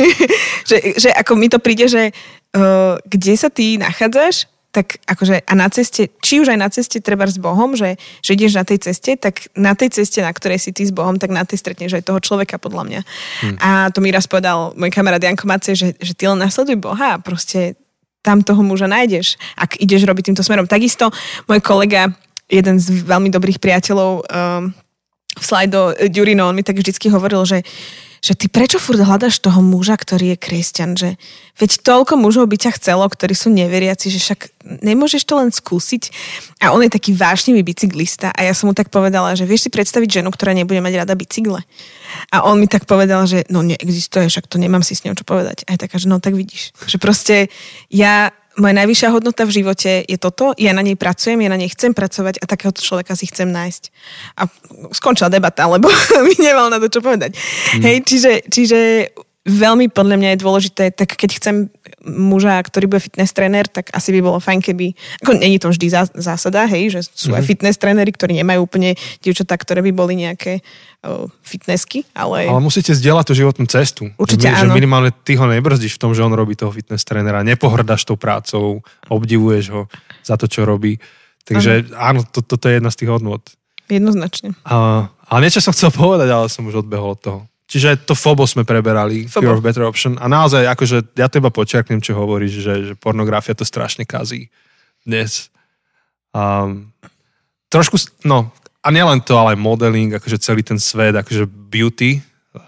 že, 0.69 0.77
že 0.99 1.10
ako 1.15 1.39
mi 1.39 1.47
to 1.47 1.63
príde, 1.63 1.88
že 1.88 2.12
uh, 2.12 2.99
kde 3.08 3.34
sa 3.39 3.47
ty 3.47 3.80
nachádzaš, 3.80 4.50
tak 4.71 5.03
akože 5.03 5.43
a 5.43 5.53
na 5.53 5.67
ceste, 5.67 6.07
či 6.23 6.39
už 6.39 6.55
aj 6.55 6.60
na 6.60 6.71
ceste 6.71 7.03
treba 7.03 7.27
s 7.27 7.36
Bohom, 7.36 7.75
že, 7.75 7.99
že 8.23 8.39
ideš 8.39 8.55
na 8.55 8.63
tej 8.63 8.79
ceste, 8.79 9.19
tak 9.19 9.51
na 9.51 9.75
tej 9.75 9.91
ceste, 9.91 10.23
na 10.23 10.31
ktorej 10.31 10.63
si 10.63 10.71
ty 10.71 10.88
s 10.88 10.95
Bohom, 10.95 11.19
tak 11.19 11.27
na 11.27 11.43
tej 11.43 11.60
stretneš 11.60 11.99
aj 11.99 12.07
toho 12.07 12.23
človeka 12.23 12.55
podľa 12.55 12.84
mňa. 12.88 13.01
Hmm. 13.43 13.57
A 13.60 13.69
to 13.91 13.99
mi 13.99 14.15
raz 14.15 14.31
povedal 14.31 14.71
môj 14.79 14.88
kamarát 14.95 15.19
Janko 15.19 15.43
Macej, 15.43 15.75
že, 15.75 15.88
že 15.99 16.15
ty 16.15 16.31
len 16.31 16.39
nasleduj 16.39 16.79
Boha 16.79 17.19
a 17.19 17.21
proste 17.21 17.75
tam 18.23 18.39
toho 18.39 18.63
muža 18.63 18.88
nájdeš, 18.88 19.36
ak 19.60 19.75
ideš 19.84 20.07
robiť 20.07 20.31
týmto 20.31 20.45
smerom. 20.45 20.69
Takisto 20.71 21.12
môj 21.51 21.60
kolega, 21.60 22.07
jeden 22.47 22.79
z 22.79 23.03
veľmi 23.03 23.27
dobrých 23.27 23.60
priateľov 23.60 24.12
um, 24.23 24.71
v 25.31 25.43
Slajdo, 25.43 25.95
Ďurino, 26.12 26.47
on 26.47 26.55
mi 26.55 26.63
tak 26.63 26.79
vždycky 26.79 27.07
hovoril, 27.07 27.43
že 27.47 27.63
že 28.21 28.38
ty 28.38 28.45
prečo 28.45 28.77
furt 28.77 29.01
hľadaš 29.01 29.41
toho 29.41 29.65
muža, 29.65 29.97
ktorý 29.97 30.34
je 30.34 30.38
kresťan, 30.38 30.93
že 30.93 31.17
veď 31.57 31.81
toľko 31.81 32.21
mužov 32.21 32.45
by 32.45 32.57
ťa 32.62 32.77
chcelo, 32.77 33.01
ktorí 33.10 33.34
sú 33.34 33.49
neveriaci, 33.49 34.13
že 34.13 34.21
však 34.21 34.39
nemôžeš 34.86 35.25
to 35.25 35.41
len 35.41 35.49
skúsiť. 35.49 36.13
A 36.62 36.69
on 36.69 36.86
je 36.86 36.93
taký 36.93 37.17
vášnivý 37.17 37.65
bicyklista 37.65 38.29
a 38.29 38.45
ja 38.45 38.53
som 38.53 38.69
mu 38.69 38.77
tak 38.77 38.93
povedala, 38.93 39.34
že 39.34 39.49
vieš 39.49 39.65
si 39.65 39.69
predstaviť 39.73 40.21
ženu, 40.21 40.29
ktorá 40.29 40.53
nebude 40.53 40.86
mať 40.86 41.01
rada 41.01 41.17
bicykle. 41.17 41.65
A 42.29 42.45
on 42.45 42.62
mi 42.62 42.69
tak 42.69 42.86
povedal, 42.86 43.25
že 43.25 43.41
no 43.49 43.65
neexistuje, 43.65 44.29
však 44.29 44.45
to 44.45 44.62
nemám 44.62 44.86
si 44.86 44.93
s 44.93 45.01
ňou 45.01 45.17
čo 45.17 45.25
povedať. 45.25 45.65
A 45.65 45.73
ja 45.73 45.81
taká, 45.81 45.97
že 45.97 46.05
no 46.05 46.21
tak 46.21 46.38
vidíš. 46.38 46.77
Že 46.86 46.97
proste 47.01 47.36
ja 47.89 48.29
moja 48.59 48.73
najvyššia 48.75 49.09
hodnota 49.15 49.47
v 49.47 49.55
živote 49.63 49.91
je 50.03 50.17
toto, 50.19 50.51
ja 50.59 50.75
na 50.75 50.83
nej 50.83 50.99
pracujem, 50.99 51.39
ja 51.39 51.47
na 51.47 51.55
nej 51.55 51.71
chcem 51.71 51.95
pracovať 51.95 52.43
a 52.43 52.45
takéhoto 52.49 52.83
človeka 52.83 53.15
si 53.15 53.29
chcem 53.31 53.47
nájsť. 53.47 53.83
A 54.35 54.51
skončila 54.91 55.31
debata, 55.31 55.71
lebo 55.71 55.87
mi 56.27 56.35
nemal 56.35 56.67
na 56.67 56.81
to 56.81 56.91
čo 56.91 56.99
povedať. 56.99 57.37
Mm. 57.79 57.83
Hej, 57.87 57.97
čiže, 58.03 58.31
čiže 58.51 58.79
veľmi 59.41 59.89
podľa 59.89 60.15
mňa 60.21 60.30
je 60.34 60.43
dôležité, 60.45 60.84
tak 60.93 61.17
keď 61.17 61.30
chcem 61.41 61.56
muža, 62.06 62.62
ktorý 62.62 62.86
bude 62.86 63.01
fitness 63.01 63.34
tréner, 63.34 63.65
tak 63.65 63.89
asi 63.89 64.13
by 64.13 64.21
bolo 64.21 64.38
fajn, 64.38 64.62
keby, 64.62 64.93
ako 65.21 65.32
není 65.38 65.58
to 65.58 65.73
vždy 65.73 65.89
zásada, 66.13 66.69
hej, 66.69 66.93
že 66.93 66.99
sú 67.10 67.34
mm-hmm. 67.34 67.38
aj 67.38 67.41
mhm. 67.41 67.49
fitness 67.49 67.75
tréneri, 67.82 68.12
ktorí 68.13 68.38
nemajú 68.38 68.60
úplne 68.62 68.93
dievčatá, 69.21 69.58
ktoré 69.58 69.82
by 69.82 69.91
boli 69.93 70.13
nejaké 70.21 70.62
o, 71.01 71.30
fitnessky, 71.41 72.06
ale... 72.13 72.45
Ale 72.45 72.62
musíte 72.62 72.93
zdieľať 72.93 73.25
tú 73.25 73.34
životnú 73.34 73.65
cestu. 73.65 74.13
Určite 74.17 74.45
že, 74.45 74.54
áno. 74.54 74.73
Že 74.73 74.77
minimálne 74.77 75.12
ty 75.25 75.34
ho 75.38 75.45
nebrzdíš 75.49 75.97
v 75.97 76.01
tom, 76.06 76.12
že 76.13 76.21
on 76.21 76.34
robí 76.38 76.54
toho 76.54 76.69
fitness 76.69 77.01
trénera, 77.01 77.41
nepohrdaš 77.41 78.06
tou 78.06 78.17
prácou, 78.17 78.86
obdivuješ 79.10 79.65
ho 79.73 79.82
za 80.21 80.38
to, 80.38 80.45
čo 80.45 80.69
robí. 80.69 81.01
Takže 81.49 81.97
áno, 81.97 82.21
áno 82.21 82.30
to, 82.30 82.45
toto 82.45 82.69
je 82.69 82.77
jedna 82.77 82.93
z 82.93 82.97
tých 83.01 83.10
hodnot. 83.10 83.41
Jednoznačne. 83.89 84.54
A, 84.63 85.10
ale 85.27 85.39
niečo 85.49 85.65
som 85.65 85.73
chcel 85.73 85.89
povedať, 85.89 86.30
ale 86.30 86.47
som 86.47 86.63
už 86.69 86.86
odbehol 86.86 87.17
od 87.17 87.21
toho. 87.21 87.39
Čiže 87.71 88.03
to 88.03 88.19
FOBO 88.19 88.43
sme 88.43 88.67
preberali, 88.67 89.31
Fobo. 89.31 89.47
Fear 89.47 89.55
of 89.55 89.63
Better 89.63 89.88
Option. 89.88 90.19
A 90.19 90.27
naozaj, 90.27 90.67
akože 90.67 91.15
ja 91.15 91.31
teba 91.31 91.47
počiarknem, 91.47 92.03
čo 92.03 92.19
hovoríš, 92.19 92.60
že, 92.60 92.73
že 92.91 92.93
pornografia 92.99 93.55
to 93.55 93.63
strašne 93.63 94.03
kazí 94.03 94.51
dnes. 95.07 95.47
Um, 96.36 96.91
trošku, 97.71 97.95
no, 98.27 98.51
a 98.84 98.88
nielen 98.91 99.23
to, 99.23 99.39
ale 99.39 99.55
modeling, 99.55 100.12
akože 100.12 100.43
celý 100.43 100.67
ten 100.67 100.75
svet, 100.75 101.15
akože 101.15 101.47
beauty. 101.47 102.19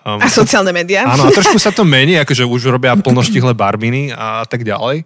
Um, 0.08 0.24
a 0.24 0.32
sociálne 0.32 0.72
médiá. 0.72 1.04
Áno, 1.04 1.28
a 1.28 1.36
trošku 1.36 1.60
sa 1.60 1.76
to 1.76 1.84
mení, 1.84 2.16
akože 2.24 2.48
už 2.48 2.72
robia 2.72 2.96
plnoštihle 2.96 3.52
barbiny 3.52 4.16
a 4.16 4.48
tak 4.48 4.64
ďalej. 4.64 5.04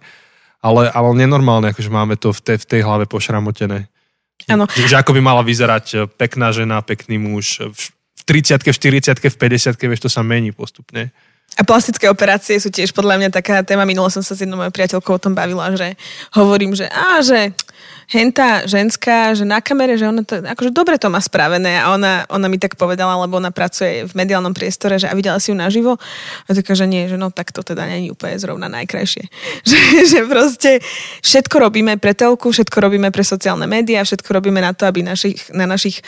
Ale, 0.62 0.82
ale 0.94 1.08
nenormálne, 1.18 1.74
akože 1.74 1.90
máme 1.90 2.14
to 2.14 2.30
v 2.30 2.38
tej, 2.38 2.56
v 2.62 2.66
tej 2.70 2.80
hlave 2.86 3.10
pošramotené. 3.10 3.90
Áno. 4.46 4.70
Že, 4.70 4.94
že 4.94 4.96
ako 5.02 5.18
by 5.18 5.20
mala 5.26 5.42
vyzerať 5.42 6.14
pekná 6.14 6.54
žena, 6.54 6.86
pekný 6.86 7.18
muž, 7.18 7.66
30 8.28 8.60
v 8.60 8.68
40 8.68 9.16
v 9.16 9.36
50 9.40 9.88
vieš, 9.88 10.04
to 10.04 10.10
sa 10.12 10.20
mení 10.20 10.52
postupne. 10.52 11.08
A 11.56 11.64
plastické 11.64 12.12
operácie 12.12 12.60
sú 12.60 12.68
tiež 12.68 12.92
podľa 12.92 13.16
mňa 13.16 13.28
taká 13.32 13.64
téma. 13.64 13.88
Minulo 13.88 14.12
som 14.12 14.20
sa 14.20 14.36
s 14.36 14.44
jednou 14.44 14.60
mojou 14.60 14.70
priateľkou 14.70 15.16
o 15.16 15.22
tom 15.22 15.32
bavila, 15.32 15.72
že 15.72 15.96
hovorím, 16.36 16.76
že 16.76 16.84
á, 16.92 17.24
že 17.24 17.56
hentá 18.08 18.64
ženská, 18.64 19.36
že 19.36 19.44
na 19.44 19.60
kamere, 19.60 20.00
že 20.00 20.08
ona 20.08 20.24
to, 20.24 20.40
akože 20.40 20.72
dobre 20.72 20.96
to 20.96 21.12
má 21.12 21.20
spravené 21.20 21.76
a 21.76 21.92
ona, 21.92 22.24
ona 22.32 22.48
mi 22.48 22.56
tak 22.56 22.80
povedala, 22.80 23.20
lebo 23.20 23.36
ona 23.36 23.52
pracuje 23.52 24.08
v 24.08 24.12
mediálnom 24.16 24.56
priestore, 24.56 24.96
že 24.96 25.04
a 25.04 25.12
videla 25.12 25.36
si 25.36 25.52
ju 25.52 25.56
naživo 25.60 26.00
a 26.48 26.50
taká, 26.56 26.72
že 26.72 26.88
nie, 26.88 27.04
že 27.04 27.20
no 27.20 27.28
tak 27.28 27.52
to 27.52 27.60
teda 27.60 27.84
není 27.84 28.08
úplne 28.08 28.40
zrovna 28.40 28.72
najkrajšie. 28.72 29.28
Že, 29.68 29.80
že 30.08 30.20
proste 30.24 30.70
všetko 31.20 31.68
robíme 31.68 32.00
pre 32.00 32.16
telku, 32.16 32.48
všetko 32.48 32.88
robíme 32.88 33.12
pre 33.12 33.20
sociálne 33.20 33.68
médiá, 33.68 34.00
všetko 34.00 34.40
robíme 34.40 34.64
na 34.64 34.72
to, 34.72 34.88
aby 34.88 35.04
našich, 35.04 35.52
na 35.52 35.68
našich 35.68 36.00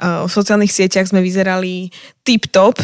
uh, 0.00 0.24
sociálnych 0.24 0.72
sieťach 0.72 1.12
sme 1.12 1.20
vyzerali 1.20 1.92
tip-top 2.24 2.80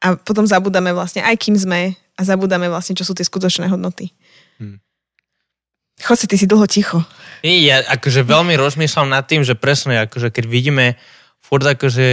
a 0.00 0.16
potom 0.16 0.48
zabudáme 0.48 0.96
vlastne 0.96 1.20
aj 1.20 1.36
kým 1.36 1.56
sme 1.60 1.92
a 2.16 2.20
zabudáme 2.24 2.72
vlastne, 2.72 2.96
čo 2.96 3.04
sú 3.04 3.12
tie 3.12 3.26
skutočné 3.26 3.68
hodnoty. 3.68 4.16
Hmm. 4.56 4.80
Chod 6.00 6.24
ty 6.24 6.36
si 6.40 6.48
dlho 6.48 6.64
ticho. 6.64 7.04
Ja 7.44 7.84
akože 7.84 8.24
veľmi 8.24 8.54
rozmýšľam 8.56 9.08
nad 9.12 9.24
tým, 9.26 9.42
že 9.44 9.58
presne 9.58 10.06
akože 10.08 10.32
keď 10.32 10.44
vidíme 10.46 10.86
furt 11.42 11.66
akože, 11.66 12.08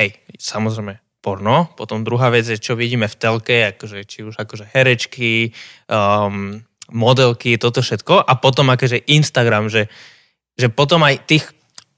hej, 0.00 0.08
samozrejme, 0.38 0.98
porno, 1.22 1.70
potom 1.78 2.02
druhá 2.02 2.34
vec 2.34 2.50
je, 2.50 2.58
čo 2.58 2.74
vidíme 2.74 3.06
v 3.06 3.18
telke, 3.18 3.56
akože, 3.76 3.98
či 4.04 4.26
už 4.26 4.34
akože 4.42 4.74
herečky, 4.74 5.54
um, 5.86 6.58
modelky, 6.90 7.54
toto 7.56 7.80
všetko 7.80 8.26
a 8.26 8.32
potom 8.36 8.74
akože 8.74 9.06
Instagram, 9.06 9.70
že, 9.70 9.86
že 10.58 10.66
potom 10.68 11.06
aj 11.06 11.22
tých 11.30 11.46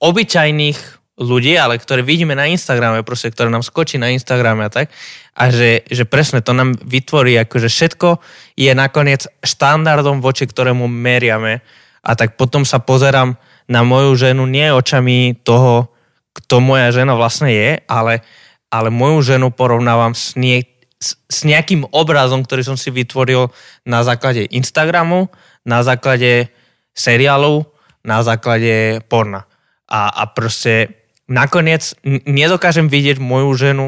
obyčajných 0.05 1.05
ľudí, 1.15 1.55
ale 1.55 1.79
ktoré 1.79 2.03
vidíme 2.03 2.35
na 2.35 2.51
Instagrame, 2.51 3.07
proste, 3.07 3.31
ktoré 3.31 3.47
nám 3.47 3.63
skočí 3.63 3.97
na 4.03 4.11
Instagrame 4.11 4.67
a 4.67 4.71
tak. 4.71 4.91
A 5.39 5.51
že, 5.51 5.87
že 5.87 6.05
presne 6.07 6.43
to 6.43 6.51
nám 6.51 6.75
vytvorí, 6.75 7.39
akože 7.39 7.71
všetko 7.71 8.19
je 8.59 8.73
nakoniec 8.75 9.27
štandardom, 9.43 10.19
voči 10.19 10.47
ktorému 10.47 10.91
meriame. 10.91 11.63
A 12.05 12.13
tak 12.15 12.37
potom 12.37 12.69
sa 12.69 12.79
pozerám 12.85 13.41
na 13.65 13.81
moju 13.81 14.13
ženu 14.15 14.45
nie 14.45 14.69
očami 14.69 15.41
toho, 15.41 15.89
kto 16.37 16.61
moja 16.61 16.93
žena 16.93 17.17
vlastne 17.17 17.49
je, 17.49 17.71
ale, 17.89 18.21
ale 18.69 18.93
moju 18.93 19.25
ženu 19.25 19.49
porovnávam 19.55 20.13
s, 20.13 20.37
nie, 20.37 20.67
s, 21.01 21.17
s 21.31 21.39
nejakým 21.49 21.89
obrazom, 21.95 22.45
ktorý 22.45 22.61
som 22.67 22.77
si 22.77 22.93
vytvoril 22.93 23.49
na 23.89 24.05
základe 24.05 24.45
Instagramu, 24.53 25.33
na 25.65 25.81
základe 25.81 26.53
seriálov, 26.93 27.65
na 28.05 28.21
základe 28.21 29.01
porna. 29.09 29.49
A, 29.89 30.13
a 30.13 30.23
proste 30.29 31.07
nakoniec 31.25 31.97
nedokážem 32.05 32.91
vidieť 32.91 33.17
moju 33.17 33.51
ženu 33.57 33.87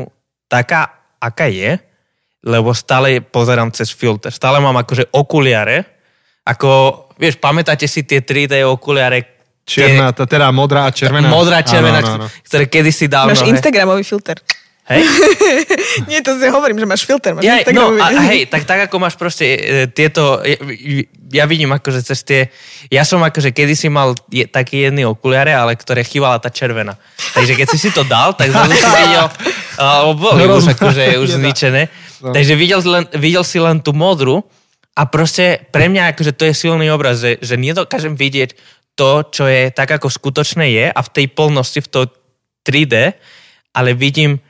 taká, 0.49 1.05
aká 1.21 1.51
je, 1.53 1.77
lebo 2.47 2.71
stále 2.73 3.21
pozerám 3.21 3.75
cez 3.75 3.91
filter. 3.91 4.31
Stále 4.31 4.63
mám 4.63 4.79
akože 4.79 5.11
okuliare, 5.13 5.85
ako, 6.47 7.06
vieš, 7.17 7.41
pamätáte 7.41 7.89
si 7.89 8.05
tie 8.05 8.21
3D 8.23 8.63
okuliare, 8.65 9.37
Čierna, 9.67 10.15
tie, 10.15 10.31
teda 10.31 10.55
modrá 10.55 10.87
a 10.87 10.95
červená. 10.95 11.27
Modrá, 11.27 11.59
červená, 11.67 11.99
áno, 11.99 12.07
áno, 12.07 12.17
áno. 12.31 12.45
ktoré 12.47 12.71
kedysi 12.71 13.11
dávno... 13.11 13.35
Máš 13.35 13.51
Instagramový 13.51 14.07
filter. 14.07 14.39
Hej? 14.87 15.03
Nie, 16.11 16.23
to 16.23 16.39
si 16.39 16.47
hovorím, 16.47 16.79
že 16.79 16.87
máš 16.87 17.03
filter. 17.03 17.35
Máš 17.35 17.43
ja, 17.43 17.67
no, 17.75 17.99
a, 17.99 18.31
hej, 18.31 18.47
tak, 18.47 18.63
tak 18.63 18.87
ako 18.87 19.03
máš 19.03 19.19
proste 19.19 19.59
e, 19.59 19.59
tieto, 19.91 20.39
ja, 20.47 20.55
ja 21.43 21.45
vidím 21.51 21.75
akože 21.75 22.07
cez 22.07 22.23
tie, 22.23 22.41
ja 22.87 23.03
som 23.03 23.19
akože 23.19 23.51
kedysi 23.51 23.91
mal 23.91 24.15
je, 24.31 24.47
taký 24.47 24.87
jedný 24.87 25.03
okuliare, 25.03 25.51
ale 25.51 25.75
ktoré 25.75 26.07
chývala 26.07 26.39
tá 26.39 26.47
červená. 26.55 26.95
Takže 27.35 27.59
keď 27.59 27.67
si 27.75 27.79
si 27.83 27.91
to 27.91 28.07
dal, 28.07 28.39
tak 28.39 28.55
zrazu 28.55 28.79
si 28.79 28.87
videl, 28.87 29.27
alebo 29.83 30.15
boli 30.15 30.47
no, 30.47 30.63
už 30.63 30.79
akože 30.79 31.19
už 31.19 31.43
zničené. 31.43 31.91
No. 32.23 32.31
Takže 32.31 32.55
videl, 32.55 32.79
len, 32.87 33.05
videl 33.19 33.43
si 33.43 33.59
len 33.59 33.83
tú 33.83 33.91
modru 33.91 34.47
a 34.97 35.03
proste 35.05 35.69
pre 35.69 35.93
mňa 35.93 36.17
akože 36.17 36.33
to 36.33 36.49
je 36.49 36.55
silný 36.57 36.89
obraz, 36.89 37.21
že, 37.21 37.37
že 37.45 37.61
nedokážem 37.61 38.17
vidieť 38.17 38.57
to, 38.97 39.29
čo 39.29 39.45
je 39.45 39.69
tak, 39.69 39.93
ako 39.93 40.09
skutočné 40.09 40.73
je 40.73 40.87
a 40.89 41.01
v 41.05 41.13
tej 41.13 41.27
plnosti, 41.29 41.85
v 41.85 41.91
to 41.93 42.01
3D, 42.65 43.13
ale 43.77 43.93
vidím 43.93 44.41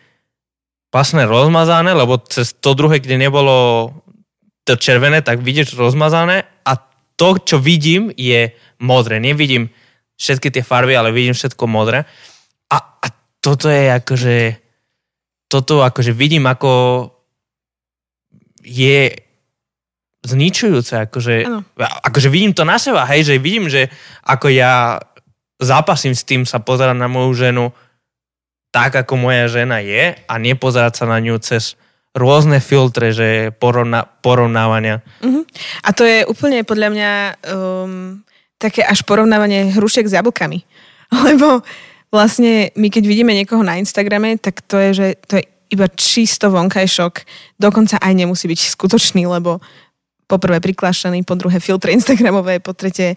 vlastne 0.94 1.26
rozmazané, 1.26 1.92
lebo 1.92 2.22
cez 2.22 2.54
to 2.56 2.78
druhé, 2.78 3.02
kde 3.02 3.18
nebolo 3.18 3.90
to 4.62 4.78
červené, 4.78 5.20
tak 5.20 5.42
vidíš 5.42 5.74
rozmazané 5.74 6.46
a 6.62 6.78
to, 7.18 7.42
čo 7.42 7.58
vidím, 7.58 8.14
je 8.14 8.54
modré. 8.78 9.18
Nevidím 9.18 9.68
všetky 10.14 10.48
tie 10.54 10.62
farby, 10.62 10.94
ale 10.94 11.10
vidím 11.10 11.34
všetko 11.34 11.66
modré. 11.66 12.06
A, 12.70 12.76
a 12.78 13.06
toto 13.42 13.66
je 13.66 13.92
akože 13.92 14.38
toto 15.46 15.82
akože 15.86 16.10
vidím, 16.10 16.46
ako 16.50 17.06
je 18.66 19.25
zničujúce. 20.26 21.06
Akože, 21.06 21.34
Áno. 21.46 21.62
akože 21.78 22.28
vidím 22.28 22.52
to 22.52 22.66
na 22.66 22.76
seba, 22.82 23.06
hej, 23.06 23.22
že 23.22 23.34
vidím, 23.38 23.70
že 23.70 23.86
ako 24.26 24.50
ja 24.50 24.98
zápasím 25.62 26.12
s 26.12 26.26
tým 26.26 26.42
sa 26.44 26.60
pozerať 26.60 26.98
na 26.98 27.08
moju 27.08 27.32
ženu 27.32 27.64
tak, 28.74 28.92
ako 28.92 29.16
moja 29.16 29.48
žena 29.48 29.80
je 29.80 30.12
a 30.12 30.34
nepozerať 30.36 31.00
sa 31.00 31.04
na 31.08 31.16
ňu 31.16 31.40
cez 31.40 31.80
rôzne 32.12 32.60
filtre, 32.60 33.12
že 33.12 33.52
porovna, 33.56 34.04
porovnávania. 34.04 35.00
A 35.80 35.88
to 35.96 36.04
je 36.04 36.28
úplne 36.28 36.64
podľa 36.64 36.88
mňa 36.92 37.10
um, 37.48 38.20
také 38.56 38.84
až 38.84 39.04
porovnávanie 39.04 39.72
hrušiek 39.72 40.08
s 40.08 40.16
jablkami. 40.16 40.64
Lebo 41.28 41.64
vlastne 42.12 42.72
my 42.76 42.88
keď 42.88 43.04
vidíme 43.04 43.32
niekoho 43.36 43.60
na 43.60 43.76
Instagrame, 43.76 44.40
tak 44.40 44.64
to 44.64 44.76
je, 44.76 44.90
že 44.92 45.06
to 45.28 45.40
je 45.40 45.44
iba 45.72 45.86
čisto 45.92 46.48
vonkajšok. 46.48 47.14
Dokonca 47.60 48.00
aj 48.00 48.12
nemusí 48.14 48.46
byť 48.46 48.60
skutočný, 48.70 49.26
lebo 49.26 49.58
po 50.26 50.36
prvé 50.42 50.58
priklášaný, 50.58 51.22
po 51.22 51.38
druhé 51.38 51.62
filtre 51.62 51.94
Instagramové, 51.94 52.58
po 52.58 52.74
tretie 52.74 53.14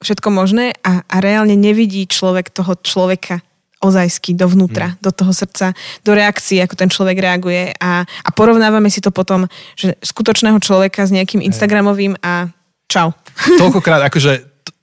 všetko 0.00 0.28
možné 0.32 0.72
a, 0.80 1.04
a 1.04 1.16
reálne 1.20 1.58
nevidí 1.58 2.06
človek 2.08 2.50
toho 2.54 2.78
človeka 2.80 3.44
ozajsky 3.78 4.34
dovnútra, 4.34 4.94
hmm. 4.94 4.98
do 4.98 5.10
toho 5.14 5.30
srdca, 5.30 5.70
do 6.02 6.10
reakcií, 6.10 6.58
ako 6.58 6.74
ten 6.74 6.90
človek 6.90 7.14
reaguje 7.22 7.70
a, 7.78 8.02
a 8.02 8.28
porovnávame 8.34 8.90
si 8.90 8.98
to 8.98 9.14
potom, 9.14 9.46
že 9.78 9.94
skutočného 10.02 10.58
človeka 10.58 11.06
s 11.06 11.14
nejakým 11.14 11.38
Instagramovým 11.46 12.18
a 12.18 12.50
čau. 12.90 13.14
Toľkokrát, 13.62 14.02
akože, 14.10 14.32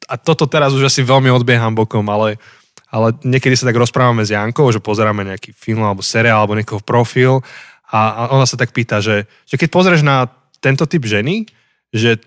a 0.08 0.16
toto 0.16 0.48
teraz 0.48 0.72
už 0.72 0.88
asi 0.88 1.04
veľmi 1.04 1.28
odbieham 1.28 1.76
bokom, 1.76 2.08
ale, 2.08 2.40
ale 2.88 3.12
niekedy 3.28 3.60
sa 3.60 3.68
tak 3.68 3.76
rozprávame 3.76 4.24
s 4.24 4.32
Jankou, 4.32 4.72
že 4.72 4.80
pozeráme 4.80 5.28
nejaký 5.28 5.52
film 5.52 5.84
alebo 5.84 6.00
seriál 6.00 6.48
alebo 6.48 6.56
niekoho 6.56 6.80
profil 6.80 7.44
a, 7.92 8.00
a 8.00 8.22
ona 8.32 8.48
sa 8.48 8.56
tak 8.56 8.72
pýta, 8.72 9.04
že, 9.04 9.28
že 9.44 9.60
keď 9.60 9.70
pozrieš 9.76 10.08
na 10.08 10.32
tento 10.66 10.90
typ 10.90 11.06
ženy, 11.06 11.46
že 11.94 12.18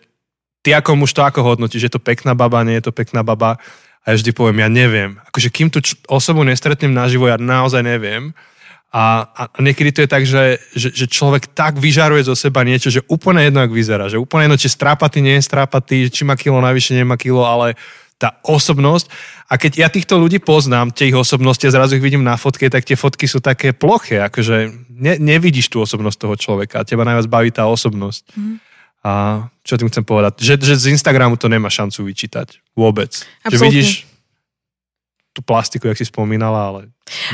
ty 0.62 0.70
ako 0.70 0.94
muž 0.94 1.10
to 1.10 1.26
ako 1.26 1.42
hodnotíš, 1.42 1.90
je 1.90 1.92
to 1.92 2.02
pekná 2.02 2.38
baba, 2.38 2.62
nie 2.62 2.78
je 2.78 2.86
to 2.86 2.92
pekná 2.94 3.26
baba 3.26 3.58
a 4.06 4.14
ja 4.14 4.14
vždy 4.14 4.30
poviem, 4.30 4.62
ja 4.62 4.70
neviem. 4.70 5.18
Akože 5.26 5.50
kým 5.50 5.68
tú 5.68 5.82
osobu 6.06 6.46
nestretnem 6.46 6.94
naživo, 6.94 7.26
ja 7.26 7.36
naozaj 7.36 7.82
neviem. 7.82 8.30
A, 8.88 9.28
a 9.36 9.42
niekedy 9.60 9.92
to 9.92 10.00
je 10.00 10.08
tak, 10.08 10.24
že, 10.24 10.56
že, 10.72 10.88
že 10.96 11.04
človek 11.04 11.52
tak 11.52 11.76
vyžaruje 11.76 12.24
zo 12.24 12.32
seba 12.32 12.64
niečo, 12.64 12.88
že 12.88 13.04
úplne 13.04 13.44
jedno, 13.44 13.60
ak 13.60 13.68
vyzerá. 13.68 14.08
Že 14.08 14.24
úplne 14.24 14.48
jedno, 14.48 14.56
či 14.56 14.72
strápatý, 14.72 15.20
nie 15.20 15.36
je 15.36 15.44
strápatý, 15.44 16.08
či 16.08 16.24
má 16.24 16.40
kilo 16.40 16.56
navyše, 16.64 16.96
nemá 16.96 17.20
kilo, 17.20 17.44
ale 17.44 17.76
tá 18.18 18.42
osobnosť. 18.42 19.06
A 19.46 19.54
keď 19.56 19.72
ja 19.78 19.88
týchto 19.88 20.18
ľudí 20.18 20.42
poznám, 20.42 20.90
tie 20.90 21.08
ich 21.08 21.16
osobnosti 21.16 21.62
a 21.62 21.72
zrazu 21.72 21.96
ich 21.96 22.04
vidím 22.04 22.26
na 22.26 22.34
fotke, 22.34 22.66
tak 22.66 22.82
tie 22.82 22.98
fotky 22.98 23.30
sú 23.30 23.38
také 23.38 23.70
ploché, 23.70 24.20
akože 24.26 24.86
ne, 24.90 25.14
nevidíš 25.22 25.70
tú 25.70 25.78
osobnosť 25.80 26.18
toho 26.18 26.34
človeka. 26.34 26.82
Teba 26.82 27.06
najviac 27.06 27.30
baví 27.30 27.54
tá 27.54 27.70
osobnosť. 27.70 28.34
Mm. 28.34 28.58
A 29.06 29.12
čo 29.62 29.78
tým 29.78 29.88
chcem 29.88 30.02
povedať? 30.02 30.42
Že, 30.42 30.54
že 30.58 30.74
z 30.74 30.86
Instagramu 30.98 31.38
to 31.38 31.46
nemá 31.46 31.70
šancu 31.70 32.10
vyčítať. 32.10 32.58
Vôbec. 32.74 33.14
Že 33.14 33.24
Absolútne. 33.46 33.64
vidíš 33.70 33.88
tú 35.30 35.40
plastiku, 35.46 35.86
jak 35.86 36.02
si 36.02 36.10
spomínala, 36.10 36.58
ale 36.74 36.80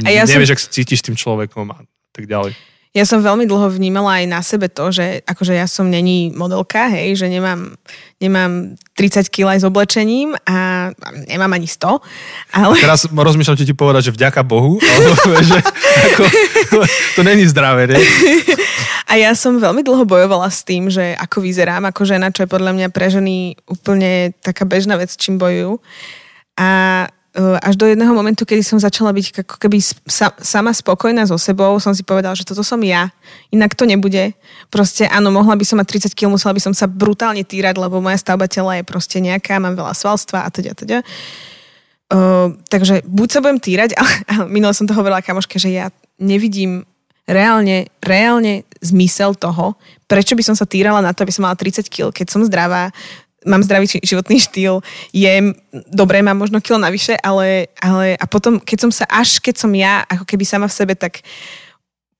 A 0.05 0.12
ja 0.12 0.28
nevieš, 0.28 0.53
ak 0.53 0.61
sa 0.61 0.68
cítiš 0.68 1.01
s 1.01 1.07
tým 1.09 1.16
človekom 1.16 1.72
a 1.72 1.89
tak 2.12 2.28
ďalej. 2.28 2.53
Ja 2.95 3.03
som 3.03 3.19
veľmi 3.19 3.43
dlho 3.51 3.75
vnímala 3.75 4.23
aj 4.23 4.25
na 4.31 4.39
sebe 4.39 4.71
to, 4.71 4.95
že 4.95 5.27
akože 5.27 5.51
ja 5.51 5.67
som 5.67 5.91
není 5.91 6.31
modelka, 6.31 6.87
hej, 6.95 7.19
že 7.19 7.27
nemám, 7.27 7.75
nemám 8.23 8.79
30 8.95 9.35
kg 9.35 9.51
aj 9.51 9.59
s 9.63 9.67
oblečením 9.67 10.39
a 10.47 10.89
nemám 11.27 11.59
ani 11.59 11.67
100, 11.67 11.91
ale... 12.55 12.79
Teraz 12.79 13.11
rozmýšľam, 13.11 13.59
či 13.59 13.67
ti 13.67 13.75
povedať, 13.75 14.09
že 14.09 14.15
vďaka 14.15 14.47
Bohu, 14.47 14.79
ale 14.79 15.11
že 15.51 15.59
ako, 16.15 16.23
to 17.19 17.21
není 17.27 17.43
zdravé, 17.51 17.91
ne? 17.91 17.99
A 19.11 19.19
ja 19.19 19.35
som 19.35 19.59
veľmi 19.59 19.83
dlho 19.83 20.07
bojovala 20.07 20.47
s 20.47 20.63
tým, 20.63 20.87
že 20.87 21.19
ako 21.19 21.43
vyzerám 21.43 21.91
ako 21.91 22.07
žena, 22.07 22.31
čo 22.31 22.47
je 22.47 22.53
podľa 22.55 22.79
mňa 22.79 22.89
pre 22.95 23.11
ženy 23.11 23.59
úplne 23.67 24.31
taká 24.39 24.63
bežná 24.71 24.95
vec, 24.95 25.11
čím 25.19 25.35
bojujú. 25.35 25.83
A 26.55 26.71
až 27.35 27.74
do 27.74 27.91
jedného 27.91 28.14
momentu, 28.14 28.47
kedy 28.47 28.62
som 28.62 28.78
začala 28.78 29.11
byť 29.11 29.43
ako 29.43 29.59
keby 29.59 29.82
sa, 30.07 30.30
sama 30.39 30.70
spokojná 30.70 31.26
so 31.26 31.35
sebou, 31.35 31.74
som 31.82 31.91
si 31.91 32.07
povedala, 32.07 32.39
že 32.39 32.47
toto 32.47 32.62
som 32.62 32.78
ja, 32.78 33.11
inak 33.51 33.74
to 33.74 33.82
nebude. 33.91 34.39
Proste 34.70 35.11
áno, 35.11 35.35
mohla 35.35 35.59
by 35.59 35.66
som 35.66 35.82
mať 35.82 36.14
30 36.14 36.14
kg, 36.14 36.30
musela 36.30 36.55
by 36.55 36.62
som 36.62 36.70
sa 36.70 36.87
brutálne 36.87 37.43
týrať, 37.43 37.74
lebo 37.74 37.99
moja 37.99 38.22
stavba 38.22 38.47
tela 38.47 38.78
je 38.78 38.87
proste 38.87 39.18
nejaká, 39.18 39.59
mám 39.59 39.74
veľa 39.74 39.99
svalstva 39.99 40.47
a 40.47 40.49
teda, 40.55 40.78
teda. 40.78 41.03
Uh, 42.07 42.55
takže 42.70 43.03
buď 43.03 43.28
sa 43.35 43.43
budem 43.43 43.59
týrať, 43.59 43.91
ale, 43.99 44.14
ale 44.30 44.45
minule 44.47 44.70
som 44.70 44.87
to 44.87 44.95
hovorila 44.95 45.18
kamoške, 45.18 45.59
že 45.59 45.74
ja 45.74 45.91
nevidím 46.22 46.87
reálne, 47.26 47.91
reálne 47.99 48.62
zmysel 48.78 49.35
toho, 49.35 49.74
prečo 50.07 50.37
by 50.37 50.45
som 50.45 50.55
sa 50.55 50.68
týrala 50.68 51.01
na 51.03 51.11
to, 51.11 51.24
aby 51.24 51.32
som 51.32 51.49
mala 51.49 51.59
30 51.59 51.89
kg, 51.89 52.12
keď 52.12 52.26
som 52.30 52.47
zdravá, 52.47 52.93
mám 53.45 53.63
zdravý 53.63 53.87
životný 54.03 54.41
štýl, 54.41 54.81
jem, 55.13 55.55
dobre, 55.93 56.25
mám 56.25 56.37
možno 56.37 56.61
kilo 56.61 56.81
navyše, 56.81 57.17
ale, 57.21 57.69
ale 57.81 58.17
a 58.17 58.25
potom, 58.27 58.61
keď 58.61 58.79
som 58.89 58.91
sa, 58.91 59.05
až 59.09 59.39
keď 59.41 59.55
som 59.61 59.71
ja, 59.77 60.05
ako 60.09 60.25
keby 60.25 60.45
sama 60.49 60.67
v 60.69 60.77
sebe, 60.77 60.95
tak 60.97 61.21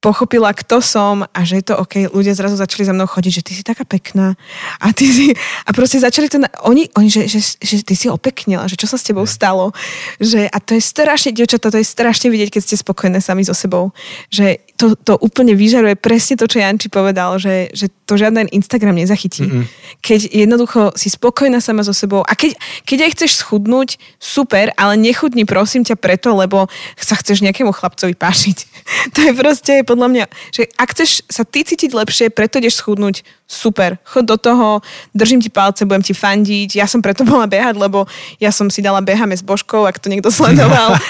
pochopila, 0.05 0.53
kto 0.53 0.85
som 0.85 1.25
a 1.25 1.41
že 1.49 1.65
je 1.65 1.73
to 1.73 1.81
OK, 1.81 2.13
ľudia 2.13 2.37
zrazu 2.37 2.61
začali 2.61 2.85
za 2.85 2.93
mnou 2.93 3.09
chodiť, 3.09 3.33
že 3.41 3.41
ty 3.41 3.53
si 3.57 3.65
taká 3.65 3.89
pekná 3.89 4.37
a 4.77 4.93
ty 4.93 5.09
si, 5.09 5.33
a 5.65 5.73
proste 5.73 5.97
začali 5.97 6.29
to, 6.29 6.45
na, 6.45 6.53
oni, 6.69 6.93
oni 6.93 7.09
že, 7.09 7.25
že, 7.25 7.41
že, 7.41 7.81
ty 7.81 7.97
si 7.97 8.13
opeknila, 8.13 8.69
že 8.69 8.77
čo 8.77 8.85
sa 8.85 9.01
s 9.01 9.09
tebou 9.09 9.25
stalo, 9.25 9.73
že 10.21 10.45
a 10.45 10.61
to 10.61 10.77
je 10.77 10.85
strašne, 10.85 11.33
dievčatá, 11.33 11.73
to 11.73 11.81
je 11.81 11.89
strašne 11.89 12.29
vidieť, 12.29 12.53
keď 12.53 12.63
ste 12.69 12.77
spokojné 12.77 13.25
sami 13.25 13.49
so 13.49 13.57
sebou, 13.57 13.97
že 14.29 14.61
to, 14.77 14.93
to 14.93 15.17
úplne 15.25 15.57
vyžaruje 15.57 15.97
presne 15.97 16.37
to, 16.37 16.45
čo 16.45 16.61
Janči 16.61 16.93
povedal, 16.93 17.41
že, 17.41 17.73
že 17.73 17.89
to 18.05 18.21
žiaden 18.21 18.51
Instagram 18.51 18.99
nezachytí. 18.99 19.47
Mm-hmm. 19.47 19.65
Keď 20.03 20.21
jednoducho 20.35 20.81
si 20.99 21.09
spokojná 21.09 21.63
sama 21.63 21.87
so 21.87 21.97
sebou 21.97 22.27
a 22.27 22.33
keď, 22.37 22.59
keď 22.85 22.99
aj 23.09 23.11
chceš 23.17 23.33
schudnúť, 23.41 23.97
super, 24.21 24.75
ale 24.77 25.01
nechudni 25.01 25.47
prosím 25.47 25.87
ťa 25.87 25.97
preto, 25.97 26.35
lebo 26.35 26.67
sa 26.99 27.17
chceš 27.17 27.41
nejakému 27.41 27.71
chlapcovi 27.71 28.19
pášiť. 28.19 28.59
to 29.15 29.19
je 29.25 29.33
proste 29.33 29.75
podľa 29.95 30.11
mňa, 30.11 30.25
že 30.51 30.67
ak 30.75 30.91
chceš 30.91 31.23
sa 31.31 31.47
ty 31.47 31.63
cítiť 31.63 31.95
lepšie, 31.95 32.35
preto 32.35 32.59
ideš 32.59 32.83
schudnúť, 32.83 33.23
super, 33.47 33.95
chod 34.03 34.27
do 34.27 34.35
toho, 34.35 34.83
držím 35.15 35.39
ti 35.39 35.53
palce, 35.55 35.87
budem 35.87 36.03
ti 36.03 36.11
fandiť. 36.11 36.75
Ja 36.75 36.91
som 36.91 36.99
preto 36.99 37.23
bola 37.31 37.47
behať, 37.47 37.79
lebo 37.79 38.11
ja 38.43 38.51
som 38.51 38.67
si 38.67 38.83
dala 38.83 38.99
behame 38.99 39.39
s 39.39 39.47
Božkou, 39.47 39.87
ak 39.87 40.03
to 40.03 40.11
niekto 40.11 40.35
sledoval. 40.35 40.99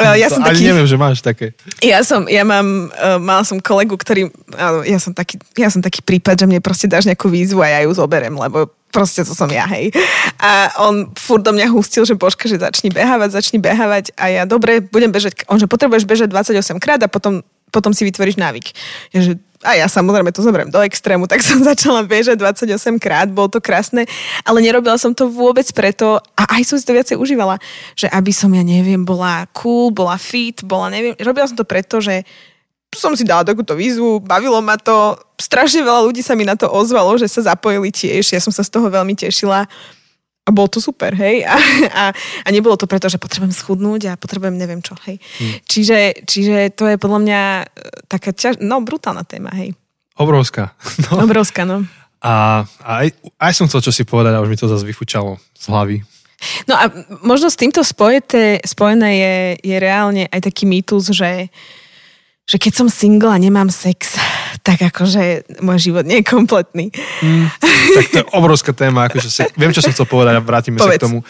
Eh, 0.00 0.22
ja 0.22 0.28
to 0.30 0.38
som 0.38 0.46
taký, 0.46 0.70
neviem, 0.70 0.86
že 0.86 0.96
máš 0.96 1.20
také. 1.20 1.52
ja 1.82 2.00
som, 2.00 2.24
ja 2.30 2.46
mám, 2.46 2.88
uh, 2.94 3.18
mala 3.20 3.42
som 3.44 3.58
kolegu, 3.60 3.98
ktorý, 3.98 4.30
áno, 4.54 4.86
ja 4.86 4.96
som 4.96 5.12
taký, 5.12 5.36
ja 5.58 5.68
som 5.68 5.82
taký 5.82 6.00
prípad, 6.00 6.38
že 6.38 6.46
mne 6.46 6.62
proste 6.62 6.86
dáš 6.86 7.04
nejakú 7.04 7.28
výzvu 7.28 7.60
a 7.60 7.68
ja 7.68 7.80
ju 7.84 7.92
zoberem, 7.92 8.32
lebo 8.32 8.70
proste 8.90 9.22
to 9.22 9.32
som 9.32 9.48
ja, 9.48 9.64
hej. 9.70 9.94
A 10.42 10.74
on 10.82 11.14
furt 11.14 11.46
do 11.46 11.54
mňa 11.54 11.70
hustil, 11.70 12.02
že 12.02 12.18
Božka, 12.18 12.50
že 12.50 12.58
začni 12.58 12.90
behávať, 12.90 13.38
začni 13.38 13.62
behávať 13.62 14.12
a 14.18 14.28
ja, 14.28 14.42
dobre, 14.44 14.82
budem 14.82 15.14
bežať, 15.14 15.46
on, 15.46 15.58
že 15.58 15.70
potrebuješ 15.70 16.04
bežať 16.04 16.28
28 16.30 16.82
krát 16.82 17.00
a 17.00 17.08
potom, 17.08 17.46
potom 17.70 17.94
si 17.94 18.04
vytvoríš 18.04 18.36
návyk. 18.36 18.66
Že 19.14 19.38
a 19.60 19.76
ja 19.76 19.86
samozrejme 19.92 20.32
to 20.32 20.40
zoberiem 20.40 20.72
do 20.72 20.80
extrému, 20.80 21.28
tak 21.28 21.44
som 21.46 21.60
začala 21.60 22.04
bežať 22.04 22.40
28 22.40 22.96
krát, 22.96 23.28
bolo 23.28 23.52
to 23.52 23.60
krásne, 23.60 24.08
ale 24.44 24.64
nerobila 24.64 24.96
som 24.96 25.12
to 25.12 25.28
vôbec 25.28 25.68
preto 25.76 26.20
a 26.36 26.42
aj 26.56 26.62
som 26.64 26.76
si 26.80 26.84
to 26.88 26.96
viacej 26.96 27.16
užívala, 27.20 27.60
že 27.92 28.08
aby 28.08 28.32
som, 28.32 28.48
ja 28.56 28.64
neviem, 28.64 29.04
bola 29.04 29.44
cool, 29.52 29.92
bola 29.92 30.16
fit, 30.16 30.64
bola 30.64 30.88
neviem, 30.88 31.12
robila 31.20 31.48
som 31.48 31.56
to 31.56 31.68
preto, 31.68 32.00
že 32.00 32.24
som 32.90 33.14
si 33.14 33.22
dala 33.22 33.46
takúto 33.46 33.78
výzvu, 33.78 34.18
bavilo 34.18 34.58
ma 34.58 34.74
to, 34.74 35.14
strašne 35.38 35.86
veľa 35.86 36.10
ľudí 36.10 36.26
sa 36.26 36.34
mi 36.34 36.42
na 36.42 36.58
to 36.58 36.66
ozvalo, 36.66 37.14
že 37.14 37.30
sa 37.30 37.54
zapojili 37.54 37.94
tiež, 37.94 38.34
ja 38.34 38.42
som 38.42 38.50
sa 38.50 38.66
z 38.66 38.72
toho 38.72 38.90
veľmi 38.90 39.14
tešila 39.14 39.70
a 40.50 40.56
bolo 40.56 40.66
to 40.66 40.82
super, 40.82 41.14
hej. 41.14 41.46
A, 41.46 41.54
a, 41.94 42.04
a 42.42 42.48
nebolo 42.50 42.74
to 42.74 42.90
preto, 42.90 43.06
že 43.06 43.22
potrebujem 43.22 43.54
schudnúť 43.54 44.10
a 44.10 44.18
potrebujem 44.18 44.58
neviem 44.58 44.82
čo, 44.82 44.98
hej. 45.06 45.22
Hmm. 45.38 45.62
Čiže, 45.62 46.26
čiže 46.26 46.74
to 46.74 46.90
je 46.90 46.98
podľa 46.98 47.20
mňa 47.22 47.40
e, 47.62 47.64
taká 48.10 48.34
ťaž, 48.34 48.58
no 48.58 48.82
brutálna 48.82 49.22
téma, 49.22 49.54
hej. 49.54 49.78
Obrovská. 50.18 50.74
No. 51.06 51.22
Obrovská, 51.22 51.62
no. 51.62 51.86
A, 52.20 52.66
a 52.82 52.90
aj, 53.06 53.08
aj 53.40 53.52
som 53.56 53.64
chcel 53.70 53.80
čo 53.86 53.92
si 53.94 54.02
povedať 54.04 54.36
a 54.36 54.42
už 54.42 54.50
mi 54.50 54.58
to 54.58 54.68
zase 54.68 54.84
vyfučalo 54.84 55.40
z 55.56 55.64
hlavy. 55.70 55.96
No 56.68 56.74
a 56.76 56.88
možno 57.24 57.48
s 57.48 57.56
týmto 57.56 57.80
spojeté, 57.84 58.60
spojené 58.64 59.10
je, 59.16 59.36
je 59.64 59.76
reálne 59.80 60.28
aj 60.28 60.40
taký 60.44 60.64
mýtus, 60.68 61.12
že, 61.12 61.48
že 62.44 62.56
keď 62.56 62.72
som 62.76 62.88
single 62.92 63.32
a 63.32 63.40
nemám 63.40 63.68
sex, 63.72 64.16
tak 64.70 64.94
akože 64.94 65.50
môj 65.66 65.90
život 65.90 66.06
nie 66.06 66.22
je 66.22 66.30
kompletný. 66.30 66.94
Mm, 67.26 67.50
tak 67.98 68.04
to 68.06 68.16
je 68.22 68.26
obrovská 68.30 68.70
téma. 68.70 69.10
Akože 69.10 69.26
si, 69.26 69.42
viem, 69.58 69.74
čo 69.74 69.82
som 69.82 69.90
chcel 69.90 70.06
povedať 70.06 70.38
a 70.38 70.40
vrátime 70.40 70.78
sa 70.78 70.86
Povedz. 70.86 71.02
k 71.02 71.06
tomu. 71.10 71.26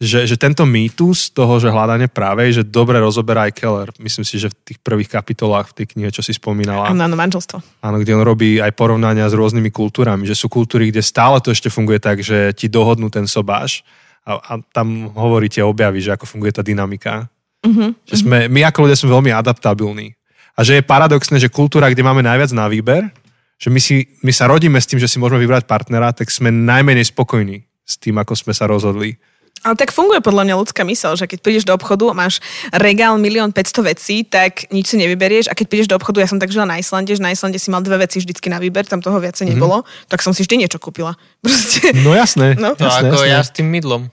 Že, 0.00 0.32
že 0.32 0.36
tento 0.40 0.64
mýtus 0.64 1.28
toho, 1.28 1.60
že 1.60 1.68
hľadanie 1.68 2.08
práve, 2.08 2.48
že 2.48 2.64
dobre 2.64 2.96
rozoberá 2.96 3.46
aj 3.46 3.52
Keller. 3.52 3.92
Myslím 4.00 4.24
si, 4.24 4.40
že 4.40 4.48
v 4.48 4.56
tých 4.64 4.78
prvých 4.80 5.12
kapitolách 5.12 5.70
v 5.70 5.76
tej 5.76 5.86
knihe, 5.92 6.08
čo 6.08 6.24
si 6.24 6.32
spomínala. 6.32 6.88
Áno, 6.88 7.04
áno, 7.04 7.20
manželstvo. 7.20 7.60
Áno, 7.84 8.00
kde 8.00 8.16
on 8.16 8.24
robí 8.24 8.64
aj 8.64 8.72
porovnania 8.80 9.28
s 9.28 9.36
rôznymi 9.36 9.68
kultúrami, 9.68 10.24
že 10.24 10.32
sú 10.32 10.48
kultúry, 10.48 10.88
kde 10.88 11.04
stále 11.04 11.36
to 11.44 11.52
ešte 11.52 11.68
funguje 11.68 12.00
tak, 12.00 12.24
že 12.24 12.56
ti 12.56 12.72
dohodnú 12.72 13.12
ten 13.12 13.28
sobáš 13.28 13.84
a, 14.24 14.40
a 14.40 14.52
tam 14.72 15.12
hovoríte 15.12 15.60
objaví, 15.60 16.00
že 16.00 16.16
ako 16.16 16.24
funguje 16.24 16.56
tá 16.56 16.64
dynamika. 16.64 17.28
Uh-huh. 17.60 17.92
Že 18.08 18.16
sme, 18.24 18.38
my 18.48 18.72
ako 18.72 18.88
ľudia 18.88 18.96
sme 18.96 19.12
veľmi 19.12 19.36
adaptabilní. 19.36 20.16
A 20.60 20.64
že 20.66 20.76
je 20.76 20.84
paradoxné, 20.84 21.40
že 21.40 21.48
kultúra, 21.48 21.88
kde 21.88 22.04
máme 22.04 22.20
najviac 22.20 22.52
na 22.52 22.68
výber, 22.68 23.08
že 23.56 23.72
my, 23.72 23.80
si, 23.80 24.12
my 24.20 24.28
sa 24.28 24.44
rodíme 24.44 24.76
s 24.76 24.84
tým, 24.84 25.00
že 25.00 25.08
si 25.08 25.16
môžeme 25.16 25.40
vybrať 25.40 25.64
partnera, 25.64 26.12
tak 26.12 26.28
sme 26.28 26.52
najmenej 26.52 27.08
spokojní 27.08 27.64
s 27.80 27.96
tým, 27.96 28.20
ako 28.20 28.36
sme 28.36 28.52
sa 28.52 28.68
rozhodli. 28.68 29.16
Ale 29.64 29.76
tak 29.76 29.92
funguje 29.92 30.20
podľa 30.20 30.48
mňa 30.48 30.60
ľudská 30.60 30.84
mysel, 30.88 31.16
že 31.16 31.24
keď 31.24 31.38
prídeš 31.40 31.64
do 31.68 31.72
obchodu 31.72 32.12
a 32.12 32.16
máš 32.16 32.44
regál 32.76 33.16
milión 33.16 33.52
500 33.52 33.92
vecí, 33.92 34.24
tak 34.24 34.68
nič 34.68 34.92
si 34.92 34.96
nevyberieš 35.00 35.48
a 35.48 35.56
keď 35.56 35.66
prídeš 35.68 35.88
do 35.88 35.96
obchodu, 35.96 36.24
ja 36.24 36.28
som 36.28 36.40
tak 36.40 36.52
žila 36.52 36.68
na 36.68 36.80
Islande, 36.80 37.12
že 37.12 37.24
na 37.24 37.32
Islande 37.32 37.56
si 37.56 37.68
mal 37.72 37.80
dve 37.80 38.04
veci 38.04 38.20
vždycky 38.20 38.48
na 38.52 38.60
výber, 38.60 38.84
tam 38.84 39.00
toho 39.00 39.16
viacej 39.16 39.48
Mhm. 39.48 39.52
nebolo, 39.56 39.80
mm-hmm. 39.80 40.08
tak 40.12 40.20
som 40.20 40.36
si 40.36 40.44
vždy 40.44 40.64
niečo 40.64 40.76
kúpila. 40.76 41.16
Proste. 41.44 41.92
No 42.04 42.12
jasné. 42.12 42.56
No. 42.56 42.76
No 42.76 42.84
jasné, 42.88 43.08
ako 43.08 43.16
jasné. 43.24 43.32
ja 43.32 43.40
s 43.40 43.52
tým 43.52 43.68
mydlom. 43.68 44.12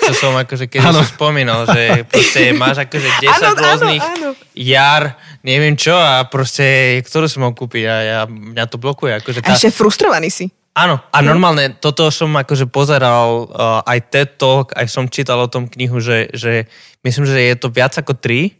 To 0.00 0.12
som 0.12 0.34
akože 0.34 0.66
keď 0.66 0.80
som 0.90 1.06
spomínal, 1.06 1.64
že 1.64 2.02
proste 2.04 2.50
máš 2.52 2.82
akože 2.82 3.08
10 3.22 3.30
Áno, 3.30 3.46
áno, 3.46 3.54
rôznych 3.56 4.02
áno. 4.02 4.28
jar, 4.52 5.14
neviem 5.40 5.74
čo 5.74 5.92
a 5.92 6.22
proste, 6.24 6.64
ktorú 7.00 7.24
som 7.24 7.40
mal 7.40 7.52
kúpiť 7.52 7.84
a 7.84 7.96
ja, 7.96 8.20
mňa 8.24 8.64
to 8.66 8.76
blokuje. 8.76 9.14
Akože 9.14 9.40
A 9.40 9.44
tá, 9.44 9.54
ešte 9.54 9.70
frustrovaný 9.70 10.28
si. 10.28 10.50
áno, 10.72 10.98
a 11.00 11.18
normálne 11.20 11.70
toto 11.72 12.10
som 12.10 12.28
akože 12.30 12.66
pozeral 12.66 13.46
uh, 13.46 13.80
aj 13.84 13.98
TED 14.08 14.30
Talk, 14.36 14.66
aj 14.72 14.86
som 14.86 15.06
čítal 15.06 15.38
o 15.38 15.46
tom 15.46 15.66
knihu, 15.66 15.96
že, 15.98 16.28
že 16.30 16.66
myslím, 17.00 17.24
že 17.24 17.38
je 17.38 17.54
to 17.54 17.68
viac 17.68 17.94
ako 17.94 18.10
3 18.12 18.50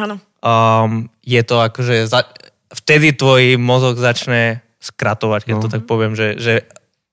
Áno. 0.00 0.16
um, 0.40 0.90
je 1.20 1.42
to 1.42 1.60
akože, 1.60 2.04
za, 2.04 2.24
vtedy 2.74 3.12
tvoj 3.12 3.56
mozog 3.56 3.96
začne 3.96 4.60
skratovať, 4.78 5.44
keď 5.44 5.54
No. 5.54 5.60
to 5.60 5.68
tak 5.68 5.84
poviem, 5.84 6.12
že, 6.12 6.36
že 6.36 6.54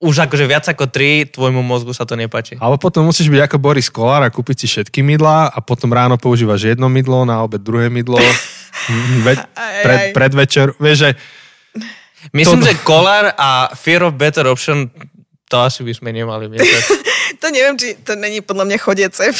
už 0.05 0.29
akože 0.29 0.45
viac 0.45 0.65
ako 0.69 0.85
tri, 0.85 1.25
tvojmu 1.25 1.65
mozgu 1.65 1.89
sa 1.91 2.05
to 2.05 2.13
nepáči. 2.13 2.61
Alebo 2.61 2.77
potom 2.77 3.09
musíš 3.09 3.27
byť 3.27 3.41
ako 3.49 3.57
Boris 3.57 3.89
Kolár 3.89 4.21
a 4.21 4.29
kúpiť 4.29 4.63
si 4.63 4.67
všetky 4.69 5.01
mydlá 5.01 5.49
a 5.49 5.59
potom 5.59 5.89
ráno 5.89 6.15
používaš 6.15 6.69
jedno 6.69 6.85
mydlo, 6.85 7.25
na 7.25 7.41
obed 7.41 7.59
druhé 7.59 7.89
mydlo, 7.89 8.21
ve- 9.25 9.41
pred, 9.81 9.99
predvečer. 10.13 10.77
Vieš, 10.77 10.97
že 10.97 11.11
Myslím, 12.33 12.61
To- 12.61 12.65
že 12.65 12.81
Kolar 12.81 13.37
a 13.37 13.69
Fear 13.73 14.01
of 14.03 14.17
Better 14.17 14.49
Option 14.49 14.89
to 15.45 15.61
asi 15.61 15.85
by 15.85 15.93
sme 15.93 16.09
nemali 16.09 16.49
myslieť. 16.49 16.85
To 17.35 17.51
neviem, 17.51 17.75
či 17.75 17.97
to 17.99 18.13
není 18.15 18.39
podľa 18.39 18.69
mňa 18.69 18.77
chodiace. 18.79 19.33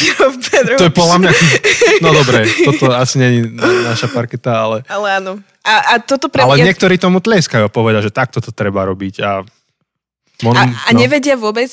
Pedro. 0.51 0.75
to 0.77 0.89
je 0.89 0.93
podľa 0.93 1.17
mňa... 1.21 1.31
No 2.03 2.11
dobre, 2.11 2.43
toto 2.65 2.91
asi 2.91 3.21
není 3.21 3.39
naša 3.57 4.09
parketa, 4.09 4.51
ale... 4.51 4.77
Ale 4.89 5.21
áno. 5.21 5.31
A, 5.61 5.95
a 5.95 6.03
toto 6.03 6.27
pre 6.27 6.43
Ale 6.43 6.59
ja- 6.59 6.65
niektorí 6.65 6.97
tomu 6.97 7.21
tleskajú 7.21 7.65
a 7.65 7.71
povedia, 7.71 8.01
že 8.01 8.09
takto 8.09 8.41
to 8.41 8.49
treba 8.51 8.83
robiť 8.83 9.15
a... 9.21 9.41
Mon, 10.43 10.57
A, 10.57 10.67
a 10.67 10.89
nevedia 10.91 11.39
vôbec 11.39 11.69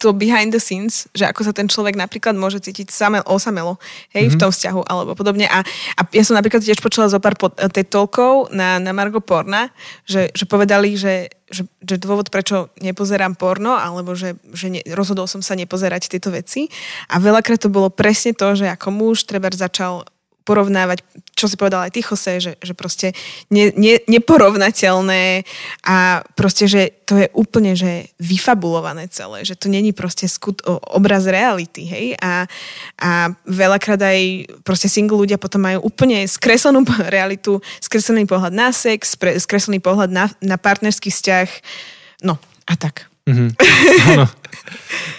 to 0.00 0.16
behind 0.16 0.48
the 0.56 0.58
scenes, 0.58 1.04
že 1.12 1.28
ako 1.28 1.44
sa 1.44 1.52
ten 1.52 1.68
človek 1.68 1.92
napríklad 1.92 2.32
môže 2.32 2.56
cítiť 2.64 2.88
samel, 2.88 3.20
osamelo, 3.28 3.76
hej, 4.16 4.32
mm-hmm. 4.32 4.34
v 4.34 4.40
tom 4.40 4.48
vzťahu 4.48 4.80
alebo 4.88 5.12
podobne. 5.12 5.44
A, 5.44 5.60
a 5.94 6.00
ja 6.16 6.24
som 6.24 6.32
napríklad 6.40 6.64
tiež 6.64 6.80
počula 6.80 7.12
zo 7.12 7.20
pár 7.20 7.36
pod, 7.36 7.52
tej 7.52 7.84
toľkov 7.84 8.48
na, 8.56 8.80
na 8.80 8.96
Margo 8.96 9.20
Porna, 9.20 9.68
že, 10.08 10.32
že 10.32 10.48
povedali, 10.48 10.96
že, 10.96 11.28
že, 11.52 11.68
že 11.84 12.00
dôvod, 12.00 12.32
prečo 12.32 12.72
nepozerám 12.80 13.36
porno, 13.36 13.76
alebo 13.76 14.16
že, 14.16 14.40
že 14.56 14.72
ne, 14.72 14.80
rozhodol 14.96 15.28
som 15.28 15.44
sa 15.44 15.52
nepozerať 15.52 16.08
tieto 16.08 16.32
veci. 16.32 16.72
A 17.12 17.20
veľakrát 17.20 17.60
to 17.60 17.68
bolo 17.68 17.92
presne 17.92 18.32
to, 18.32 18.56
že 18.56 18.72
ako 18.72 18.88
muž 18.88 19.28
treba 19.28 19.52
začal 19.52 20.08
porovnávať, 20.50 21.06
čo 21.38 21.46
si 21.46 21.54
povedal 21.54 21.86
aj 21.86 21.94
ty, 21.94 22.02
Jose, 22.02 22.42
že, 22.42 22.52
že 22.58 22.74
proste 22.74 23.14
ne, 23.54 23.70
ne, 23.78 24.02
neporovnateľné 24.10 25.46
a 25.86 26.26
proste, 26.34 26.66
že 26.66 27.06
to 27.06 27.22
je 27.22 27.30
úplne, 27.30 27.78
že 27.78 28.10
vyfabulované 28.18 29.06
celé, 29.06 29.46
že 29.46 29.54
to 29.54 29.70
není 29.70 29.94
proste 29.94 30.26
skut, 30.26 30.58
obraz 30.66 31.30
reality, 31.30 31.86
hej, 31.86 32.06
a, 32.18 32.50
a 32.98 33.30
veľakrát 33.46 34.02
aj 34.02 34.18
proste 34.66 34.90
single 34.90 35.22
ľudia 35.22 35.38
potom 35.38 35.62
majú 35.62 35.86
úplne 35.86 36.26
skreslenú 36.26 36.82
realitu, 37.06 37.62
skreslený 37.78 38.26
pohľad 38.26 38.50
na 38.50 38.74
sex, 38.74 39.14
skreslený 39.14 39.78
pohľad 39.78 40.10
na, 40.10 40.26
na 40.42 40.58
partnerský 40.58 41.14
vzťah, 41.14 41.48
no 42.26 42.42
a 42.66 42.74
tak. 42.74 43.09
Áno. 44.10 44.26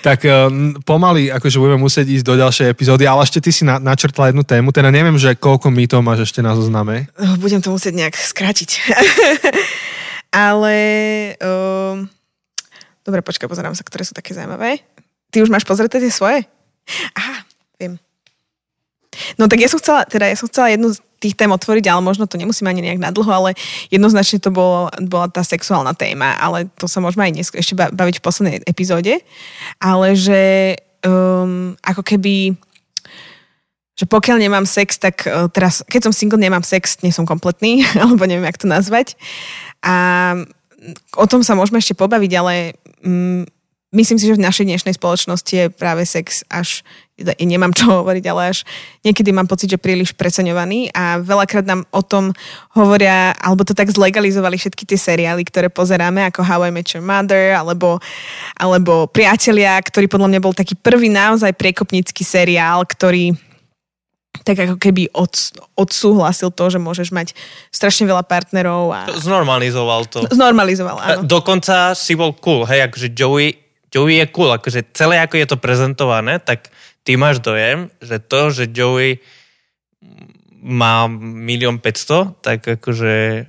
Tak 0.02 0.26
eh, 0.26 0.50
n- 0.50 0.76
pomaly, 0.82 1.30
akože 1.30 1.62
budeme 1.62 1.80
musieť 1.82 2.10
ísť 2.10 2.26
do 2.26 2.36
ďalšej 2.36 2.68
epizódy, 2.74 3.06
ale 3.06 3.24
ešte 3.24 3.40
ty 3.40 3.52
si 3.54 3.64
na, 3.64 3.78
načrtla 3.78 4.34
jednu 4.34 4.42
tému, 4.42 4.74
teda 4.74 4.90
neviem, 4.90 5.16
že 5.16 5.38
koľko 5.38 5.70
mýtov 5.70 6.02
máš 6.02 6.32
ešte 6.32 6.42
na 6.42 6.58
zozname. 6.58 7.08
Oh, 7.16 7.38
Budem 7.38 7.62
to 7.62 7.72
musieť 7.72 7.94
nejak 7.96 8.16
skrátiť. 8.18 8.82
Ale... 10.32 10.76
Um, 11.44 12.08
dobre, 13.04 13.20
počkaj, 13.20 13.52
pozerám 13.52 13.76
sa, 13.76 13.84
ktoré 13.84 14.08
sú 14.08 14.16
také 14.16 14.32
zaujímavé. 14.32 14.80
Ty 15.32 15.44
už 15.44 15.52
máš 15.52 15.68
pozreté 15.68 16.00
tie 16.00 16.12
svoje? 16.12 16.48
Aha. 17.16 17.51
No 19.36 19.52
tak 19.52 19.60
ja 19.60 19.68
som 19.68 19.80
chcela, 19.80 20.08
teda 20.08 20.28
ja 20.28 20.38
som 20.40 20.48
chcela 20.48 20.72
jednu 20.72 20.96
z 20.96 21.04
tých 21.22 21.38
tém 21.38 21.52
otvoriť, 21.52 21.86
ale 21.92 22.02
možno 22.02 22.26
to 22.26 22.40
nemusím 22.40 22.66
ani 22.72 22.82
nejak 22.82 22.98
nadlho, 22.98 23.30
ale 23.30 23.50
jednoznačne 23.94 24.42
to 24.42 24.50
bolo, 24.50 24.90
bola 25.06 25.30
tá 25.30 25.46
sexuálna 25.46 25.94
téma, 25.94 26.34
ale 26.42 26.72
to 26.80 26.90
sa 26.90 26.98
môžeme 26.98 27.30
aj 27.30 27.34
dnes 27.36 27.48
ešte 27.54 27.78
ba- 27.78 27.94
baviť 27.94 28.18
v 28.18 28.26
poslednej 28.26 28.56
epizóde. 28.66 29.22
Ale 29.78 30.18
že 30.18 30.42
um, 31.06 31.78
ako 31.86 32.02
keby 32.02 32.58
že 33.92 34.10
pokiaľ 34.10 34.42
nemám 34.42 34.66
sex, 34.66 34.98
tak 34.98 35.30
uh, 35.30 35.46
teraz, 35.54 35.86
keď 35.86 36.10
som 36.10 36.14
single, 36.16 36.42
nemám 36.42 36.66
sex, 36.66 36.98
nie 37.06 37.14
som 37.14 37.22
kompletný, 37.22 37.86
alebo 38.02 38.26
neviem, 38.26 38.50
jak 38.50 38.58
to 38.58 38.66
nazvať. 38.66 39.14
A 39.86 40.34
mm, 40.34 41.22
o 41.22 41.26
tom 41.30 41.46
sa 41.46 41.54
môžeme 41.54 41.78
ešte 41.78 41.94
pobaviť, 41.94 42.32
ale 42.34 42.74
mm, 43.06 43.46
myslím 43.94 44.18
si, 44.18 44.26
že 44.26 44.40
v 44.40 44.46
našej 44.48 44.66
dnešnej 44.66 44.96
spoločnosti 44.98 45.54
je 45.54 45.70
práve 45.70 46.02
sex 46.10 46.42
až, 46.50 46.82
nemám 47.42 47.72
čo 47.74 47.90
hovoriť, 48.02 48.24
ale 48.32 48.54
až 48.56 48.68
niekedy 49.06 49.30
mám 49.32 49.48
pocit, 49.48 49.72
že 49.72 49.82
príliš 49.82 50.14
preceňovaný 50.14 50.92
a 50.94 51.20
veľakrát 51.22 51.66
nám 51.66 51.88
o 51.94 52.02
tom 52.04 52.36
hovoria, 52.76 53.34
alebo 53.40 53.66
to 53.66 53.78
tak 53.78 53.90
zlegalizovali 53.90 54.58
všetky 54.58 54.84
tie 54.86 55.00
seriály, 55.00 55.46
ktoré 55.48 55.68
pozeráme, 55.72 56.26
ako 56.28 56.42
How 56.44 56.68
I 56.68 56.72
Met 56.72 56.92
Your 56.92 57.06
Mother, 57.06 57.56
alebo, 57.56 58.02
alebo 58.58 59.08
Priatelia, 59.10 59.78
ktorý 59.80 60.10
podľa 60.12 60.30
mňa 60.36 60.40
bol 60.42 60.54
taký 60.56 60.74
prvý 60.78 61.08
naozaj 61.10 61.54
priekopnícky 61.56 62.22
seriál, 62.26 62.84
ktorý 62.84 63.34
tak 64.42 64.58
ako 64.58 64.76
keby 64.80 65.12
od, 65.14 65.32
odsúhlasil 65.78 66.50
to, 66.50 66.66
že 66.72 66.80
môžeš 66.82 67.14
mať 67.14 67.38
strašne 67.70 68.10
veľa 68.10 68.26
partnerov 68.26 68.90
a 68.90 69.02
Znormalizoval 69.20 70.08
to. 70.10 70.26
znormalizoval, 70.32 70.98
A 70.98 71.06
áno. 71.20 71.28
Dokonca 71.28 71.94
si 71.94 72.18
bol 72.18 72.34
cool, 72.40 72.66
hej, 72.66 72.90
akože 72.90 73.14
Joey, 73.14 73.54
Joey 73.92 74.24
je 74.24 74.28
cool, 74.34 74.50
akože 74.50 74.96
celé 74.96 75.20
ako 75.22 75.36
je 75.36 75.48
to 75.48 75.58
prezentované, 75.60 76.40
tak 76.42 76.72
ty 77.04 77.18
máš 77.18 77.42
dojem, 77.42 77.90
že 78.00 78.22
to, 78.22 78.50
že 78.50 78.70
Joey 78.70 79.20
má 80.62 81.10
milión 81.10 81.82
500, 81.82 82.38
tak 82.42 82.60
akože 82.68 83.46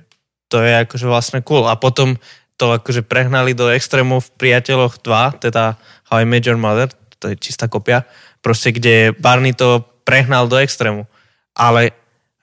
to 0.49 0.57
je 0.61 0.71
akože 0.85 1.05
vlastne 1.05 1.39
cool. 1.45 1.65
A 1.65 1.77
potom 1.77 2.17
to 2.57 2.73
akože 2.73 3.01
prehnali 3.05 3.57
do 3.57 3.69
extrému 3.69 4.21
v 4.21 4.29
Priateľoch 4.37 5.01
2, 5.01 5.45
teda 5.49 5.77
How 6.09 6.21
I 6.21 6.25
Met 6.25 6.45
Your 6.45 6.57
Mother, 6.57 6.93
to 7.17 7.33
je 7.33 7.35
čistá 7.37 7.65
kopia, 7.65 8.05
proste 8.41 8.69
kde 8.73 9.13
Barney 9.17 9.53
to 9.53 9.81
prehnal 10.05 10.45
do 10.45 10.57
extrému. 10.61 11.05
Ale 11.53 11.93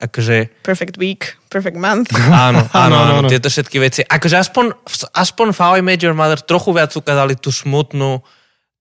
akože 0.01 0.63
Perfect 0.65 0.95
week, 0.97 1.35
perfect 1.47 1.77
month. 1.79 2.11
Áno, 2.47 2.67
áno, 2.75 2.95
Áno, 2.95 2.95
áno, 2.95 3.13
áno. 3.23 3.29
tieto 3.31 3.47
všetky 3.47 3.77
veci. 3.79 4.01
Akože 4.03 4.39
aspoň, 4.39 4.71
aspoň 5.15 5.47
v 5.55 5.59
How 5.59 5.73
I 5.79 5.83
Met 5.83 6.03
Your 6.03 6.15
Mother 6.15 6.39
trochu 6.43 6.71
viac 6.75 6.91
ukázali 6.95 7.35
tú 7.39 7.51
smutnú, 7.51 8.19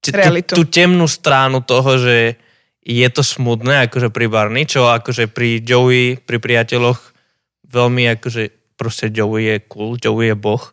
tú, 0.00 0.10
Realitu. 0.12 0.52
tú 0.56 0.64
temnú 0.66 1.04
stranu 1.06 1.60
toho, 1.60 2.00
že 2.00 2.40
je 2.80 3.08
to 3.12 3.20
smutné, 3.20 3.86
akože 3.86 4.08
pri 4.08 4.26
Barney, 4.26 4.64
čo 4.64 4.88
akože 4.88 5.28
pri 5.28 5.60
Joey, 5.60 6.16
pri 6.16 6.40
priateľoch 6.40 6.98
veľmi 7.68 8.08
akože 8.18 8.74
proste 8.74 9.12
Joey 9.12 9.52
je 9.52 9.56
cool, 9.68 10.00
Joey 10.00 10.32
je 10.32 10.36
boh 10.36 10.64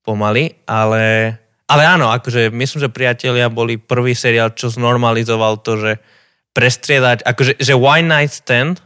pomaly, 0.00 0.56
ale, 0.64 1.36
ale 1.68 1.82
áno, 1.84 2.08
akože 2.10 2.48
myslím, 2.48 2.80
že 2.88 2.92
priatelia 2.92 3.52
boli 3.52 3.76
prvý 3.76 4.16
seriál, 4.16 4.56
čo 4.56 4.72
znormalizoval 4.72 5.60
to, 5.60 5.76
že 5.76 5.92
prestriedať, 6.56 7.24
akože, 7.24 7.60
že 7.60 7.74
One 7.76 8.08
Night 8.08 8.32
Stand, 8.32 8.80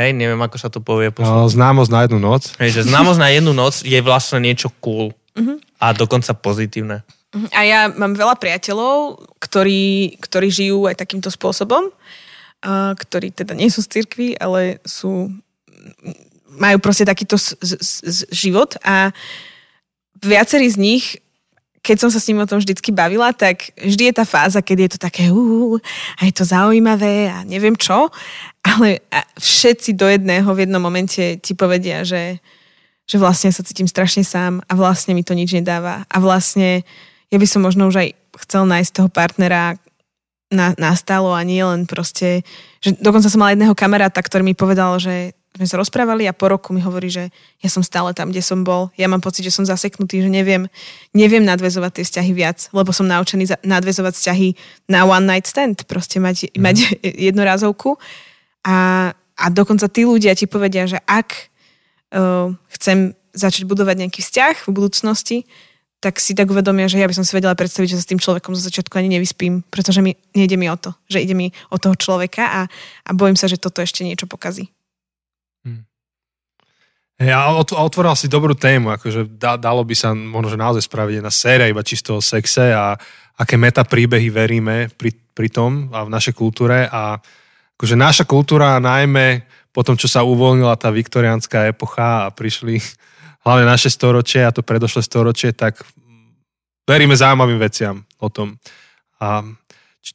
hej, 0.00 0.16
neviem, 0.16 0.40
ako 0.40 0.56
sa 0.56 0.72
to 0.72 0.80
povie 0.80 1.12
po 1.12 1.20
No, 1.20 1.44
známosť 1.48 1.90
na 1.92 2.00
jednu 2.08 2.18
noc. 2.18 2.42
Hej, 2.56 2.80
že 2.80 2.82
známosť 2.88 3.20
na 3.20 3.28
jednu 3.28 3.52
noc 3.52 3.84
je 3.84 3.98
vlastne 4.00 4.40
niečo 4.40 4.72
cool. 4.80 5.12
A 5.80 5.92
dokonca 5.96 6.32
pozitívne. 6.36 7.04
A 7.30 7.60
ja 7.62 7.80
mám 7.86 8.18
veľa 8.18 8.34
priateľov, 8.42 9.22
ktorí, 9.38 10.18
ktorí 10.18 10.48
žijú 10.50 10.90
aj 10.90 10.98
takýmto 10.98 11.30
spôsobom, 11.30 11.94
a 12.60 12.92
ktorí 12.92 13.30
teda 13.30 13.54
nie 13.54 13.70
sú 13.70 13.80
z 13.86 14.02
cirkvi, 14.02 14.34
ale 14.36 14.82
sú, 14.82 15.30
majú 16.58 16.78
proste 16.82 17.06
takýto 17.06 17.38
s, 17.38 17.54
s, 17.62 18.02
s, 18.02 18.18
život. 18.34 18.74
A 18.82 19.14
viacerí 20.20 20.68
z 20.68 20.78
nich 20.78 21.06
keď 21.80 21.96
som 21.96 22.10
sa 22.12 22.20
s 22.20 22.28
ním 22.28 22.44
o 22.44 22.48
tom 22.48 22.60
vždycky 22.60 22.92
bavila, 22.92 23.32
tak 23.32 23.72
vždy 23.80 24.12
je 24.12 24.14
tá 24.20 24.28
fáza, 24.28 24.60
keď 24.60 24.76
je 24.84 24.90
to 24.96 24.98
také 25.00 25.32
uh, 25.32 25.80
a 26.20 26.28
je 26.28 26.34
to 26.36 26.44
zaujímavé 26.44 27.32
a 27.32 27.40
neviem 27.40 27.72
čo, 27.72 28.12
ale 28.60 29.00
všetci 29.40 29.96
do 29.96 30.04
jedného 30.04 30.44
v 30.52 30.68
jednom 30.68 30.80
momente 30.80 31.40
ti 31.40 31.56
povedia, 31.56 32.04
že, 32.04 32.36
že 33.08 33.16
vlastne 33.16 33.48
sa 33.48 33.64
cítim 33.64 33.88
strašne 33.88 34.20
sám 34.20 34.60
a 34.68 34.72
vlastne 34.76 35.16
mi 35.16 35.24
to 35.24 35.32
nič 35.32 35.56
nedáva. 35.56 36.04
A 36.12 36.16
vlastne 36.20 36.84
ja 37.30 37.38
by 37.38 37.46
som 37.46 37.62
možno 37.62 37.86
už 37.86 37.96
aj 38.02 38.08
chcel 38.46 38.66
nájsť 38.66 38.92
toho 38.92 39.08
partnera 39.08 39.78
na, 40.50 40.74
na 40.74 40.92
stálo 40.98 41.30
a 41.30 41.46
nie 41.46 41.62
len 41.62 41.86
proste, 41.86 42.42
že 42.82 42.98
dokonca 42.98 43.30
som 43.30 43.38
mala 43.38 43.54
jedného 43.54 43.74
kamaráta, 43.74 44.18
ktorý 44.18 44.42
mi 44.42 44.58
povedal, 44.58 44.98
že 44.98 45.38
sme 45.50 45.66
sa 45.66 45.82
rozprávali 45.82 46.30
a 46.30 46.34
po 46.34 46.46
roku 46.46 46.70
mi 46.70 46.78
hovorí, 46.78 47.10
že 47.10 47.26
ja 47.58 47.66
som 47.66 47.82
stále 47.82 48.14
tam, 48.14 48.30
kde 48.30 48.38
som 48.38 48.62
bol. 48.62 48.94
Ja 48.94 49.10
mám 49.10 49.18
pocit, 49.18 49.42
že 49.42 49.50
som 49.50 49.66
zaseknutý, 49.66 50.22
že 50.22 50.30
neviem, 50.30 50.70
neviem 51.10 51.42
nadvezovať 51.42 52.00
tie 52.00 52.04
vzťahy 52.06 52.32
viac, 52.34 52.70
lebo 52.70 52.94
som 52.94 53.10
naučený 53.10 53.58
nadvezovať 53.66 54.14
vzťahy 54.14 54.48
na 54.86 55.02
one 55.06 55.26
night 55.26 55.50
stand, 55.50 55.82
proste 55.90 56.22
mať, 56.22 56.54
mm. 56.54 56.62
mať 56.62 56.76
jednorázovku. 57.30 57.98
A, 58.62 59.10
a 59.14 59.44
dokonca 59.50 59.90
tí 59.90 60.06
ľudia 60.06 60.38
ti 60.38 60.46
povedia, 60.46 60.86
že 60.86 61.02
ak 61.02 61.50
uh, 62.14 62.54
chcem 62.78 63.18
začať 63.34 63.66
budovať 63.66 64.06
nejaký 64.06 64.22
vzťah 64.22 64.54
v 64.66 64.70
budúcnosti, 64.70 65.38
tak 66.00 66.16
si 66.16 66.32
tak 66.32 66.48
uvedomia, 66.48 66.88
že 66.88 66.96
ja 66.96 67.04
by 67.04 67.12
som 67.12 67.28
si 67.28 67.36
vedela 67.36 67.52
predstaviť, 67.52 67.92
že 67.92 67.96
sa 68.00 68.04
s 68.04 68.10
tým 68.10 68.16
človekom 68.16 68.56
zo 68.56 68.64
začiatku 68.64 68.96
ani 68.96 69.20
nevyspím, 69.20 69.60
pretože 69.68 70.00
mi, 70.00 70.16
nejde 70.32 70.56
mi 70.56 70.72
o 70.72 70.76
to, 70.80 70.96
že 71.12 71.20
ide 71.20 71.36
mi 71.36 71.52
o 71.68 71.76
toho 71.76 71.92
človeka 71.92 72.44
a, 72.48 72.60
a 73.04 73.10
bojím 73.12 73.36
sa, 73.36 73.52
že 73.52 73.60
toto 73.60 73.84
ešte 73.84 74.00
niečo 74.00 74.24
pokazí. 74.24 74.72
Hmm. 75.60 75.84
Ja 77.20 77.52
otvoril 77.52 78.16
si 78.16 78.32
dobrú 78.32 78.56
tému, 78.56 78.96
akože 78.96 79.28
da, 79.36 79.60
dalo 79.60 79.84
by 79.84 79.92
sa 79.92 80.16
možno, 80.16 80.56
že 80.56 80.62
naozaj 80.64 80.88
spraviť 80.88 81.20
na 81.20 81.28
séria 81.28 81.68
iba 81.68 81.84
čisto 81.84 82.16
o 82.16 82.24
sexe 82.24 82.72
a 82.72 82.96
aké 83.36 83.60
meta 83.60 83.84
príbehy 83.84 84.32
veríme 84.32 84.88
pri, 84.96 85.12
pri 85.36 85.52
tom 85.52 85.92
a 85.92 86.08
v 86.08 86.12
našej 86.16 86.32
kultúre 86.32 86.88
a 86.88 87.20
akože 87.76 87.96
naša 87.96 88.24
kultúra 88.24 88.80
najmä 88.80 89.44
po 89.76 89.84
tom, 89.84 90.00
čo 90.00 90.08
sa 90.08 90.24
uvoľnila 90.24 90.80
tá 90.80 90.88
viktoriánska 90.88 91.76
epocha 91.76 92.24
a 92.24 92.32
prišli 92.32 92.80
hlavne 93.44 93.66
naše 93.66 93.88
storočie 93.88 94.44
a 94.44 94.54
to 94.54 94.60
predošlé 94.60 95.02
storočie, 95.04 95.50
tak 95.56 95.80
veríme 96.84 97.16
zaujímavým 97.16 97.60
veciam 97.60 97.96
o 98.20 98.28
tom. 98.28 98.56
A, 99.20 99.44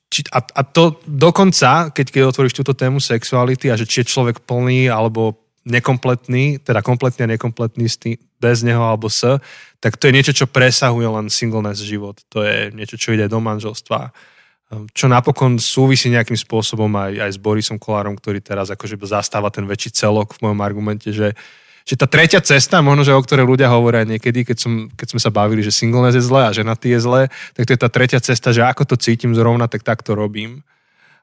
či, 0.10 0.26
a, 0.30 0.40
a 0.42 0.62
to 0.66 1.00
dokonca, 1.06 1.94
keď, 1.94 2.06
keď 2.12 2.22
otvoríš 2.26 2.58
túto 2.58 2.74
tému 2.74 3.02
sexuality 3.02 3.70
a 3.70 3.80
že 3.80 3.86
či 3.90 4.02
je 4.02 4.12
človek 4.12 4.44
plný 4.44 4.90
alebo 4.90 5.46
nekompletný, 5.66 6.62
teda 6.62 6.86
kompletný 6.86 7.26
a 7.26 7.32
nekompletný 7.38 7.90
bez 8.38 8.62
neho 8.62 8.86
alebo 8.86 9.10
s, 9.10 9.26
tak 9.82 9.98
to 9.98 10.10
je 10.10 10.14
niečo, 10.14 10.34
čo 10.34 10.46
presahuje 10.46 11.10
len 11.10 11.26
singleness 11.30 11.82
život. 11.82 12.22
To 12.30 12.46
je 12.46 12.70
niečo, 12.74 12.98
čo 13.02 13.18
ide 13.18 13.26
do 13.26 13.42
manželstva. 13.42 14.14
Čo 14.94 15.06
napokon 15.06 15.62
súvisí 15.62 16.10
nejakým 16.10 16.38
spôsobom 16.38 16.90
aj, 16.98 17.22
aj 17.22 17.32
s 17.38 17.40
Borisom 17.42 17.78
Kolárom, 17.78 18.18
ktorý 18.18 18.42
teraz 18.42 18.74
akože 18.74 18.98
zastáva 19.06 19.54
ten 19.54 19.66
väčší 19.66 19.94
celok 19.94 20.38
v 20.38 20.50
mojom 20.50 20.62
argumente, 20.62 21.10
že 21.14 21.38
že 21.86 21.94
tá 21.94 22.10
tretia 22.10 22.42
cesta, 22.42 22.82
možno, 22.82 23.06
že 23.06 23.14
o 23.14 23.22
ktorej 23.22 23.46
ľudia 23.46 23.70
hovoria 23.70 24.02
niekedy, 24.02 24.42
keď, 24.42 24.58
som, 24.58 24.90
keď 24.98 25.08
sme 25.16 25.22
sa 25.22 25.30
bavili, 25.30 25.62
že 25.62 25.70
singleness 25.70 26.18
je 26.18 26.26
zlé 26.26 26.50
a 26.50 26.52
ženatý 26.52 26.98
je 26.98 27.00
zlé, 27.06 27.22
tak 27.54 27.70
to 27.70 27.72
je 27.78 27.80
tá 27.80 27.90
tretia 27.94 28.18
cesta, 28.18 28.50
že 28.50 28.66
ako 28.66 28.90
to 28.90 28.96
cítim 28.98 29.38
zrovna, 29.38 29.70
tak 29.70 29.86
tak 29.86 30.02
to 30.02 30.18
robím. 30.18 30.66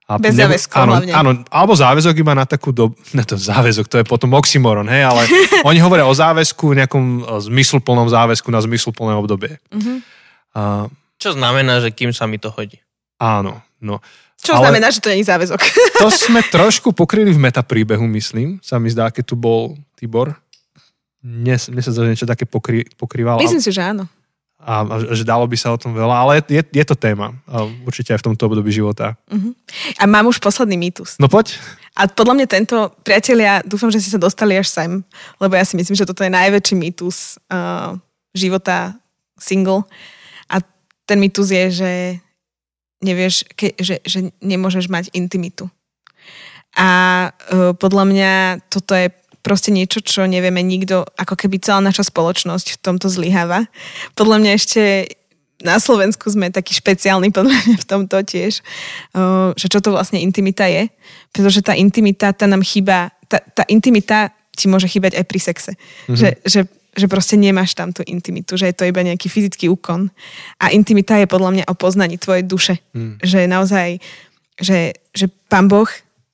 A 0.07 0.23
Bez 0.23 0.39
záväzku 0.39 0.75
áno, 0.79 0.99
hlavne. 0.99 1.13
Áno, 1.15 1.31
alebo 1.51 1.75
záväzok 1.75 2.15
iba 2.15 2.35
na 2.39 2.47
takú 2.47 2.71
dobu, 2.71 2.95
ne 3.19 3.27
to 3.27 3.35
záväzok, 3.35 3.91
to 3.91 3.97
je 4.03 4.07
potom 4.07 4.31
oxymoron, 4.39 4.87
hej, 4.87 5.03
ale 5.03 5.27
oni 5.69 5.83
hovoria 5.83 6.07
o 6.07 6.15
záväzku, 6.15 6.79
nejakom 6.79 7.27
zmysluplnom 7.51 8.07
záväzku 8.07 8.47
na 8.55 8.63
zmysluplné 8.63 9.19
obdobie. 9.19 9.59
Mm-hmm. 9.75 9.97
A, 10.55 10.87
Čo 11.19 11.35
znamená, 11.35 11.83
že 11.83 11.91
kým 11.91 12.15
sa 12.15 12.31
mi 12.31 12.39
to 12.39 12.55
hodí? 12.55 12.79
Áno, 13.19 13.67
no. 13.83 13.99
Čo 14.43 14.59
ale 14.59 14.71
znamená, 14.71 14.91
že 14.95 15.03
to 15.03 15.11
nie 15.11 15.23
je 15.23 15.31
záväzok? 15.31 15.59
to 16.03 16.11
sme 16.11 16.43
trošku 16.51 16.95
pokryli 16.95 17.35
v 17.35 17.39
metapríbehu, 17.51 18.07
myslím. 18.15 18.63
Sa 18.63 18.79
mi 18.79 18.91
zdá, 18.91 19.11
keď 19.11 19.25
tu 19.27 19.35
bol 19.39 19.79
Tibor 19.95 20.35
mne, 21.23 21.55
mne 21.55 21.83
sa 21.83 21.91
že 21.95 22.11
niečo 22.11 22.27
také 22.27 22.45
pokry, 22.45 22.83
pokrývalo. 22.99 23.39
Myslím 23.39 23.62
si, 23.62 23.70
že 23.70 23.81
áno. 23.83 24.11
A, 24.62 24.87
a 24.87 25.14
že 25.14 25.27
dalo 25.27 25.43
by 25.47 25.59
sa 25.59 25.75
o 25.75 25.79
tom 25.79 25.91
veľa, 25.91 26.14
ale 26.23 26.33
je, 26.47 26.62
je 26.62 26.85
to 26.87 26.95
téma. 26.95 27.35
A 27.51 27.66
určite 27.83 28.14
aj 28.14 28.23
v 28.23 28.27
tomto 28.31 28.47
období 28.47 28.70
života. 28.70 29.18
Uh-huh. 29.27 29.55
A 29.99 30.07
mám 30.07 30.31
už 30.31 30.39
posledný 30.39 30.79
mýtus. 30.79 31.18
No 31.18 31.27
poď. 31.27 31.59
A 31.99 32.07
podľa 32.07 32.39
mňa 32.39 32.47
tento, 32.47 32.95
priatelia, 33.03 33.59
dúfam, 33.66 33.91
že 33.91 33.99
si 33.99 34.11
sa 34.11 34.23
dostali 34.23 34.55
až 34.55 34.70
sem, 34.70 35.03
lebo 35.43 35.59
ja 35.59 35.66
si 35.66 35.75
myslím, 35.75 35.99
že 35.99 36.07
toto 36.07 36.23
je 36.23 36.31
najväčší 36.31 36.75
mýtus 36.79 37.43
uh, 37.51 37.99
života 38.33 38.95
single. 39.35 39.83
A 40.47 40.62
ten 41.05 41.18
mýtus 41.18 41.51
je, 41.51 41.64
že 41.83 41.93
nevieš, 43.03 43.43
ke, 43.59 43.75
že, 43.83 43.99
že 44.07 44.31
nemôžeš 44.39 44.87
mať 44.87 45.11
intimitu. 45.11 45.66
A 46.79 47.29
uh, 47.29 47.75
podľa 47.75 48.05
mňa 48.07 48.33
toto 48.70 48.95
je 48.95 49.11
proste 49.43 49.74
niečo, 49.74 49.99
čo 50.01 50.24
nevieme 50.24 50.62
nikto, 50.62 51.03
ako 51.18 51.34
keby 51.34 51.59
celá 51.59 51.82
naša 51.82 52.09
spoločnosť 52.09 52.78
v 52.78 52.80
tomto 52.80 53.11
zlyháva. 53.11 53.66
Podľa 54.14 54.36
mňa 54.38 54.53
ešte 54.55 54.82
na 55.62 55.78
Slovensku 55.78 56.26
sme 56.26 56.51
takí 56.51 56.74
špeciálni 56.74 57.30
podľa 57.30 57.55
mňa 57.55 57.76
v 57.78 57.86
tomto 57.86 58.18
tiež, 58.26 58.62
že 59.55 59.66
čo 59.70 59.78
to 59.78 59.95
vlastne 59.95 60.18
intimita 60.18 60.66
je. 60.66 60.90
Pretože 61.30 61.62
tá 61.62 61.72
intimita, 61.78 62.34
tá 62.34 62.51
nám 62.51 62.66
chýba, 62.66 63.14
tá, 63.30 63.38
tá 63.38 63.62
intimita 63.70 64.34
ti 64.53 64.66
môže 64.66 64.90
chýbať 64.90 65.16
aj 65.16 65.24
pri 65.24 65.40
sexe. 65.40 65.72
Mm-hmm. 65.72 66.18
Že, 66.18 66.28
že, 66.45 66.61
že 66.93 67.07
proste 67.09 67.38
nemáš 67.40 67.72
tam 67.72 67.95
tú 67.95 68.05
intimitu, 68.05 68.59
že 68.59 68.68
je 68.68 68.76
to 68.76 68.84
iba 68.84 69.01
nejaký 69.01 69.30
fyzický 69.30 69.70
úkon. 69.70 70.11
A 70.61 70.74
intimita 70.74 71.16
je 71.16 71.30
podľa 71.30 71.51
mňa 71.57 71.64
o 71.70 71.78
poznaní 71.78 72.18
tvojej 72.20 72.45
duše. 72.45 72.74
Mm. 72.93 73.22
Že 73.22 73.40
naozaj, 73.49 73.88
že, 74.61 74.93
že 75.14 75.26
pán 75.49 75.70
Boh, 75.72 75.88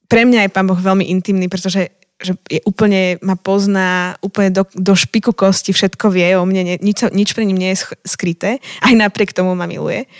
pre 0.08 0.24
mňa 0.24 0.48
je 0.48 0.50
pán 0.50 0.66
Boh 0.66 0.80
veľmi 0.80 1.04
intimný, 1.06 1.46
pretože 1.52 1.92
že 2.18 2.34
je 2.50 2.60
úplne, 2.66 3.16
ma 3.22 3.38
pozná 3.38 4.18
úplne 4.26 4.50
do, 4.50 4.66
do 4.74 4.92
špiku 4.98 5.30
kosti, 5.30 5.70
všetko 5.70 6.10
vie 6.10 6.34
o 6.34 6.42
mne, 6.42 6.82
nič, 6.82 7.06
nič 7.14 7.30
pre 7.30 7.46
ním 7.46 7.58
nie 7.58 7.70
je 7.74 7.94
skryté, 8.02 8.58
aj 8.86 8.94
napriek 8.94 9.30
tomu 9.30 9.54
ma 9.54 9.70
miluje. 9.70 10.10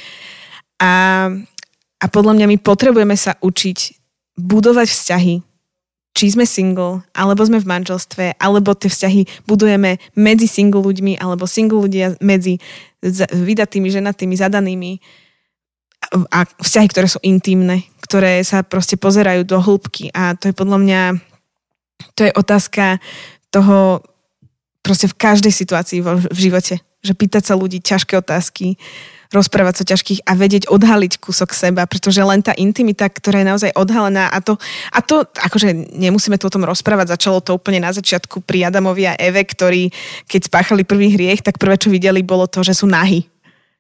A, 0.79 1.27
a 1.99 2.07
podľa 2.07 2.39
mňa 2.39 2.47
my 2.55 2.57
potrebujeme 2.63 3.19
sa 3.19 3.35
učiť 3.43 3.99
budovať 4.39 4.87
vzťahy, 4.87 5.35
či 6.15 6.35
sme 6.35 6.47
single, 6.47 7.03
alebo 7.15 7.43
sme 7.47 7.59
v 7.59 7.67
manželstve, 7.67 8.39
alebo 8.39 8.75
tie 8.75 8.91
vzťahy 8.91 9.47
budujeme 9.47 9.99
medzi 10.15 10.47
single 10.47 10.83
ľuďmi, 10.83 11.19
alebo 11.19 11.47
single 11.47 11.87
ľudia 11.87 12.15
medzi 12.23 12.59
vydatými, 13.35 13.87
ženatými, 13.91 14.35
zadanými. 14.35 14.99
A 16.31 16.47
vzťahy, 16.47 16.87
ktoré 16.91 17.07
sú 17.11 17.19
intimné, 17.27 17.87
ktoré 18.03 18.43
sa 18.47 18.63
proste 18.63 18.95
pozerajú 18.95 19.43
do 19.43 19.59
hĺbky. 19.59 20.15
A 20.15 20.39
to 20.39 20.51
je 20.51 20.55
podľa 20.55 20.79
mňa 20.79 21.01
to 22.15 22.27
je 22.27 22.33
otázka 22.35 22.99
toho 23.51 24.03
proste 24.83 25.11
v 25.11 25.19
každej 25.19 25.53
situácii 25.53 25.99
vo, 26.01 26.17
v 26.19 26.39
živote. 26.39 26.81
Že 27.05 27.13
pýtať 27.15 27.43
sa 27.47 27.55
ľudí 27.55 27.79
ťažké 27.79 28.19
otázky, 28.19 28.75
rozprávať 29.29 29.83
sa 29.83 29.85
ťažkých 29.95 30.25
a 30.25 30.33
vedieť 30.33 30.73
odhaliť 30.73 31.21
kúsok 31.21 31.53
seba, 31.53 31.85
pretože 31.85 32.25
len 32.25 32.41
tá 32.41 32.57
intimita, 32.57 33.07
ktorá 33.13 33.45
je 33.45 33.51
naozaj 33.53 33.71
odhalená 33.77 34.33
a 34.33 34.39
to, 34.41 34.57
a 34.89 34.99
to 35.05 35.29
akože 35.37 35.95
nemusíme 35.95 36.41
tu 36.41 36.49
o 36.49 36.55
tom 36.55 36.65
rozprávať, 36.65 37.13
začalo 37.15 37.45
to 37.45 37.55
úplne 37.55 37.85
na 37.85 37.93
začiatku 37.93 38.41
pri 38.41 38.73
Adamovi 38.73 39.05
a 39.05 39.19
Eve, 39.21 39.45
ktorí 39.45 39.93
keď 40.25 40.49
spáchali 40.49 40.89
prvý 40.89 41.13
hriech, 41.13 41.45
tak 41.45 41.61
prvé, 41.61 41.77
čo 41.77 41.93
videli, 41.93 42.25
bolo 42.25 42.49
to, 42.49 42.65
že 42.65 42.73
sú 42.73 42.89
nahy 42.89 43.29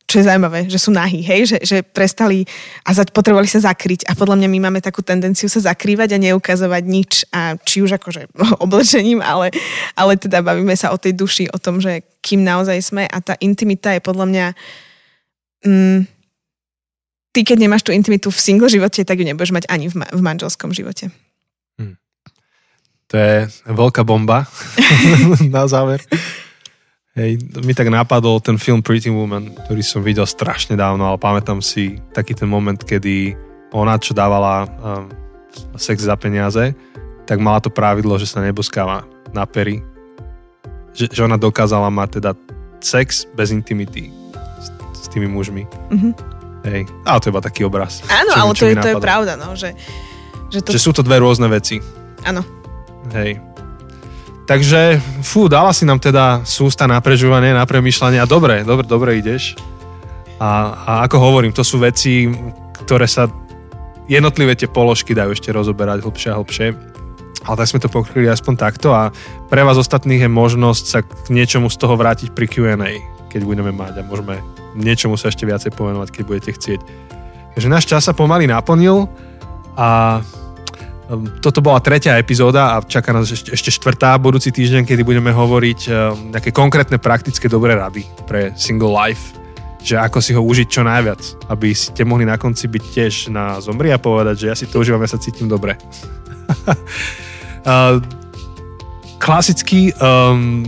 čo 0.08 0.24
je 0.24 0.24
zaujímavé, 0.24 0.72
že 0.72 0.80
sú 0.80 0.88
nahí, 0.88 1.20
hej, 1.20 1.44
že, 1.44 1.58
že 1.60 1.76
prestali 1.84 2.48
a 2.80 2.96
za, 2.96 3.04
potrebovali 3.04 3.44
sa 3.44 3.60
zakryť 3.60 4.08
a 4.08 4.16
podľa 4.16 4.40
mňa 4.40 4.48
my 4.48 4.58
máme 4.64 4.80
takú 4.80 5.04
tendenciu 5.04 5.52
sa 5.52 5.60
zakrývať 5.60 6.16
a 6.16 6.22
neukazovať 6.24 6.82
nič 6.88 7.12
a 7.28 7.60
či 7.60 7.84
už 7.84 8.00
akože 8.00 8.32
oblečením, 8.64 9.20
ale, 9.20 9.52
ale 9.92 10.16
teda 10.16 10.40
bavíme 10.40 10.72
sa 10.72 10.96
o 10.96 10.98
tej 10.98 11.12
duši, 11.12 11.44
o 11.52 11.60
tom, 11.60 11.76
že 11.84 12.08
kým 12.24 12.40
naozaj 12.40 12.80
sme 12.80 13.04
a 13.04 13.20
tá 13.20 13.36
intimita 13.44 13.92
je 13.92 14.00
podľa 14.00 14.26
mňa 14.32 14.46
mm, 15.68 16.00
ty 17.36 17.44
keď 17.44 17.56
nemáš 17.60 17.84
tú 17.84 17.92
intimitu 17.92 18.32
v 18.32 18.40
single 18.40 18.72
živote, 18.72 19.04
tak 19.04 19.20
ju 19.20 19.28
nebudeš 19.28 19.52
mať 19.52 19.68
ani 19.68 19.92
v, 19.92 20.00
ma- 20.00 20.08
v 20.08 20.24
manželskom 20.24 20.72
živote. 20.72 21.12
Hmm. 21.76 22.00
To 23.12 23.14
je 23.20 23.36
veľká 23.68 24.08
bomba 24.08 24.48
na 25.52 25.68
záver. 25.68 26.00
Hej, 27.18 27.42
mi 27.66 27.74
tak 27.74 27.90
napadol 27.90 28.38
ten 28.38 28.54
film 28.54 28.78
Pretty 28.78 29.10
Woman, 29.10 29.50
ktorý 29.66 29.82
som 29.82 30.06
videl 30.06 30.22
strašne 30.22 30.78
dávno, 30.78 31.02
ale 31.02 31.18
pamätám 31.18 31.58
si 31.58 31.98
taký 32.14 32.30
ten 32.30 32.46
moment, 32.46 32.78
kedy 32.78 33.34
ona, 33.74 33.98
čo 33.98 34.14
dávala 34.14 34.70
um, 34.78 35.10
sex 35.74 36.06
za 36.06 36.14
peniaze, 36.14 36.78
tak 37.26 37.42
mala 37.42 37.58
to 37.58 37.74
pravidlo, 37.74 38.14
že 38.22 38.30
sa 38.30 38.38
neboskáva 38.38 39.02
na 39.34 39.42
pery. 39.50 39.82
Že, 40.94 41.10
že 41.10 41.20
ona 41.26 41.34
dokázala 41.34 41.90
mať 41.90 42.22
teda 42.22 42.30
sex 42.78 43.26
bez 43.34 43.50
intimity 43.50 44.14
s, 44.62 44.70
s 44.94 45.06
tými 45.10 45.26
mužmi. 45.26 45.66
Mm-hmm. 45.90 46.12
Hej, 46.70 46.86
ale 47.02 47.18
to 47.18 47.26
je 47.26 47.32
iba 47.34 47.42
taký 47.42 47.66
obraz. 47.66 47.98
Áno, 48.06 48.30
ale 48.30 48.54
to, 48.54 48.62
je, 48.62 48.78
to 48.78 48.94
je 48.94 48.96
pravda, 49.02 49.34
no, 49.34 49.58
že, 49.58 49.74
že, 50.54 50.62
to... 50.62 50.70
že 50.70 50.78
sú 50.78 50.94
to 50.94 51.02
dve 51.02 51.18
rôzne 51.18 51.50
veci. 51.50 51.82
Áno. 52.22 52.46
Hej. 53.10 53.42
Takže, 54.48 54.96
fú, 55.20 55.44
dala 55.44 55.76
si 55.76 55.84
nám 55.84 56.00
teda 56.00 56.40
sústa 56.40 56.88
na 56.88 57.04
prežívanie, 57.04 57.52
na 57.52 57.68
premýšľanie 57.68 58.16
a 58.16 58.24
dobre, 58.24 58.64
dobre, 58.64 58.88
dobre 58.88 59.20
ideš. 59.20 59.60
A, 60.40 60.72
a 60.72 60.92
ako 61.04 61.20
hovorím, 61.20 61.52
to 61.52 61.60
sú 61.60 61.76
veci, 61.76 62.24
ktoré 62.80 63.04
sa 63.04 63.28
jednotlivé 64.08 64.56
tie 64.56 64.64
položky 64.64 65.12
dajú 65.12 65.36
ešte 65.36 65.52
rozoberať 65.52 66.00
hlbšie 66.00 66.28
a 66.32 66.38
hlbšie. 66.40 66.66
Ale 67.44 67.56
tak 67.60 67.68
sme 67.68 67.82
to 67.84 67.92
pokryli 67.92 68.24
aspoň 68.24 68.54
takto 68.56 68.96
a 68.96 69.12
pre 69.52 69.60
vás 69.60 69.76
ostatných 69.76 70.24
je 70.24 70.30
možnosť 70.32 70.84
sa 70.88 71.04
k 71.04 71.28
niečomu 71.28 71.68
z 71.68 71.76
toho 71.76 72.00
vrátiť 72.00 72.32
pri 72.32 72.48
Q&A, 72.48 73.04
keď 73.28 73.44
budeme 73.44 73.70
mať 73.76 74.00
a 74.00 74.06
môžeme 74.08 74.40
niečomu 74.72 75.20
sa 75.20 75.28
ešte 75.28 75.44
viacej 75.44 75.76
povenovať, 75.76 76.08
keď 76.08 76.22
budete 76.24 76.50
chcieť. 76.56 76.80
Takže 77.52 77.68
náš 77.68 77.84
čas 77.84 78.08
sa 78.08 78.16
pomaly 78.16 78.48
naplnil 78.48 79.12
a 79.76 80.20
toto 81.40 81.64
bola 81.64 81.80
tretia 81.80 82.20
epizóda 82.20 82.76
a 82.76 82.84
čaká 82.84 83.16
nás 83.16 83.32
ešte, 83.32 83.56
ešte 83.56 83.72
štvrtá 83.72 84.12
budúci 84.20 84.52
týždeň, 84.52 84.84
kedy 84.84 85.00
budeme 85.08 85.32
hovoriť 85.32 85.80
um, 85.88 85.92
nejaké 86.36 86.52
konkrétne 86.52 87.00
praktické 87.00 87.48
dobré 87.48 87.72
rady 87.72 88.04
pre 88.28 88.52
single 88.52 88.92
life, 88.92 89.32
že 89.80 89.96
ako 89.96 90.20
si 90.20 90.36
ho 90.36 90.44
užiť 90.44 90.68
čo 90.68 90.84
najviac, 90.84 91.48
aby 91.48 91.72
ste 91.72 92.04
mohli 92.04 92.28
na 92.28 92.36
konci 92.36 92.68
byť 92.68 92.84
tiež 92.92 93.32
na 93.32 93.56
zomri 93.64 93.88
a 93.88 93.96
povedať, 93.96 94.36
že 94.36 94.46
ja 94.52 94.56
si 94.56 94.68
to 94.68 94.84
užívam, 94.84 95.00
ja 95.00 95.08
sa 95.08 95.16
cítim 95.16 95.48
dobre. 95.48 95.80
klasicky 99.16 99.96
um, 99.96 100.60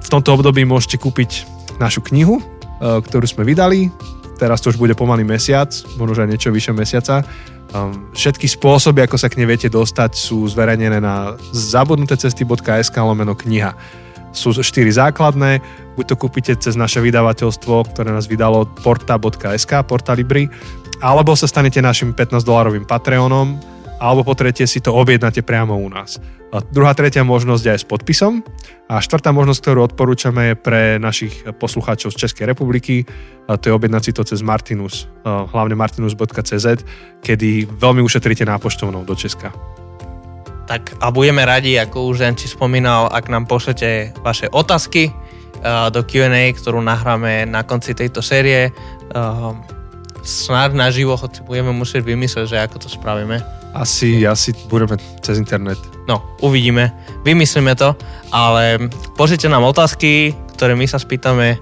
v 0.00 0.08
tomto 0.08 0.32
období 0.32 0.64
môžete 0.64 0.96
kúpiť 0.96 1.44
našu 1.76 2.00
knihu, 2.08 2.40
uh, 2.40 3.04
ktorú 3.04 3.28
sme 3.28 3.44
vydali. 3.44 3.92
Teraz 4.40 4.64
to 4.64 4.72
už 4.72 4.80
bude 4.80 4.96
pomaly 4.96 5.28
mesiac, 5.28 5.72
možno 6.00 6.24
aj 6.24 6.28
niečo 6.32 6.48
vyššie 6.52 6.72
mesiaca 6.72 7.20
Um, 7.74 8.10
všetky 8.14 8.46
spôsoby, 8.46 9.02
ako 9.02 9.18
sa 9.18 9.26
k 9.26 9.42
nej 9.42 9.48
viete 9.50 9.66
dostať, 9.66 10.14
sú 10.14 10.46
zverejnené 10.46 11.02
na 11.02 11.34
zabudnutecesty.sk 11.50 12.96
lomeno 13.02 13.34
kniha. 13.34 13.74
Sú 14.30 14.52
štyri 14.52 14.92
základné, 14.92 15.64
buď 15.96 16.04
to 16.12 16.14
kúpite 16.14 16.52
cez 16.60 16.76
naše 16.76 17.00
vydavateľstvo, 17.00 17.90
ktoré 17.90 18.12
nás 18.12 18.28
vydalo 18.28 18.68
porta.sk, 18.84 19.72
portalibri, 19.88 20.46
alebo 21.00 21.34
sa 21.34 21.48
stanete 21.48 21.82
našim 21.82 22.12
15-dolarovým 22.12 22.84
Patreonom, 22.84 23.75
alebo 23.96 24.26
po 24.26 24.34
tretie 24.36 24.68
si 24.68 24.84
to 24.84 24.92
objednáte 24.92 25.40
priamo 25.40 25.76
u 25.76 25.88
nás. 25.88 26.20
A 26.54 26.62
druhá, 26.62 26.94
tretia 26.94 27.26
možnosť 27.26 27.62
je 27.64 27.72
aj 27.74 27.80
s 27.82 27.86
podpisom. 27.90 28.40
A 28.86 29.02
štvrtá 29.02 29.34
možnosť, 29.34 29.60
ktorú 29.66 29.82
odporúčame 29.82 30.54
je 30.54 30.54
pre 30.54 30.82
našich 30.96 31.42
poslucháčov 31.58 32.14
z 32.14 32.22
Českej 32.22 32.46
republiky. 32.46 33.02
A 33.50 33.58
to 33.58 33.68
je 33.68 33.76
objednať 33.76 34.02
si 34.06 34.12
to 34.14 34.22
cez 34.22 34.46
Martinus, 34.46 35.10
hlavne 35.26 35.74
martinus.cz, 35.74 36.66
kedy 37.20 37.66
veľmi 37.66 38.00
ušetríte 38.00 38.46
nápoštovnou 38.46 39.02
do 39.02 39.14
Česka. 39.18 39.50
Tak 40.66 40.98
a 41.02 41.10
budeme 41.10 41.46
radi, 41.46 41.78
ako 41.78 42.10
už 42.10 42.26
Janči 42.26 42.46
spomínal, 42.50 43.10
ak 43.10 43.30
nám 43.30 43.46
pošlete 43.46 44.18
vaše 44.22 44.50
otázky 44.50 45.10
do 45.66 46.00
Q&A, 46.06 46.50
ktorú 46.54 46.78
nahráme 46.78 47.42
na 47.46 47.66
konci 47.66 47.94
tejto 47.94 48.22
série. 48.22 48.70
Snad 50.26 50.74
naživo, 50.74 51.14
hoci 51.14 51.46
budeme 51.46 51.70
musieť 51.70 52.02
vymyslieť, 52.02 52.46
že 52.50 52.58
ako 52.58 52.82
to 52.82 52.88
spravíme 52.90 53.38
asi, 53.76 54.24
asi 54.24 54.56
budeme 54.72 54.96
cez 55.20 55.36
internet. 55.36 55.76
No, 56.08 56.24
uvidíme. 56.40 56.96
Vymyslíme 57.28 57.76
to, 57.76 57.92
ale 58.32 58.88
pošlite 59.20 59.52
nám 59.52 59.68
otázky, 59.68 60.32
ktoré 60.56 60.72
my 60.72 60.88
sa 60.88 60.96
spýtame 60.96 61.60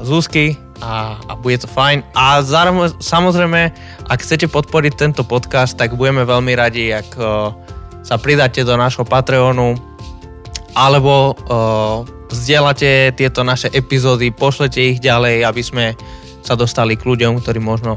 z 0.00 0.08
úzky 0.08 0.56
a, 0.80 1.20
a 1.28 1.32
bude 1.36 1.60
to 1.60 1.68
fajn. 1.68 2.00
A 2.16 2.40
zároveň, 2.40 2.96
samozrejme, 2.96 3.60
ak 4.08 4.18
chcete 4.24 4.48
podporiť 4.48 4.92
tento 4.96 5.22
podcast, 5.22 5.76
tak 5.76 5.92
budeme 5.94 6.24
veľmi 6.24 6.52
radi, 6.56 6.96
ak 6.96 7.08
uh, 7.20 7.52
sa 8.00 8.16
pridáte 8.16 8.64
do 8.64 8.74
nášho 8.74 9.04
Patreonu 9.04 9.76
alebo 10.74 11.38
uh, 11.46 12.02
zdieľate 12.34 13.14
tieto 13.14 13.46
naše 13.46 13.70
epizódy, 13.70 14.34
pošlete 14.34 14.80
ich 14.82 14.98
ďalej, 14.98 15.46
aby 15.46 15.62
sme 15.62 15.84
sa 16.44 16.54
dostali 16.54 17.00
k 17.00 17.08
ľuďom, 17.08 17.40
ktorí 17.40 17.58
možno 17.58 17.96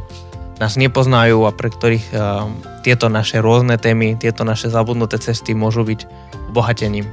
nás 0.57 0.73
nepoznajú 0.73 1.45
a 1.45 1.53
pre 1.53 1.69
ktorých 1.69 2.05
uh, 2.15 2.49
tieto 2.81 3.13
naše 3.13 3.37
rôzne 3.43 3.77
témy, 3.77 4.17
tieto 4.17 4.41
naše 4.41 4.73
zabudnuté 4.73 5.21
cesty 5.21 5.53
môžu 5.53 5.85
byť 5.85 6.09
obohatením. 6.49 7.05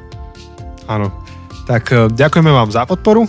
Áno. 0.89 1.13
Tak 1.69 1.85
uh, 1.93 2.09
ďakujeme 2.09 2.49
vám 2.49 2.73
za 2.73 2.89
podporu 2.89 3.29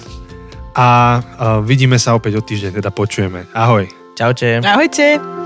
a 0.72 1.20
uh, 1.20 1.60
vidíme 1.60 2.00
sa 2.00 2.16
opäť 2.16 2.40
o 2.40 2.46
týždeň, 2.46 2.80
teda 2.80 2.92
počujeme. 2.96 3.44
Ahoj. 3.52 3.92
Čaute. 4.16 4.64
Ahojte. 4.64 5.45